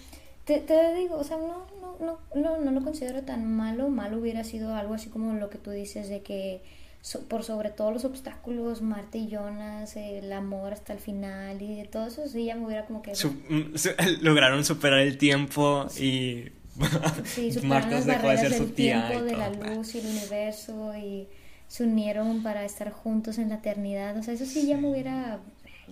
te, 0.45 0.59
te 0.59 0.95
digo, 0.95 1.17
o 1.17 1.25
sea, 1.25 1.37
no, 1.37 1.67
no, 1.81 1.97
no, 2.01 2.19
no, 2.35 2.61
no 2.61 2.71
lo 2.71 2.81
considero 2.83 3.23
tan 3.23 3.45
malo. 3.57 3.89
Malo 3.89 4.19
hubiera 4.19 4.45
sido 4.45 4.75
algo 4.75 4.95
así 4.95 5.11
como 5.11 5.33
lo 5.35 5.51
que 5.51 5.59
tú 5.59 5.73
dices 5.73 6.09
de 6.09 6.23
que 6.23 6.63
so- 7.03 7.21
por 7.29 7.43
sobre 7.45 7.71
todos 7.71 7.93
los 7.93 8.05
obstáculos, 8.05 8.83
Marta 8.83 9.19
y 9.19 9.29
Jonas, 9.29 9.97
el 9.97 10.33
amor 10.33 10.73
hasta 10.73 10.93
el 10.93 10.99
final 10.99 11.61
y 11.63 11.77
de 11.77 11.85
todo 11.87 12.07
eso, 12.07 12.29
sí, 12.29 12.45
ya 12.47 12.55
me 12.57 12.67
hubiera 12.67 12.87
como 12.87 13.03
que... 13.03 13.15
Su- 13.15 13.33
mm, 13.49 13.75
lograron 14.23 14.65
superar 14.65 15.01
el 15.01 15.19
tiempo 15.19 15.87
y 15.99 16.51
Sí, 17.25 17.53
superaron 17.53 17.91
las 17.91 18.07
de 18.07 18.13
barreras 18.13 18.41
ser 18.41 18.51
del 18.53 18.73
tiempo, 18.73 19.23
de 19.23 19.33
la 19.37 19.51
luz 19.51 19.95
y 19.95 19.99
el 19.99 20.07
universo 20.07 20.97
y 20.97 21.29
se 21.69 21.85
unieron 21.85 22.43
para 22.43 22.65
estar 22.65 22.91
juntos 22.91 23.39
en 23.39 23.49
la 23.51 23.57
eternidad. 23.57 24.17
O 24.17 24.23
sea, 24.23 24.35
eso 24.35 24.45
sí 24.47 24.67
ya 24.67 24.77
me 24.77 24.89
hubiera, 24.91 25.39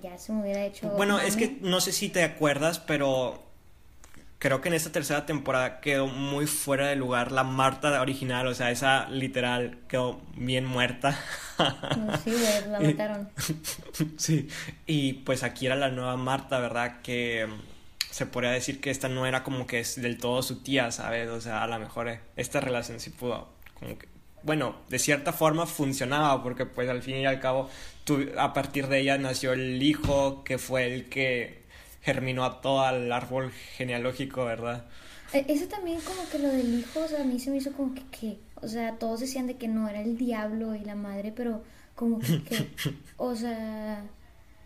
ya 0.03 0.19
se 0.19 0.33
me 0.33 0.43
hubiera 0.43 0.65
hecho. 0.65 0.89
Bueno, 0.91 1.21
es 1.21 1.37
que 1.37 1.59
no 1.61 1.81
sé 1.81 1.93
si 1.93 2.09
te 2.09 2.25
acuerdas, 2.25 2.81
pero 2.81 3.43
creo 4.39 4.61
que 4.61 4.69
en 4.69 4.75
esta 4.75 4.93
tercera 4.93 5.27
temporada 5.27 5.81
quedó 5.81 6.07
muy 6.07 6.47
fuera 6.47 6.87
de 6.89 6.97
lugar 6.97 7.33
la 7.33 7.45
Marta 7.45 8.01
original, 8.01 8.47
o 8.47 8.55
sea, 8.55 8.71
esa 8.71 9.09
literal 9.09 9.79
quedó 9.89 10.21
bien 10.37 10.65
muerta. 10.65 11.19
Pues 11.57 12.21
sí, 12.25 12.33
la 12.71 12.81
mataron. 12.81 13.29
Sí, 14.17 14.49
y 14.87 15.15
pues 15.15 15.43
aquí 15.43 15.67
era 15.67 15.75
la 15.75 15.89
nueva 15.91 16.17
Marta, 16.17 16.59
¿verdad? 16.61 17.01
Que 17.03 17.49
se 18.11 18.27
podría 18.27 18.51
decir 18.53 18.81
que 18.81 18.91
esta 18.91 19.09
no 19.09 19.27
era 19.27 19.43
como 19.43 19.67
que 19.67 19.81
es 19.81 20.01
del 20.01 20.19
todo 20.19 20.43
su 20.43 20.63
tía, 20.63 20.91
¿sabes? 20.93 21.29
O 21.29 21.41
sea, 21.41 21.63
a 21.63 21.67
lo 21.67 21.79
mejor 21.79 22.09
eh, 22.09 22.21
esta 22.37 22.61
relación 22.61 23.01
sí 23.01 23.11
pudo, 23.11 23.49
como 23.75 23.99
que, 23.99 24.09
bueno, 24.45 24.77
de 24.89 24.99
cierta 25.01 25.33
forma 25.33 25.67
funcionaba, 25.67 26.43
porque 26.43 26.65
pues 26.65 26.89
al 26.89 27.03
fin 27.03 27.17
y 27.17 27.27
al 27.27 27.41
cabo, 27.41 27.69
tu- 28.05 28.29
a 28.39 28.53
partir 28.55 28.87
de 28.87 29.01
ella 29.01 29.19
nació 29.19 29.53
el 29.53 29.83
hijo, 29.83 30.43
que 30.45 30.59
fue 30.59 30.93
el 30.95 31.09
que 31.09 31.58
germinó 32.09 32.43
a 32.47 32.63
todo 32.63 32.89
el 32.89 33.13
árbol 33.13 33.53
genealógico, 33.77 34.47
¿verdad? 34.47 34.87
Eh, 35.35 35.45
Eso 35.49 35.67
también 35.69 36.01
como 36.01 36.27
que 36.31 36.39
lo 36.39 36.49
del 36.49 36.79
hijo, 36.81 37.01
o 37.01 37.07
sea, 37.07 37.21
a 37.21 37.25
mí 37.25 37.39
se 37.39 37.51
me 37.51 37.59
hizo 37.59 37.73
como 37.73 37.95
que, 38.11 38.39
o 38.55 38.67
sea, 38.67 38.97
todos 38.99 39.21
decían 39.21 39.47
de 39.47 39.59
que 39.59 39.69
no 39.69 39.87
era 39.91 40.01
el 40.01 40.17
diablo 40.17 40.75
y 40.75 40.81
la 40.81 40.95
madre, 40.95 41.35
pero 41.37 41.63
como 41.95 42.19
que, 42.19 42.71
o 43.19 43.37
sea, 43.37 44.05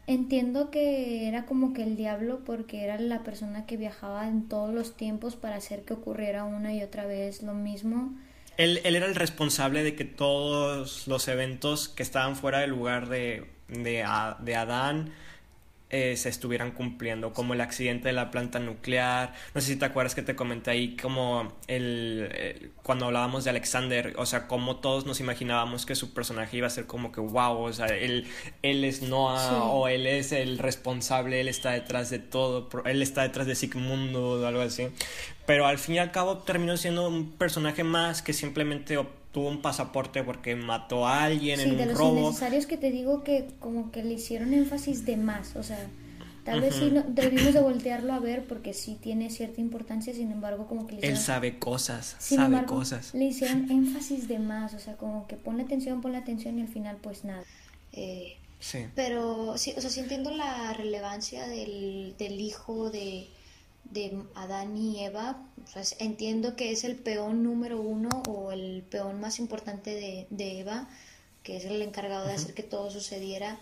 entiendo 0.07 0.71
que 0.71 1.27
era 1.27 1.47
como 1.47 1.73
que 1.73 1.83
el 1.83 1.97
diablo 1.97 2.43
porque 2.47 2.85
era 2.85 2.97
la 3.01 3.25
persona 3.25 3.67
que 3.67 3.77
viajaba 3.77 4.29
en 4.29 4.49
todos 4.49 4.73
los 4.73 4.97
tiempos 4.97 5.35
para 5.35 5.57
hacer 5.57 5.83
que 5.83 5.95
ocurriera 5.95 6.45
una 6.45 6.73
y 6.73 6.85
otra 6.85 7.07
vez 7.07 7.43
lo 7.43 7.55
mismo. 7.55 8.15
Él, 8.57 8.79
él 8.85 8.95
era 8.95 9.07
el 9.07 9.17
responsable 9.17 9.83
de 9.83 9.97
que 9.97 10.05
todos 10.05 11.09
los 11.09 11.27
eventos 11.27 11.89
que 11.89 12.05
estaban 12.05 12.37
fuera 12.37 12.61
del 12.61 12.71
lugar 12.71 13.09
de, 13.09 13.49
de 13.67 14.05
Adán 14.05 15.11
eh, 15.93 16.17
se 16.17 16.29
estuvieran 16.29 16.73
cumpliendo, 16.73 17.33
como 17.33 17.55
el 17.55 17.61
accidente 17.61 18.09
de 18.09 18.15
la 18.15 18.31
planta 18.33 18.59
nuclear. 18.59 19.33
No 19.55 19.61
sé 19.61 19.69
si 19.75 19.77
te 19.79 19.85
acuerdas 19.85 20.15
que 20.15 20.23
te 20.23 20.35
comenté 20.35 20.71
ahí 20.73 20.97
como 20.97 21.53
el, 21.69 22.29
el- 22.35 22.73
cuando 22.83 23.07
hablábamos 23.07 23.45
de 23.45 23.51
Alexander, 23.51 24.15
o 24.17 24.27
sea, 24.27 24.49
como 24.49 24.77
todos 24.77 25.07
nos 25.07 25.21
imaginábamos 25.21 25.87
que 25.87 25.95
su 25.95 26.13
personaje 26.15 26.57
iba 26.57 26.67
a 26.67 26.71
ser 26.71 26.87
como 26.87 27.13
que 27.13 27.21
wow, 27.21 27.59
o 27.59 27.73
sea, 27.73 27.87
él, 27.87 28.27
él 28.63 28.85
es 28.85 29.03
Noah 29.03 29.39
Sí. 29.51 29.55
o 29.61 29.87
él 29.89 30.07
es 30.07 30.33
el 30.33 30.59
responsable, 30.59 31.41
él 31.41 31.49
está 31.49 31.71
detrás 31.73 32.11
de 32.11 32.19
todo, 32.19 32.69
él 32.87 33.03
está 33.03 33.23
detrás 33.23 33.47
de 33.47 33.55
Sigmundo 33.55 34.41
o 34.41 34.47
algo 34.47 34.63
así. 34.63 34.89
Pero 35.47 35.67
al 35.67 35.79
fin 35.79 35.97
y 35.97 35.99
al 35.99 36.11
cabo 36.11 36.39
terminó 36.39 36.77
siendo 36.77 37.07
un 37.09 37.33
personaje 37.33 37.85
más 37.85 38.23
que 38.23 38.33
simplemente 38.33 38.99
obtuvo 39.33 39.49
un 39.49 39.63
pasaporte 39.63 40.23
porque 40.23 40.55
mató 40.57 41.07
a 41.07 41.25
alguien 41.25 41.59
Sí, 41.59 41.69
en 41.71 41.77
de 41.79 41.83
un 41.85 41.89
los 41.89 41.99
robo. 41.99 42.19
innecesarios 42.21 42.67
que 42.67 42.77
te 42.77 42.91
digo 42.91 43.25
que 43.25 43.49
como 43.61 43.91
que 43.91 44.05
le 44.05 44.15
hicieron 44.15 44.53
énfasis 44.53 45.05
de 45.07 45.17
más, 45.17 45.57
o 45.57 45.63
sea, 45.63 45.79
tal 46.45 46.61
vez 46.61 46.75
sí 46.75 46.91
no- 46.93 47.03
debimos 47.09 47.55
de 47.55 47.61
voltearlo 47.61 48.13
a 48.13 48.19
ver 48.19 48.47
porque 48.47 48.75
sí 48.75 48.99
tiene 49.01 49.31
cierta 49.31 49.61
importancia, 49.61 50.13
sin 50.13 50.33
embargo 50.33 50.67
como 50.67 50.87
que 50.87 50.97
le 50.97 50.99
Él 50.99 51.17
hicieron... 51.17 51.23
sabe 51.23 51.59
cosas, 51.59 52.17
Sin 52.19 52.37
sabe 52.37 52.57
embargo, 52.57 52.77
cosas. 52.77 53.15
le 53.15 53.25
hicieron 53.25 53.71
énfasis 53.71 54.29
de 54.29 54.39
más, 54.39 54.75
o 54.75 54.79
sea, 54.79 54.97
como 54.97 55.27
que 55.27 55.37
ponle 55.37 55.63
atención, 55.63 56.01
ponle 56.03 56.19
atención 56.19 56.59
y 56.59 56.63
al 56.63 56.69
final 56.69 56.99
pues 57.01 57.25
nada. 57.25 57.45
Eh, 57.93 58.37
Sí. 58.59 58.87
pero 58.95 59.57
sí, 59.59 59.73
o 59.77 59.81
sea, 59.81 59.91
sí 59.91 60.01
entiendo 60.01 60.31
la 60.31 60.73
relevancia 60.75 61.49
del, 61.49 62.15
del 62.19 62.41
hijo 62.41 62.91
de, 62.91 63.27
de 63.93 64.23
Adán 64.35 64.77
y 64.77 65.05
Eva. 65.05 65.43
Sea, 65.67 65.83
entiendo 65.99 66.57
que 66.57 66.73
es 66.73 66.85
el 66.85 66.97
peón 66.97 67.43
número 67.43 67.81
uno 67.81 68.09
o 68.29 68.53
el 68.53 68.83
peón 68.91 69.21
más 69.21 69.39
importante 69.39 69.91
de, 69.95 70.27
de 70.31 70.61
Eva, 70.61 70.89
que 71.43 71.57
es 71.57 71.65
el 71.65 71.81
encargado 71.83 72.27
de 72.27 72.35
hacer 72.35 72.55
que 72.55 72.63
todo 72.63 72.91
sucediera. 72.91 73.59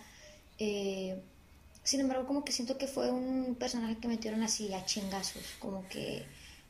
Eh, 0.58 1.20
sin 1.82 2.00
embargo, 2.00 2.26
como 2.26 2.44
que 2.44 2.52
siento 2.52 2.78
que 2.78 2.86
fue 2.86 3.10
un 3.10 3.56
personaje 3.58 3.96
que 3.98 4.08
metieron 4.08 4.42
así 4.42 4.72
a 4.72 4.84
chingazos, 4.84 5.42
como 5.58 5.86
que 5.88 6.24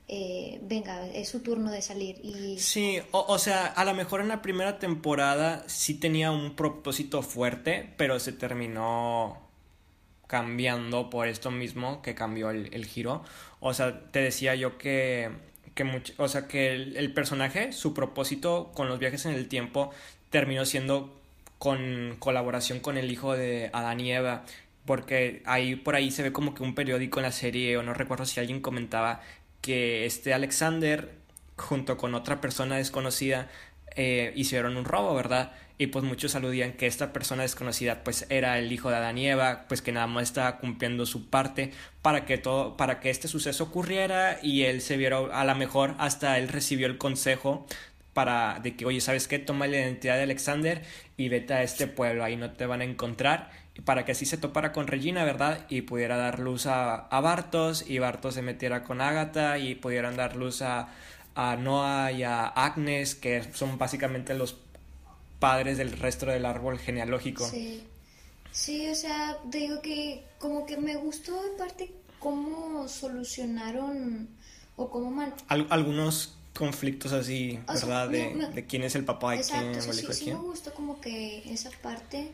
eh, 0.08 0.58
venga, 0.62 1.06
es 1.08 1.28
su 1.28 1.40
turno 1.40 1.70
de 1.70 1.82
salir. 1.82 2.18
Y... 2.24 2.58
Sí, 2.58 2.98
o, 3.10 3.26
o, 3.28 3.38
sea, 3.38 3.66
a 3.66 3.84
lo 3.84 3.94
mejor 3.94 4.20
en 4.20 4.28
la 4.28 4.42
primera 4.42 4.78
temporada 4.78 5.64
sí 5.68 5.94
tenía 5.94 6.30
un 6.30 6.56
propósito 6.56 7.22
fuerte, 7.22 7.92
pero 7.96 8.18
se 8.18 8.32
terminó 8.32 9.49
cambiando 10.30 11.10
por 11.10 11.26
esto 11.26 11.50
mismo 11.50 12.02
que 12.02 12.14
cambió 12.14 12.50
el, 12.50 12.72
el 12.72 12.86
giro. 12.86 13.24
O 13.58 13.74
sea, 13.74 14.00
te 14.12 14.20
decía 14.20 14.54
yo 14.54 14.78
que, 14.78 15.28
que 15.74 15.82
mucho, 15.82 16.12
o 16.18 16.28
sea, 16.28 16.46
que 16.46 16.72
el, 16.72 16.96
el, 16.96 17.12
personaje, 17.12 17.72
su 17.72 17.94
propósito 17.94 18.70
con 18.72 18.88
los 18.88 19.00
viajes 19.00 19.26
en 19.26 19.34
el 19.34 19.48
tiempo 19.48 19.90
terminó 20.30 20.64
siendo 20.66 21.20
con 21.58 22.14
colaboración 22.20 22.78
con 22.78 22.96
el 22.96 23.10
hijo 23.10 23.36
de 23.36 23.70
Adán 23.72 23.98
y 23.98 24.12
Eva, 24.12 24.44
porque 24.84 25.42
ahí 25.46 25.74
por 25.74 25.96
ahí 25.96 26.12
se 26.12 26.22
ve 26.22 26.30
como 26.32 26.54
que 26.54 26.62
un 26.62 26.76
periódico 26.76 27.18
en 27.18 27.24
la 27.24 27.32
serie 27.32 27.76
o 27.76 27.82
no 27.82 27.92
recuerdo 27.92 28.24
si 28.24 28.38
alguien 28.38 28.60
comentaba 28.60 29.22
que 29.60 30.06
este 30.06 30.32
Alexander 30.32 31.10
junto 31.56 31.96
con 31.96 32.14
otra 32.14 32.40
persona 32.40 32.76
desconocida 32.76 33.48
eh, 33.96 34.32
hicieron 34.36 34.76
un 34.76 34.84
robo, 34.84 35.12
¿verdad? 35.12 35.50
Y 35.80 35.86
pues 35.86 36.04
muchos 36.04 36.34
aludían 36.34 36.74
que 36.74 36.86
esta 36.86 37.10
persona 37.10 37.40
desconocida 37.40 38.04
pues 38.04 38.26
era 38.28 38.58
el 38.58 38.70
hijo 38.70 38.90
de 38.90 38.96
Adán 38.96 39.16
y 39.16 39.30
Eva, 39.30 39.64
pues 39.66 39.80
que 39.80 39.92
nada 39.92 40.06
más 40.06 40.24
estaba 40.24 40.58
cumpliendo 40.58 41.06
su 41.06 41.30
parte 41.30 41.72
para 42.02 42.26
que 42.26 42.36
todo, 42.36 42.76
para 42.76 43.00
que 43.00 43.08
este 43.08 43.28
suceso 43.28 43.64
ocurriera 43.64 44.38
y 44.42 44.64
él 44.64 44.82
se 44.82 44.98
viera 44.98 45.16
a 45.32 45.42
lo 45.46 45.54
mejor 45.54 45.94
hasta 45.96 46.36
él 46.36 46.48
recibió 46.48 46.86
el 46.86 46.98
consejo 46.98 47.66
para 48.12 48.60
de 48.62 48.76
que 48.76 48.84
oye, 48.84 49.00
¿sabes 49.00 49.26
qué? 49.26 49.38
Toma 49.38 49.66
la 49.68 49.78
identidad 49.78 50.16
de 50.16 50.24
Alexander 50.24 50.82
y 51.16 51.30
vete 51.30 51.54
a 51.54 51.62
este 51.62 51.86
pueblo, 51.86 52.24
ahí 52.24 52.36
no 52.36 52.50
te 52.50 52.66
van 52.66 52.82
a 52.82 52.84
encontrar 52.84 53.50
para 53.86 54.04
que 54.04 54.12
así 54.12 54.26
se 54.26 54.36
topara 54.36 54.72
con 54.72 54.86
Regina, 54.86 55.24
¿verdad? 55.24 55.64
Y 55.70 55.80
pudiera 55.80 56.18
dar 56.18 56.40
luz 56.40 56.66
a, 56.66 57.06
a 57.06 57.20
Bartos 57.22 57.88
y 57.88 57.98
Bartos 58.00 58.34
se 58.34 58.42
metiera 58.42 58.84
con 58.84 59.00
Agatha 59.00 59.56
y 59.56 59.76
pudieran 59.76 60.14
dar 60.14 60.36
luz 60.36 60.60
a, 60.60 60.88
a 61.34 61.56
Noah 61.56 62.12
y 62.12 62.22
a 62.22 62.44
Agnes, 62.48 63.14
que 63.14 63.42
son 63.54 63.78
básicamente 63.78 64.34
los 64.34 64.58
padres 65.40 65.78
del 65.78 65.92
resto 65.92 66.26
del 66.26 66.46
árbol 66.46 66.78
genealógico. 66.78 67.48
Sí, 67.48 67.82
sí 68.52 68.88
o 68.88 68.94
sea, 68.94 69.38
digo 69.46 69.82
que 69.82 70.22
como 70.38 70.66
que 70.66 70.76
me 70.76 70.94
gustó 70.96 71.44
en 71.44 71.56
parte 71.56 71.90
cómo 72.20 72.86
solucionaron 72.86 74.28
o 74.76 74.88
cómo... 74.88 75.10
Man... 75.10 75.34
Al, 75.48 75.66
algunos 75.70 76.36
conflictos 76.54 77.12
así, 77.12 77.58
o 77.66 77.72
¿verdad? 77.72 77.86
Sea, 77.88 78.06
me, 78.06 78.34
me... 78.34 78.46
de, 78.46 78.52
de, 78.52 78.66
quién 78.66 78.84
es 78.84 78.94
el 78.94 79.04
papá 79.04 79.32
de 79.32 79.42
quién, 79.42 79.64
el 79.64 79.76
hijo 79.76 79.92
sí, 79.92 80.06
de 80.06 80.14
sí 80.14 80.26
me 80.26 80.34
gustó 80.34 80.72
como 80.72 81.00
que 81.00 81.42
esa 81.52 81.70
parte 81.82 82.30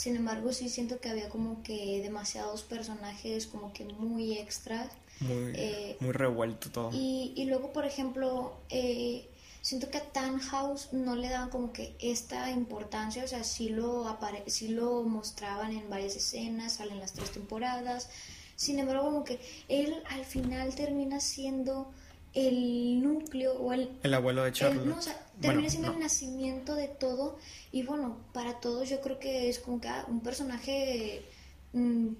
sin 0.00 0.16
embargo, 0.16 0.52
sí 0.52 0.68
siento 0.68 0.98
que 0.98 1.10
había 1.10 1.28
como 1.28 1.62
que 1.62 2.00
demasiados 2.02 2.62
personajes 2.62 3.46
como 3.46 3.72
que 3.74 3.84
muy 3.84 4.38
extras. 4.38 4.88
Muy, 5.20 5.52
eh, 5.54 5.96
muy 6.00 6.12
revuelto 6.12 6.70
todo. 6.70 6.90
Y, 6.90 7.34
y 7.36 7.44
luego, 7.44 7.72
por 7.72 7.84
ejemplo, 7.84 8.56
eh, 8.70 9.28
siento 9.62 9.90
que 9.90 9.98
a 9.98 10.04
Tannhaus 10.04 10.92
no 10.92 11.16
le 11.16 11.28
daban 11.28 11.50
como 11.50 11.72
que 11.72 11.96
esta 12.00 12.50
importancia, 12.50 13.24
o 13.24 13.28
sea, 13.28 13.44
sí 13.44 13.68
lo, 13.68 14.08
apare 14.08 14.42
sí 14.46 14.68
lo 14.68 15.02
mostraban 15.02 15.72
en 15.72 15.88
varias 15.90 16.16
escenas, 16.16 16.74
salen 16.74 17.00
las 17.00 17.12
tres 17.12 17.30
temporadas. 17.32 18.08
Sin 18.56 18.78
embargo, 18.78 19.04
como 19.04 19.24
que 19.24 19.40
él 19.68 20.02
al 20.10 20.24
final 20.24 20.74
termina 20.74 21.20
siendo 21.20 21.90
el 22.34 23.02
núcleo 23.02 23.54
o 23.54 23.72
el... 23.72 23.90
El 24.02 24.14
abuelo 24.14 24.44
de 24.44 24.52
Charlotte. 24.52 24.84
El, 24.84 24.90
no, 24.90 24.98
o 24.98 25.02
sea, 25.02 25.14
termina 25.40 25.54
bueno, 25.54 25.70
siendo 25.70 25.88
no. 25.88 25.94
el 25.94 26.00
nacimiento 26.00 26.74
de 26.74 26.88
todo 26.88 27.38
y 27.72 27.82
bueno, 27.82 28.18
para 28.32 28.60
todos 28.60 28.88
yo 28.88 29.00
creo 29.00 29.18
que 29.18 29.48
es 29.48 29.58
como 29.58 29.80
que 29.80 29.88
ah, 29.88 30.04
un 30.08 30.20
personaje 30.20 31.24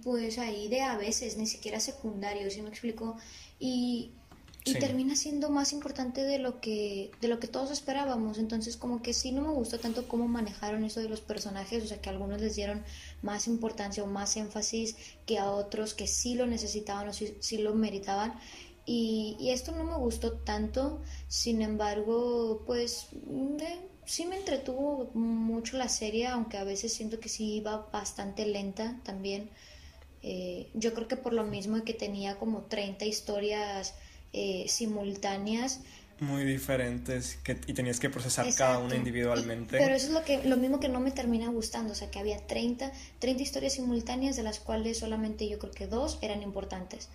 pues 0.03 0.39
ahí 0.39 0.69
de 0.69 0.81
a 0.81 0.97
veces, 0.97 1.37
ni 1.37 1.47
siquiera 1.47 1.81
secundario, 1.81 2.49
si 2.51 2.57
¿sí 2.57 2.63
me 2.63 2.69
explico? 2.69 3.17
Y, 3.59 4.13
y 4.65 4.73
sí. 4.73 4.79
termina 4.79 5.17
siendo 5.17 5.49
más 5.49 5.73
importante 5.73 6.23
de 6.23 6.39
lo 6.39 6.61
que 6.61 7.11
de 7.21 7.29
lo 7.29 7.41
que 7.41 7.49
todos 7.49 7.71
esperábamos 7.71 8.39
entonces 8.39 8.77
como 8.77 9.01
que 9.01 9.15
sí 9.15 9.33
no 9.33 9.41
me 9.43 9.53
gustó 9.55 9.79
tanto 9.79 10.07
cómo 10.07 10.29
manejaron 10.29 10.85
eso 10.85 11.01
de 11.01 11.09
los 11.09 11.23
personajes 11.23 11.83
o 11.83 11.87
sea 11.87 12.01
que 12.01 12.11
a 12.11 12.13
algunos 12.13 12.41
les 12.41 12.57
dieron 12.57 12.85
más 13.23 13.47
importancia 13.47 14.03
o 14.03 14.07
más 14.07 14.37
énfasis 14.37 14.97
que 15.25 15.39
a 15.39 15.51
otros 15.51 15.95
que 15.95 16.07
sí 16.07 16.35
lo 16.35 16.47
necesitaban 16.47 17.09
o 17.09 17.13
sí, 17.13 17.35
sí 17.41 17.59
lo 17.59 17.75
meritaban 17.75 18.35
y, 18.87 19.37
y, 19.39 19.51
esto 19.51 19.71
no 19.73 19.85
me 19.85 19.95
gustó 19.97 20.33
tanto, 20.33 21.01
sin 21.29 21.63
embargo, 21.63 22.65
pues 22.67 23.09
eh, 23.61 23.79
sí 24.05 24.25
me 24.27 24.37
entretuvo 24.37 25.11
mucho 25.15 25.77
la 25.77 25.89
serie, 25.89 26.27
aunque 26.27 26.57
a 26.57 26.65
veces 26.65 26.93
siento 26.93 27.21
que 27.21 27.29
sí 27.29 27.55
iba 27.57 27.89
bastante 27.93 28.47
lenta 28.47 28.99
también. 29.05 29.49
Eh, 30.23 30.71
yo 30.75 30.93
creo 30.95 31.07
que 31.09 31.17
por 31.17 31.33
lo 31.33 31.45
mismo 31.45 31.83
que 31.85 31.95
tenía 31.95 32.37
como 32.39 32.63
30 32.63 33.05
historias 33.05 33.95
eh, 34.33 34.67
simultáneas. 34.69 35.81
Muy 36.21 36.45
diferentes 36.45 37.39
que, 37.43 37.59
y 37.67 37.73
tenías 37.73 37.99
que 37.99 38.11
procesar 38.11 38.45
Exacto. 38.45 38.75
cada 38.75 38.85
una 38.85 38.95
individualmente. 38.95 39.77
Y, 39.77 39.81
pero 39.81 39.95
eso 39.95 40.09
es 40.09 40.13
lo, 40.13 40.23
que, 40.23 40.45
lo 40.45 40.59
mismo 40.59 40.79
que 40.79 40.89
no 40.89 41.01
me 41.01 41.11
termina 41.11 41.49
gustando, 41.49 41.93
o 41.93 41.97
sea 41.97 42.11
que 42.11 42.19
había 42.19 42.47
30, 42.47 42.93
30 43.19 43.43
historias 43.43 43.75
simultáneas 43.75 44.37
de 44.37 44.43
las 44.43 44.61
cuales 44.61 44.99
solamente 44.99 45.49
yo 45.49 45.59
creo 45.59 45.73
que 45.73 45.87
dos 45.87 46.19
eran 46.21 46.43
importantes. 46.43 47.09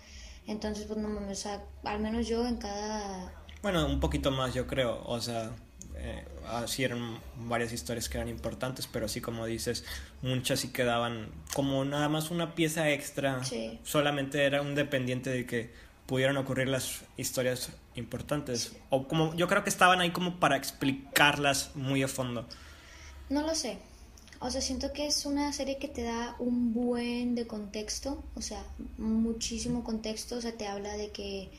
Entonces, 0.47 0.85
pues 0.85 0.99
no 0.99 1.07
mames, 1.07 1.39
o 1.39 1.41
sea, 1.41 1.63
al 1.83 1.99
menos 1.99 2.27
yo 2.27 2.47
en 2.47 2.57
cada... 2.57 3.31
Bueno, 3.61 3.85
un 3.87 3.99
poquito 3.99 4.31
más 4.31 4.53
yo 4.53 4.67
creo, 4.67 5.03
o 5.05 5.19
sea, 5.19 5.51
eh, 5.97 6.23
así 6.47 6.83
eran 6.83 7.19
varias 7.35 7.73
historias 7.73 8.09
que 8.09 8.17
eran 8.17 8.29
importantes, 8.29 8.87
pero 8.87 9.05
así 9.05 9.21
como 9.21 9.45
dices, 9.45 9.83
muchas 10.21 10.59
sí 10.59 10.69
quedaban 10.69 11.29
como 11.53 11.83
nada 11.85 12.09
más 12.09 12.31
una 12.31 12.53
pieza 12.53 12.89
extra, 12.91 13.43
sí. 13.43 13.79
solamente 13.83 14.43
era 14.43 14.61
un 14.61 14.75
dependiente 14.75 15.29
de 15.29 15.45
que 15.45 15.71
pudieran 16.05 16.37
ocurrir 16.37 16.67
las 16.67 17.01
historias 17.17 17.69
importantes, 17.95 18.73
o 18.89 19.07
como 19.07 19.33
yo 19.35 19.47
creo 19.47 19.63
que 19.63 19.69
estaban 19.69 19.99
ahí 19.99 20.11
como 20.11 20.39
para 20.39 20.55
explicarlas 20.55 21.71
muy 21.75 22.03
a 22.03 22.07
fondo. 22.07 22.45
No 23.29 23.41
lo 23.41 23.55
sé. 23.55 23.77
O 24.39 24.51
sea, 24.51 24.61
siento 24.61 24.91
que 24.93 25.07
es 25.07 25.25
una 25.25 25.51
serie 25.53 25.77
que 25.77 25.87
te 25.87 26.03
da 26.03 26.35
un 26.39 26.73
buen 26.73 27.35
de 27.35 27.47
contexto, 27.47 28.23
o 28.35 28.41
sea, 28.41 28.63
muchísimo 28.97 29.83
contexto, 29.83 30.35
o 30.35 30.41
sea, 30.41 30.51
te 30.51 30.67
habla 30.67 30.95
de 30.97 31.09
que 31.11 31.49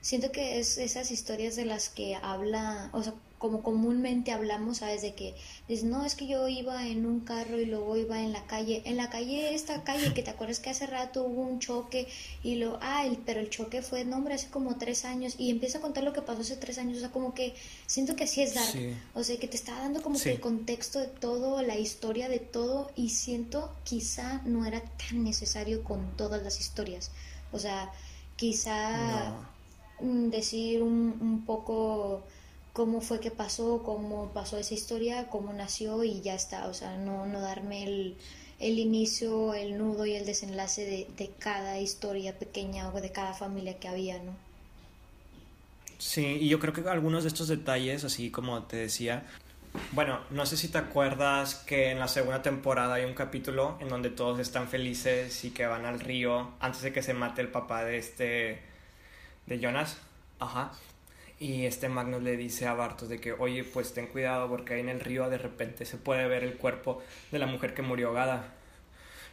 siento 0.00 0.32
que 0.32 0.58
es 0.58 0.78
esas 0.78 1.10
historias 1.10 1.56
de 1.56 1.64
las 1.64 1.88
que 1.88 2.14
habla, 2.16 2.90
o 2.92 3.02
sea, 3.02 3.14
como 3.38 3.62
comúnmente 3.62 4.32
hablamos, 4.32 4.78
¿sabes? 4.78 5.00
De 5.02 5.14
que 5.14 5.36
dices, 5.68 5.84
no, 5.84 6.04
es 6.04 6.16
que 6.16 6.26
yo 6.26 6.48
iba 6.48 6.88
en 6.88 7.06
un 7.06 7.20
carro 7.20 7.60
y 7.60 7.66
luego 7.66 7.96
iba 7.96 8.20
en 8.20 8.32
la 8.32 8.44
calle, 8.48 8.82
en 8.84 8.96
la 8.96 9.10
calle, 9.10 9.54
esta 9.54 9.84
calle, 9.84 10.12
que 10.12 10.24
te 10.24 10.30
acuerdas 10.30 10.58
que 10.58 10.70
hace 10.70 10.86
rato 10.88 11.22
hubo 11.22 11.42
un 11.42 11.60
choque 11.60 12.08
y 12.42 12.56
lo, 12.56 12.80
ah, 12.82 13.06
el, 13.06 13.16
pero 13.18 13.38
el 13.38 13.48
choque 13.48 13.80
fue, 13.80 14.04
no, 14.04 14.16
hombre, 14.16 14.34
hace 14.34 14.48
como 14.48 14.76
tres 14.76 15.04
años 15.04 15.36
y 15.38 15.50
empieza 15.50 15.78
a 15.78 15.80
contar 15.80 16.02
lo 16.02 16.12
que 16.12 16.20
pasó 16.22 16.40
hace 16.40 16.56
tres 16.56 16.78
años, 16.78 16.96
o 16.96 17.00
sea, 17.00 17.10
como 17.10 17.32
que 17.32 17.54
siento 17.86 18.16
que 18.16 18.24
así 18.24 18.42
es 18.42 18.54
Dark, 18.54 18.72
Sí. 18.72 18.92
o 19.14 19.22
sea, 19.22 19.36
que 19.38 19.46
te 19.46 19.56
está 19.56 19.78
dando 19.78 20.02
como 20.02 20.16
Sí. 20.16 20.24
que 20.24 20.32
el 20.32 20.40
contexto 20.40 20.98
de 20.98 21.06
todo, 21.06 21.62
la 21.62 21.76
historia 21.78 22.28
de 22.28 22.40
todo 22.40 22.90
y 22.96 23.10
siento 23.10 23.72
quizá 23.84 24.42
no 24.46 24.66
era 24.66 24.80
tan 24.80 25.22
necesario 25.22 25.84
con 25.84 26.16
todas 26.16 26.42
las 26.42 26.58
historias, 26.58 27.12
o 27.52 27.60
sea, 27.60 27.92
quizá 28.34 29.28
No. 29.30 29.57
Mm, 30.00 30.30
decir 30.30 30.82
un, 30.82 31.44
poco 31.46 32.22
cómo 32.72 33.00
fue 33.00 33.20
que 33.20 33.30
pasó, 33.30 33.82
cómo 33.84 34.30
pasó 34.32 34.58
esa 34.58 34.74
historia, 34.74 35.28
cómo 35.28 35.52
nació 35.52 36.04
y 36.04 36.20
ya 36.20 36.34
está. 36.34 36.68
O 36.68 36.74
sea, 36.74 36.96
no, 36.96 37.26
no 37.26 37.40
darme 37.40 37.84
el, 37.84 38.16
el 38.60 38.78
inicio, 38.78 39.54
el 39.54 39.78
nudo 39.78 40.06
y 40.06 40.14
el 40.14 40.26
desenlace 40.26 40.84
de, 40.84 41.08
de 41.16 41.30
cada 41.38 41.78
historia 41.80 42.38
pequeña 42.38 42.88
o 42.88 43.00
de 43.00 43.12
cada 43.12 43.34
familia 43.34 43.78
que 43.78 43.88
había, 43.88 44.22
¿no? 44.22 44.32
Sí, 45.98 46.24
y 46.40 46.48
yo 46.48 46.60
creo 46.60 46.72
que 46.72 46.88
algunos 46.88 47.24
de 47.24 47.28
estos 47.28 47.48
detalles, 47.48 48.04
así 48.04 48.30
como 48.30 48.62
te 48.62 48.76
decía, 48.76 49.24
bueno, 49.92 50.20
no 50.30 50.46
sé 50.46 50.56
si 50.56 50.68
te 50.68 50.78
acuerdas 50.78 51.56
que 51.56 51.90
en 51.90 51.98
la 51.98 52.08
segunda 52.08 52.42
temporada 52.42 52.94
hay 52.94 53.04
un 53.04 53.14
capítulo 53.14 53.76
en 53.80 53.88
donde 53.88 54.10
todos 54.10 54.38
están 54.38 54.68
felices 54.68 55.44
y 55.44 55.50
que 55.50 55.66
van 55.66 55.84
al 55.86 56.00
río 56.00 56.52
antes 56.60 56.82
de 56.82 56.92
que 56.92 57.02
se 57.02 57.14
mate 57.14 57.40
el 57.40 57.48
papá 57.48 57.84
de 57.84 57.98
este, 57.98 58.62
de 59.48 59.58
Jonas. 59.58 59.98
Ajá. 60.38 60.72
Y 61.40 61.66
este 61.66 61.88
Magnus 61.88 62.22
le 62.22 62.36
dice 62.36 62.66
a 62.66 62.74
Bartos 62.74 63.08
de 63.08 63.20
que, 63.20 63.32
oye, 63.32 63.64
pues 63.64 63.94
ten 63.94 64.06
cuidado 64.06 64.48
porque 64.48 64.74
ahí 64.74 64.80
en 64.80 64.88
el 64.88 65.00
río 65.00 65.30
de 65.30 65.38
repente 65.38 65.84
se 65.84 65.96
puede 65.96 66.26
ver 66.26 66.42
el 66.42 66.56
cuerpo 66.56 67.02
de 67.30 67.38
la 67.38 67.46
mujer 67.46 67.74
que 67.74 67.82
murió 67.82 68.08
ahogada. 68.08 68.54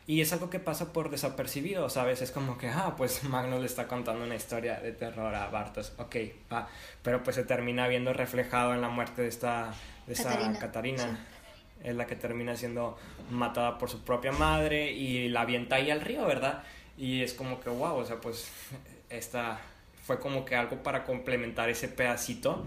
Y 0.07 0.21
es 0.21 0.31
algo 0.33 0.51
que 0.51 0.59
pasa 0.59 0.93
por 0.93 1.09
desapercibido, 1.09 1.89
¿sabes? 1.89 2.21
Es 2.21 2.29
como 2.29 2.59
que, 2.59 2.69
ah, 2.69 2.93
pues 2.95 3.23
Magnus 3.29 3.59
le 3.59 3.65
está 3.65 3.87
contando 3.87 4.23
una 4.23 4.35
historia 4.35 4.79
de 4.79 4.91
terror 4.91 5.33
a 5.33 5.47
Bartos, 5.47 5.93
ok, 5.97 6.15
va. 6.51 6.69
Pero 7.01 7.23
pues 7.23 7.35
se 7.35 7.43
termina 7.43 7.87
viendo 7.87 8.13
reflejado 8.13 8.75
en 8.75 8.81
la 8.81 8.89
muerte 8.89 9.23
de 9.23 9.27
esta, 9.27 9.73
de 10.05 10.13
esta 10.13 10.29
Catarina, 10.29 10.59
Catarina. 10.59 11.03
sí. 11.03 11.09
Es 11.83 11.95
la 11.95 12.07
que 12.07 12.15
termina 12.15 12.55
siendo 12.55 12.97
matada 13.29 13.77
por 13.77 13.89
su 13.89 14.03
propia 14.03 14.31
madre 14.31 14.91
y 14.91 15.29
la 15.29 15.41
avienta 15.41 15.75
ahí 15.75 15.91
al 15.91 16.01
río, 16.01 16.25
¿verdad? 16.25 16.63
Y 16.97 17.21
es 17.21 17.33
como 17.33 17.59
que, 17.59 17.69
wow, 17.69 17.97
o 17.97 18.05
sea, 18.05 18.19
pues 18.21 18.49
esta 19.09 19.59
fue 20.05 20.19
como 20.19 20.45
que 20.45 20.55
algo 20.55 20.83
para 20.83 21.03
complementar 21.03 21.69
ese 21.69 21.87
pedacito. 21.87 22.65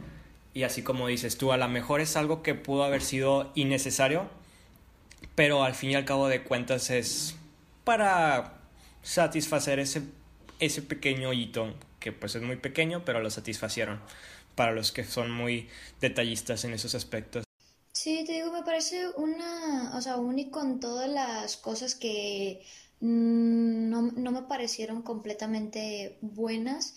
Y 0.55 0.65
así 0.65 0.83
como 0.83 1.07
dices 1.07 1.39
tú, 1.39 1.53
a 1.53 1.57
lo 1.57 1.69
mejor 1.69 2.01
es 2.01 2.17
algo 2.17 2.43
que 2.43 2.55
pudo 2.55 2.85
haber 2.85 3.03
sido 3.03 3.53
innecesario, 3.55 4.29
pero 5.35 5.63
al 5.63 5.75
fin 5.75 5.91
y 5.91 5.95
al 5.95 6.05
cabo 6.05 6.29
de 6.29 6.43
cuentas 6.43 6.91
es 6.91 7.37
para 7.85 8.59
satisfacer 9.03 9.79
ese 9.79 10.03
ese 10.59 10.83
pequeño 10.83 11.33
hito, 11.33 11.75
que 12.01 12.13
pues 12.13 12.35
es 12.35 12.43
muy 12.43 12.57
pequeño, 12.57 13.05
pero 13.05 13.21
lo 13.21 13.31
satisfacieron 13.31 14.01
para 14.55 14.73
los 14.73 14.93
que 14.93 15.05
son 15.05 15.31
muy 15.31 15.69
detallistas 16.01 16.65
en 16.65 16.73
esos 16.73 16.95
aspectos. 16.95 17.45
Sí, 17.93 18.25
te 18.27 18.33
digo, 18.33 18.53
me 18.53 18.63
parece 18.63 19.09
una, 19.17 19.97
o 19.97 20.01
sea, 20.01 20.17
único 20.17 20.61
en 20.61 20.81
todas 20.81 21.09
las 21.09 21.57
cosas 21.57 21.95
que 21.95 22.65
mm, 23.01 23.89
no, 23.89 24.03
no 24.03 24.33
me 24.33 24.43
parecieron 24.43 25.03
completamente 25.03 26.19
buenas. 26.21 26.95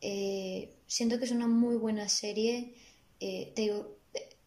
Eh, 0.00 0.74
siento 0.86 1.18
que 1.18 1.24
es 1.24 1.30
una 1.30 1.48
muy 1.48 1.76
buena 1.76 2.08
serie. 2.08 2.74
Eh, 3.20 3.52
te 3.54 3.62
digo, 3.62 3.98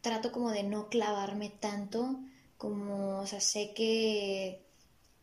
trato 0.01 0.31
como 0.31 0.51
de 0.51 0.63
no 0.63 0.89
clavarme 0.89 1.49
tanto, 1.49 2.19
como, 2.57 3.19
o 3.19 3.27
sea, 3.27 3.39
sé 3.39 3.73
que 3.73 4.61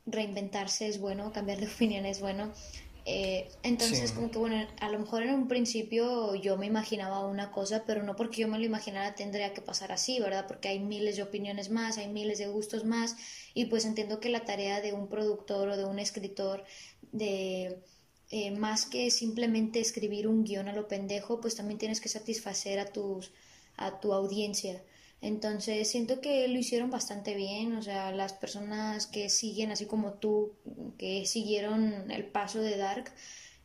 reinventarse 0.07 0.89
es 0.89 0.99
bueno, 0.99 1.33
cambiar 1.33 1.61
de 1.61 1.66
opinión 1.74 2.07
es 2.07 2.20
bueno. 2.20 2.53
Eh, 3.11 3.49
entonces, 3.62 4.12
como 4.12 4.31
que 4.31 4.39
bueno, 4.39 4.68
a 4.81 4.91
lo 4.91 4.99
mejor 4.99 5.22
en 5.22 5.33
un 5.33 5.49
principio 5.49 6.35
yo 6.35 6.59
me 6.59 6.66
imaginaba 6.66 7.26
una 7.26 7.51
cosa, 7.51 7.85
pero 7.87 8.03
no 8.03 8.14
porque 8.16 8.43
yo 8.43 8.49
me 8.49 8.59
lo 8.59 8.66
imaginara 8.66 9.14
tendría 9.14 9.55
que 9.55 9.62
pasar 9.62 9.93
así, 9.93 10.20
¿verdad? 10.20 10.47
Porque 10.47 10.68
hay 10.68 10.79
miles 10.79 11.16
de 11.16 11.22
opiniones 11.22 11.70
más, 11.70 11.97
hay 11.97 12.09
miles 12.09 12.37
de 12.37 12.49
gustos 12.49 12.85
más, 12.85 13.16
y 13.55 13.64
pues 13.64 13.87
entiendo 13.87 14.20
que 14.20 14.29
la 14.29 14.45
tarea 14.45 14.83
de 14.83 14.93
un 14.93 15.09
productor 15.09 15.70
o 15.70 15.76
de 15.79 15.87
un 15.87 15.99
escritor, 15.99 16.64
de 17.12 17.83
eh, 18.31 18.51
más 18.51 18.87
que 18.87 19.11
simplemente 19.11 19.81
escribir 19.81 20.29
un 20.29 20.45
guion 20.45 20.68
a 20.68 20.72
lo 20.72 20.89
pendejo, 20.89 21.41
pues 21.41 21.57
también 21.57 21.79
tienes 21.79 22.01
que 22.01 22.09
satisfacer 22.09 22.79
a 22.79 22.87
tus 22.87 23.33
a 23.79 24.01
tu 24.01 24.12
audiencia. 24.12 24.83
Entonces 25.20 25.91
siento 25.91 26.20
que 26.20 26.47
lo 26.49 26.59
hicieron 26.59 26.91
bastante 26.91 27.35
bien, 27.35 27.74
o 27.76 27.83
sea, 27.83 28.12
las 28.12 28.35
personas 28.35 29.07
que 29.07 29.31
siguen, 29.31 29.72
así 29.72 29.87
como 29.87 30.14
tú, 30.14 30.53
que 30.99 31.26
siguieron 31.26 32.11
el 32.11 32.26
paso 32.26 32.61
de 32.61 32.76
Dark, 32.76 33.11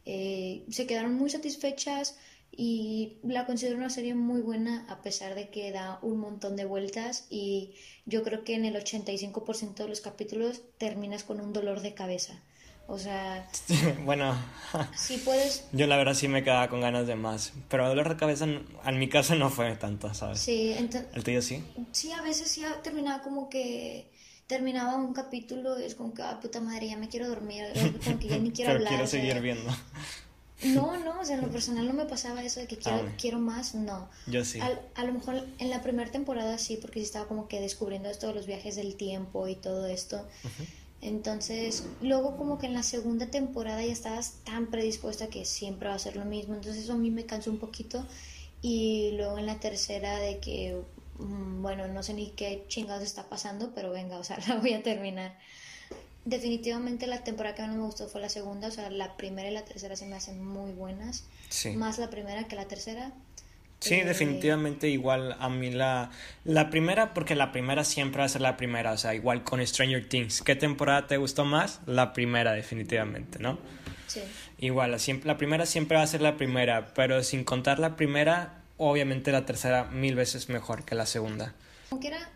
eh, 0.05 0.63
se 0.69 0.87
quedaron 0.87 1.13
muy 1.15 1.29
satisfechas 1.29 2.17
y 2.51 3.17
la 3.23 3.45
considero 3.45 3.77
una 3.77 3.89
serie 3.89 4.15
muy 4.15 4.41
buena 4.41 4.85
a 4.89 5.01
pesar 5.01 5.35
de 5.35 5.49
que 5.49 5.71
da 5.71 5.99
un 6.01 6.19
montón 6.19 6.55
de 6.55 6.65
vueltas 6.65 7.27
y 7.29 7.73
yo 8.05 8.23
creo 8.23 8.43
que 8.43 8.55
en 8.55 8.65
el 8.65 8.75
85% 8.75 9.75
de 9.75 9.89
los 9.89 10.01
capítulos 10.01 10.61
terminas 10.77 11.23
con 11.23 11.39
un 11.39 11.53
dolor 11.53 11.81
de 11.81 11.93
cabeza. 11.93 12.43
O 12.87 12.99
sea, 12.99 13.47
bueno, 14.05 14.35
si 14.95 15.17
puedes. 15.17 15.65
Yo 15.71 15.87
la 15.87 15.97
verdad 15.97 16.13
sí 16.13 16.27
me 16.27 16.43
quedaba 16.43 16.67
con 16.69 16.81
ganas 16.81 17.07
de 17.07 17.15
más, 17.15 17.53
pero 17.69 17.87
dolor 17.87 18.09
de 18.09 18.17
cabeza 18.17 18.45
en 18.45 18.99
mi 18.99 19.09
caso 19.09 19.35
no 19.35 19.49
fue 19.49 19.75
tanto, 19.75 20.13
¿sabes? 20.13 20.39
Sí, 20.39 20.73
entonces. 20.77 21.09
¿El 21.13 21.23
tuyo 21.23 21.41
sí? 21.41 21.63
Sí, 21.91 22.11
a 22.11 22.21
veces 22.21 22.51
sí 22.51 22.63
terminaba 22.83 23.23
como 23.23 23.49
que 23.49 24.11
terminaba 24.47 24.95
un 24.95 25.13
capítulo 25.13 25.79
y 25.79 25.83
es 25.83 25.95
como 25.95 26.13
que, 26.13 26.21
ah, 26.21 26.39
puta 26.41 26.59
madre, 26.59 26.89
ya 26.89 26.97
me 26.97 27.07
quiero 27.07 27.29
dormir, 27.29 27.65
como 28.03 28.19
que 28.19 28.27
ya 28.27 28.37
ni 28.37 28.51
quiero 28.51 28.69
pero 28.71 28.79
hablar. 28.79 28.93
quiero 28.93 29.07
seguir 29.07 29.39
viendo. 29.39 29.71
No, 30.63 30.97
no, 30.97 31.19
o 31.19 31.25
sea, 31.25 31.35
en 31.35 31.41
lo 31.41 31.49
personal 31.49 31.85
no 31.87 31.93
me 31.93 32.05
pasaba 32.05 32.41
eso 32.43 32.59
de 32.61 32.67
que 32.67 32.77
quiero, 32.77 33.05
ah, 33.05 33.11
quiero 33.17 33.39
más, 33.39 33.75
no. 33.75 34.09
Yo 34.27 34.45
sí. 34.45 34.59
a 34.61 35.03
lo 35.03 35.13
mejor 35.13 35.45
en 35.59 35.69
la 35.69 35.81
primera 35.81 36.09
temporada 36.11 36.57
sí, 36.57 36.77
porque 36.77 36.99
sí 36.99 37.05
estaba 37.05 37.27
como 37.27 37.47
que 37.47 37.59
descubriendo 37.59 38.09
esto 38.09 38.27
de 38.27 38.33
los 38.33 38.45
viajes 38.45 38.75
del 38.75 38.95
tiempo 38.95 39.47
y 39.47 39.55
todo 39.55 39.87
esto. 39.87 40.25
Entonces, 41.03 41.83
luego 42.01 42.37
como 42.37 42.57
que 42.57 42.65
en 42.65 42.73
la 42.73 42.81
segunda 42.81 43.27
temporada 43.27 43.83
ya 43.83 43.91
estabas 43.91 44.35
tan 44.45 44.67
predispuesta 44.67 45.27
que 45.27 45.43
siempre 45.43 45.89
va 45.89 45.95
a 45.95 45.99
ser 45.99 46.15
lo 46.15 46.23
mismo. 46.23 46.55
Entonces 46.55 46.85
eso 46.85 46.93
a 46.93 46.97
mí 46.97 47.11
me 47.11 47.25
cansó 47.25 47.51
un 47.51 47.59
poquito. 47.59 48.07
Y 48.61 49.11
luego 49.17 49.37
en 49.37 49.45
la 49.45 49.59
tercera 49.59 50.17
de 50.19 50.39
que, 50.39 50.81
mm, 51.19 51.61
bueno, 51.61 51.89
no 51.89 52.03
sé 52.03 52.13
ni 52.13 52.27
qué 52.27 52.63
chingados 52.69 53.03
está 53.03 53.27
pasando, 53.27 53.73
pero 53.75 53.91
venga, 53.91 54.17
o 54.17 54.23
sea, 54.23 54.37
la 54.47 54.55
voy 54.55 54.71
a 54.73 54.81
terminar. 54.81 55.37
Definitivamente 56.23 57.05
la 57.05 57.21
temporada 57.25 57.53
que 57.53 57.63
más 57.63 57.75
me 57.75 57.83
gustó 57.83 58.07
fue 58.07 58.21
la 58.21 58.29
segunda, 58.29 58.69
o 58.69 58.71
sea, 58.71 58.89
la 58.89 59.17
primera 59.17 59.49
y 59.49 59.53
la 59.53 59.65
tercera 59.65 59.97
se 59.97 60.05
me 60.05 60.15
hacen 60.15 60.41
muy 60.41 60.71
buenas. 60.71 61.25
Más 61.75 61.99
la 61.99 62.09
primera 62.09 62.47
que 62.47 62.55
la 62.55 62.65
tercera. 62.69 63.11
Sí, 63.83 63.95
eh, 63.95 64.05
definitivamente 64.05 64.87
igual 64.87 65.35
a 65.39 65.49
mí 65.49 65.69
la, 65.69 66.09
la 66.45 66.69
primera, 66.69 67.13
porque 67.13 67.35
la 67.35 67.51
primera 67.51 67.83
siempre 67.83 68.19
va 68.19 68.25
a 68.25 68.29
ser 68.29 68.41
la 68.41 68.55
primera, 68.55 68.93
o 68.93 68.97
sea, 68.97 69.13
igual 69.13 69.43
con 69.43 69.65
Stranger 69.65 70.07
Things. 70.07 70.41
¿Qué 70.41 70.55
temporada 70.55 71.05
te 71.07 71.17
gustó 71.17 71.43
más? 71.43 71.81
La 71.85 72.13
primera, 72.13 72.53
definitivamente, 72.53 73.39
¿no? 73.39 73.59
Sí. 74.07 74.21
Igual, 74.59 74.91
la, 74.91 74.97
la 75.25 75.37
primera 75.37 75.65
siempre 75.65 75.97
va 75.97 76.03
a 76.03 76.07
ser 76.07 76.21
la 76.21 76.37
primera, 76.37 76.93
pero 76.93 77.21
sin 77.23 77.43
contar 77.43 77.79
la 77.79 77.97
primera, 77.97 78.61
obviamente 78.77 79.33
la 79.33 79.45
tercera 79.45 79.83
mil 79.85 80.15
veces 80.15 80.47
mejor 80.47 80.85
que 80.85 80.95
la 80.95 81.05
segunda. 81.05 81.53
Como 81.89 82.01
era 82.07 82.29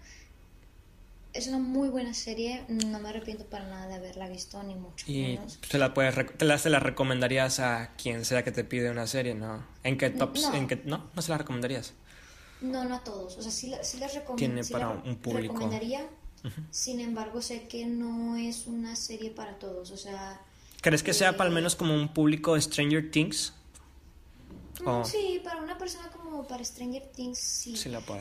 es 1.37 1.47
una 1.47 1.59
muy 1.59 1.89
buena 1.89 2.13
serie, 2.13 2.63
no 2.67 2.99
me 2.99 3.09
arrepiento 3.09 3.45
para 3.45 3.67
nada 3.67 3.87
de 3.87 3.95
haberla 3.95 4.27
visto, 4.27 4.61
ni 4.63 4.75
mucho 4.75 5.05
y 5.09 5.39
Se 5.69 5.77
la, 5.77 5.93
puedes, 5.93 6.15
te 6.35 6.45
la, 6.45 6.57
se 6.57 6.69
la 6.69 6.79
recomendarías 6.79 7.59
a 7.59 7.93
quien 7.95 8.25
sea 8.25 8.43
que 8.43 8.51
te 8.51 8.63
pide 8.63 8.89
una 8.89 9.05
serie, 9.05 9.35
¿no? 9.35 9.63
¿En 9.83 9.97
qué 9.97 10.09
tops? 10.09 10.41
No, 10.41 10.55
¿en 10.55 10.67
qué, 10.67 10.81
no? 10.85 11.09
¿No 11.15 11.21
se 11.21 11.31
la 11.31 11.37
recomendarías? 11.37 11.93
No, 12.61 12.83
no 12.85 12.95
a 12.95 13.03
todos, 13.03 13.37
o 13.37 13.41
sea, 13.41 13.51
sí, 13.51 13.71
sí 13.83 13.99
las 13.99 14.15
recomiendo. 14.15 14.61
Tiene 14.61 14.67
para 14.67 14.89
un 14.89 15.15
público. 15.17 15.53
recomendaría, 15.53 16.07
sin 16.71 16.99
embargo, 16.99 17.41
sé 17.41 17.67
que 17.67 17.85
no 17.85 18.35
es 18.35 18.65
una 18.65 18.95
serie 18.95 19.29
para 19.29 19.59
todos, 19.59 19.91
o 19.91 19.97
sea... 19.97 20.41
¿Crees 20.81 21.03
que 21.03 21.13
sea 21.13 21.37
para 21.37 21.49
al 21.49 21.55
menos 21.55 21.75
como 21.75 21.93
un 21.93 22.13
público 22.13 22.59
Stranger 22.59 23.11
Things? 23.11 23.53
Mm, 24.83 25.05
sí, 25.05 25.41
para 25.43 25.61
una 25.61 25.77
persona 25.77 26.09
como 26.09 26.45
para 26.47 26.63
Stranger 26.63 27.05
Things, 27.15 27.39
sí. 27.39 27.75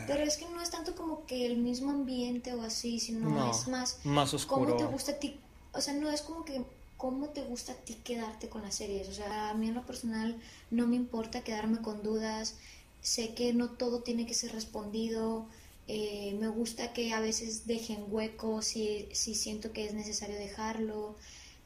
Pero 0.07 0.23
es 0.23 0.37
que 0.37 0.47
no 0.47 0.61
es 0.61 0.71
tanto 0.71 0.95
como 0.95 1.27
que 1.27 1.47
el 1.47 1.59
mismo 1.59 1.91
ambiente 1.91 2.55
o 2.55 2.63
así, 2.63 3.01
sino 3.01 3.51
es 3.51 3.69
más... 3.69 3.99
Más 4.05 4.33
oscuro. 4.35 4.73
¿Cómo 4.73 4.77
te 4.77 4.93
gusta 4.93 5.13
a 5.13 5.15
ti? 5.17 5.39
O 5.73 5.81
sea, 5.81 5.95
no 5.95 6.11
es 6.11 6.23
como 6.23 6.45
que 6.45 6.65
cómo 6.97 7.29
te 7.29 7.43
gusta 7.43 7.73
a 7.73 7.77
ti 7.77 7.95
quedarte 8.03 8.49
con 8.49 8.63
las 8.63 8.77
series. 8.77 9.09
O 9.09 9.13
sea, 9.13 9.51
a 9.51 9.55
mí 9.55 9.69
en 9.69 9.75
lo 9.75 9.85
personal 9.85 10.41
no 10.71 10.87
me 10.87 10.97
importa 10.97 11.45
quedarme 11.45 11.83
con 11.83 12.03
dudas. 12.03 12.57
Sé 13.03 13.35
que 13.35 13.53
no 13.53 13.71
todo 13.71 14.01
tiene 14.01 14.27
que 14.27 14.35
ser 14.35 14.53
respondido. 14.53 15.47
Eh, 15.89 16.37
me 16.41 16.49
gusta 16.49 16.93
que 16.93 17.13
a 17.13 17.21
veces 17.21 17.67
dejen 17.67 18.07
huecos 18.09 18.65
si, 18.67 19.09
si 19.13 19.35
siento 19.35 19.73
que 19.73 19.87
es 19.87 19.95
necesario 19.95 20.37
dejarlo. 20.37 21.15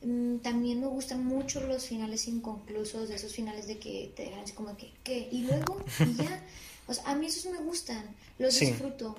Mm, 0.03 0.38
también 0.38 0.80
me 0.80 0.86
gustan 0.86 1.24
mucho 1.24 1.61
los 1.61 1.86
finales 1.86 2.26
inconclusos, 2.26 3.09
de 3.09 3.16
esos 3.16 3.32
finales 3.32 3.66
de 3.66 3.78
que 3.78 4.12
te 4.16 4.24
dejan 4.24 4.40
así 4.40 4.53
como 4.53 4.76
que, 4.76 4.92
¿qué? 5.05 5.28
Y 5.30 5.42
luego, 5.42 5.84
y 6.01 6.22
ya. 6.22 6.44
O 6.86 6.94
sea, 6.94 7.05
a 7.05 7.14
mí 7.14 7.26
esos 7.26 7.53
me 7.53 7.59
gustan, 7.59 8.05
los 8.36 8.59
disfruto. 8.59 9.14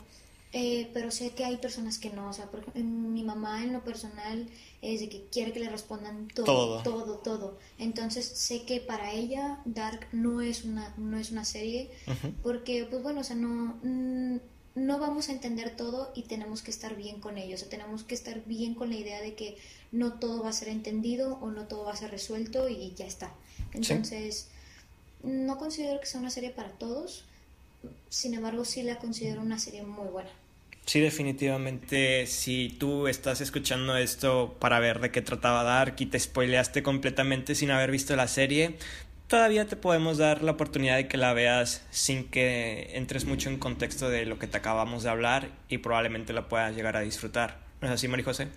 Eh, 0.54 0.90
pero 0.94 1.10
sé 1.12 1.30
que 1.30 1.46
hay 1.46 1.56
personas 1.56 1.98
que 1.98 2.10
no, 2.10 2.28
o 2.28 2.34
sea, 2.34 2.52
por 2.52 2.76
mi 2.76 3.24
mamá 3.24 3.64
en 3.64 3.72
lo 3.72 3.82
personal 3.86 4.50
es 4.82 5.00
de 5.00 5.08
que 5.08 5.24
quiere 5.32 5.54
que 5.54 5.62
le 5.62 5.70
respondan 5.70 6.28
todo, 6.28 6.84
todo, 6.84 7.20
todo, 7.20 7.58
Entonces 7.78 8.26
sé 8.26 8.64
que 8.64 8.82
para 8.82 9.14
ella 9.14 9.62
Dark 9.64 10.10
no 10.12 10.42
es 10.42 10.66
una, 10.66 10.94
no 10.98 11.18
es 11.18 11.32
una 11.32 11.46
serie, 11.46 11.90
porque 12.44 12.86
pues 12.90 13.02
bueno, 13.02 13.22
o 13.22 13.24
sea, 13.24 13.38
no, 13.38 13.80
mm, 13.82 14.40
no 14.76 15.00
vamos 15.00 15.30
a 15.30 15.34
entender 15.34 15.76
todo 15.76 16.12
y 16.16 16.24
tenemos 16.24 16.62
que 16.62 16.72
estar 16.72 16.96
bien 16.96 17.20
con 17.20 17.38
ello, 17.38 17.58
o 17.62 17.70
tenemos 17.70 18.04
que 18.04 18.16
estar 18.16 18.44
bien 18.46 18.74
con 18.74 18.90
la 18.90 18.96
idea 18.96 19.22
de 19.22 19.36
que 19.36 19.58
no 19.92 20.14
todo 20.14 20.44
va 20.44 20.50
a 20.50 20.54
ser 20.54 20.70
entendido 20.70 21.38
o 21.42 21.52
no 21.52 21.68
todo 21.68 21.86
va 21.86 21.94
a 21.94 21.98
ser 21.98 22.12
resuelto 22.12 22.70
y 22.70 22.94
ya 22.96 23.06
está. 23.06 23.32
Entonces, 23.74 24.50
no 25.24 25.58
considero 25.58 26.00
que 26.00 26.06
sea 26.06 26.22
una 26.22 26.30
serie 26.30 26.52
para 26.52 26.70
todos, 26.70 27.26
sin 28.10 28.34
embargo 28.34 28.66
sí 28.66 28.84
la 28.84 28.98
considero 28.98 29.42
una 29.42 29.60
serie 29.60 29.84
muy 29.84 30.08
buena. 30.08 30.30
Sí, 30.86 31.00
definitivamente, 31.00 32.26
si 32.26 32.70
tú 32.80 33.08
estás 33.08 33.40
escuchando 33.40 33.96
esto 33.98 34.56
para 34.60 34.80
ver 34.80 35.00
de 35.00 35.12
qué 35.12 35.22
trataba 35.22 35.64
Dark 35.64 35.96
y 36.00 36.08
te 36.08 36.20
spoileaste 36.20 36.82
completamente 36.82 37.56
sin 37.56 37.72
haber 37.72 37.92
visto 37.92 38.16
la 38.16 38.28
serie, 38.28 38.78
todavía 39.32 39.66
te 39.66 39.78
podemos 39.78 40.18
dar 40.18 40.44
la 40.44 40.52
oportunidad 40.52 40.98
de 40.98 41.08
que 41.08 41.16
la 41.16 41.32
veas 41.32 41.84
sin 41.90 42.30
que 42.30 42.90
entres 42.98 43.24
mucho 43.24 43.50
en 43.50 43.60
contexto 43.60 44.10
de 44.10 44.26
lo 44.26 44.38
que 44.38 44.46
te 44.46 44.58
acabamos 44.58 45.04
de 45.04 45.10
hablar 45.10 45.50
y 45.70 45.78
probablemente 45.78 46.34
la 46.34 46.50
puedas 46.50 46.76
llegar 46.76 46.98
a 46.98 47.00
disfrutar. 47.00 47.62
¿No 47.80 47.88
es 47.88 47.94
así, 47.94 48.10
María 48.10 48.26
José? 48.26 48.50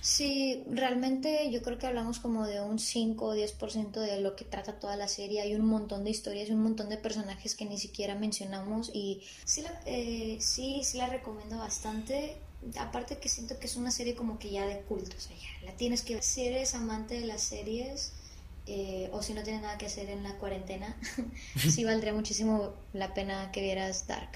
Sí, 0.00 0.64
realmente 0.70 1.50
yo 1.50 1.60
creo 1.60 1.76
que 1.76 1.86
hablamos 1.86 2.20
como 2.20 2.46
de 2.46 2.62
un 2.62 2.78
5 2.78 3.22
o 3.22 3.36
10% 3.36 4.00
de 4.00 4.22
lo 4.22 4.34
que 4.34 4.46
trata 4.46 4.78
toda 4.80 4.96
la 4.96 5.08
serie. 5.08 5.42
Hay 5.42 5.54
un 5.54 5.66
montón 5.66 6.04
de 6.04 6.10
historias 6.10 6.48
un 6.48 6.62
montón 6.62 6.88
de 6.88 6.96
personajes 6.96 7.54
que 7.54 7.66
ni 7.66 7.76
siquiera 7.76 8.14
mencionamos 8.14 8.90
y 8.94 9.20
sí, 9.44 9.60
la, 9.60 9.78
eh, 9.84 10.38
sí, 10.40 10.80
sí 10.84 10.96
la 10.96 11.08
recomiendo 11.08 11.58
bastante. 11.58 12.38
Aparte 12.78 13.18
que 13.18 13.28
siento 13.28 13.58
que 13.58 13.66
es 13.66 13.76
una 13.76 13.90
serie 13.90 14.14
como 14.14 14.38
que 14.38 14.48
ya 14.48 14.64
de 14.66 14.80
culto, 14.80 15.14
o 15.14 15.20
sea, 15.20 15.36
ya 15.36 15.66
la 15.66 15.76
tienes 15.76 16.00
que 16.00 16.14
ver. 16.14 16.22
Si 16.22 16.46
eres 16.46 16.74
amante 16.74 17.20
de 17.20 17.26
las 17.26 17.42
series 17.42 18.14
eh, 18.68 19.08
o 19.12 19.22
si 19.22 19.32
no 19.32 19.42
tienes 19.42 19.62
nada 19.62 19.78
que 19.78 19.86
hacer 19.86 20.10
en 20.10 20.22
la 20.22 20.34
cuarentena, 20.34 20.94
sí 21.56 21.84
valdría 21.84 22.12
muchísimo 22.12 22.74
la 22.92 23.14
pena 23.14 23.50
que 23.50 23.62
vieras 23.62 24.06
Dark. 24.06 24.28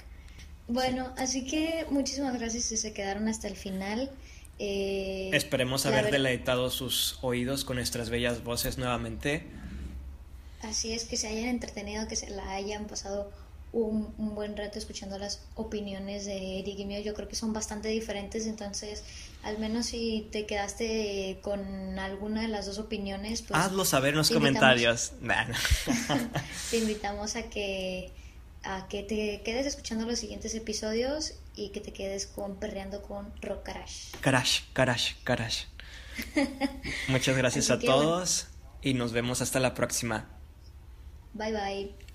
Bueno, 0.69 1.13
así 1.19 1.47
que 1.47 1.87
muchísimas 1.91 2.39
gracias 2.39 2.65
si 2.65 2.79
se 2.79 2.95
quedaron 2.95 3.29
hasta 3.29 3.47
el 3.47 3.57
final. 3.57 4.11
Eh, 4.59 5.31
Esperemos 5.35 5.85
haber 5.85 6.11
deleitado 6.11 6.71
sus 6.71 7.19
oídos 7.21 7.65
con 7.65 7.77
nuestras 7.77 8.09
bellas 8.09 8.43
voces 8.43 8.79
nuevamente. 8.79 9.45
Así 10.63 10.93
es, 10.93 11.05
que 11.05 11.17
se 11.17 11.27
hayan 11.27 11.47
entretenido, 11.47 12.09
que 12.09 12.17
se 12.17 12.31
la 12.31 12.53
hayan 12.53 12.87
pasado 12.87 13.31
un, 13.73 14.15
un, 14.19 14.35
buen 14.35 14.57
rato 14.57 14.79
escuchando 14.79 15.19
las 15.19 15.41
opiniones 15.55 16.27
de 16.27 16.61
Eric 16.61 16.79
y 16.79 16.85
mío. 16.85 17.01
Yo 17.01 17.15
creo 17.15 17.29
que 17.29 17.37
son 17.37 17.53
bastante 17.53 17.89
diferentes, 17.89 18.47
entonces 18.47 19.03
al 19.43 19.59
menos 19.59 19.87
si 19.87 20.29
te 20.31 20.47
quedaste 20.47 21.39
con 21.43 21.99
alguna 21.99 22.43
de 22.43 22.49
las 22.49 22.67
dos 22.67 22.79
opiniones, 22.79 23.43
pues... 23.43 23.59
Hazlo 23.59 23.85
saber 23.85 24.11
en 24.11 24.19
los 24.19 24.31
comentarios. 24.31 25.13
te 26.71 26.79
invitamos 26.79 27.37
a 27.37 27.45
que, 27.45 28.13
a 28.63 28.87
que 28.89 29.03
te 29.03 29.43
quedes 29.45 29.67
escuchando 29.67 30.07
los 30.07 30.19
siguientes 30.19 30.55
episodios 30.55 31.35
y 31.57 31.71
que 31.71 31.81
te 31.81 31.93
quedes 31.93 32.27
con 32.27 32.57
perreando 32.57 33.03
con 33.03 33.33
Rock. 33.41 33.71
Carash, 34.21 34.61
Carash, 34.73 35.15
Carash. 35.25 35.65
Muchas 37.09 37.37
gracias 37.37 37.71
a 37.71 37.79
todos 37.79 38.49
y 38.83 38.95
nos 38.95 39.13
vemos 39.13 39.41
hasta 39.41 39.61
la 39.61 39.75
próxima. 39.75 40.29
Bye 41.35 41.53
bye. 41.53 42.12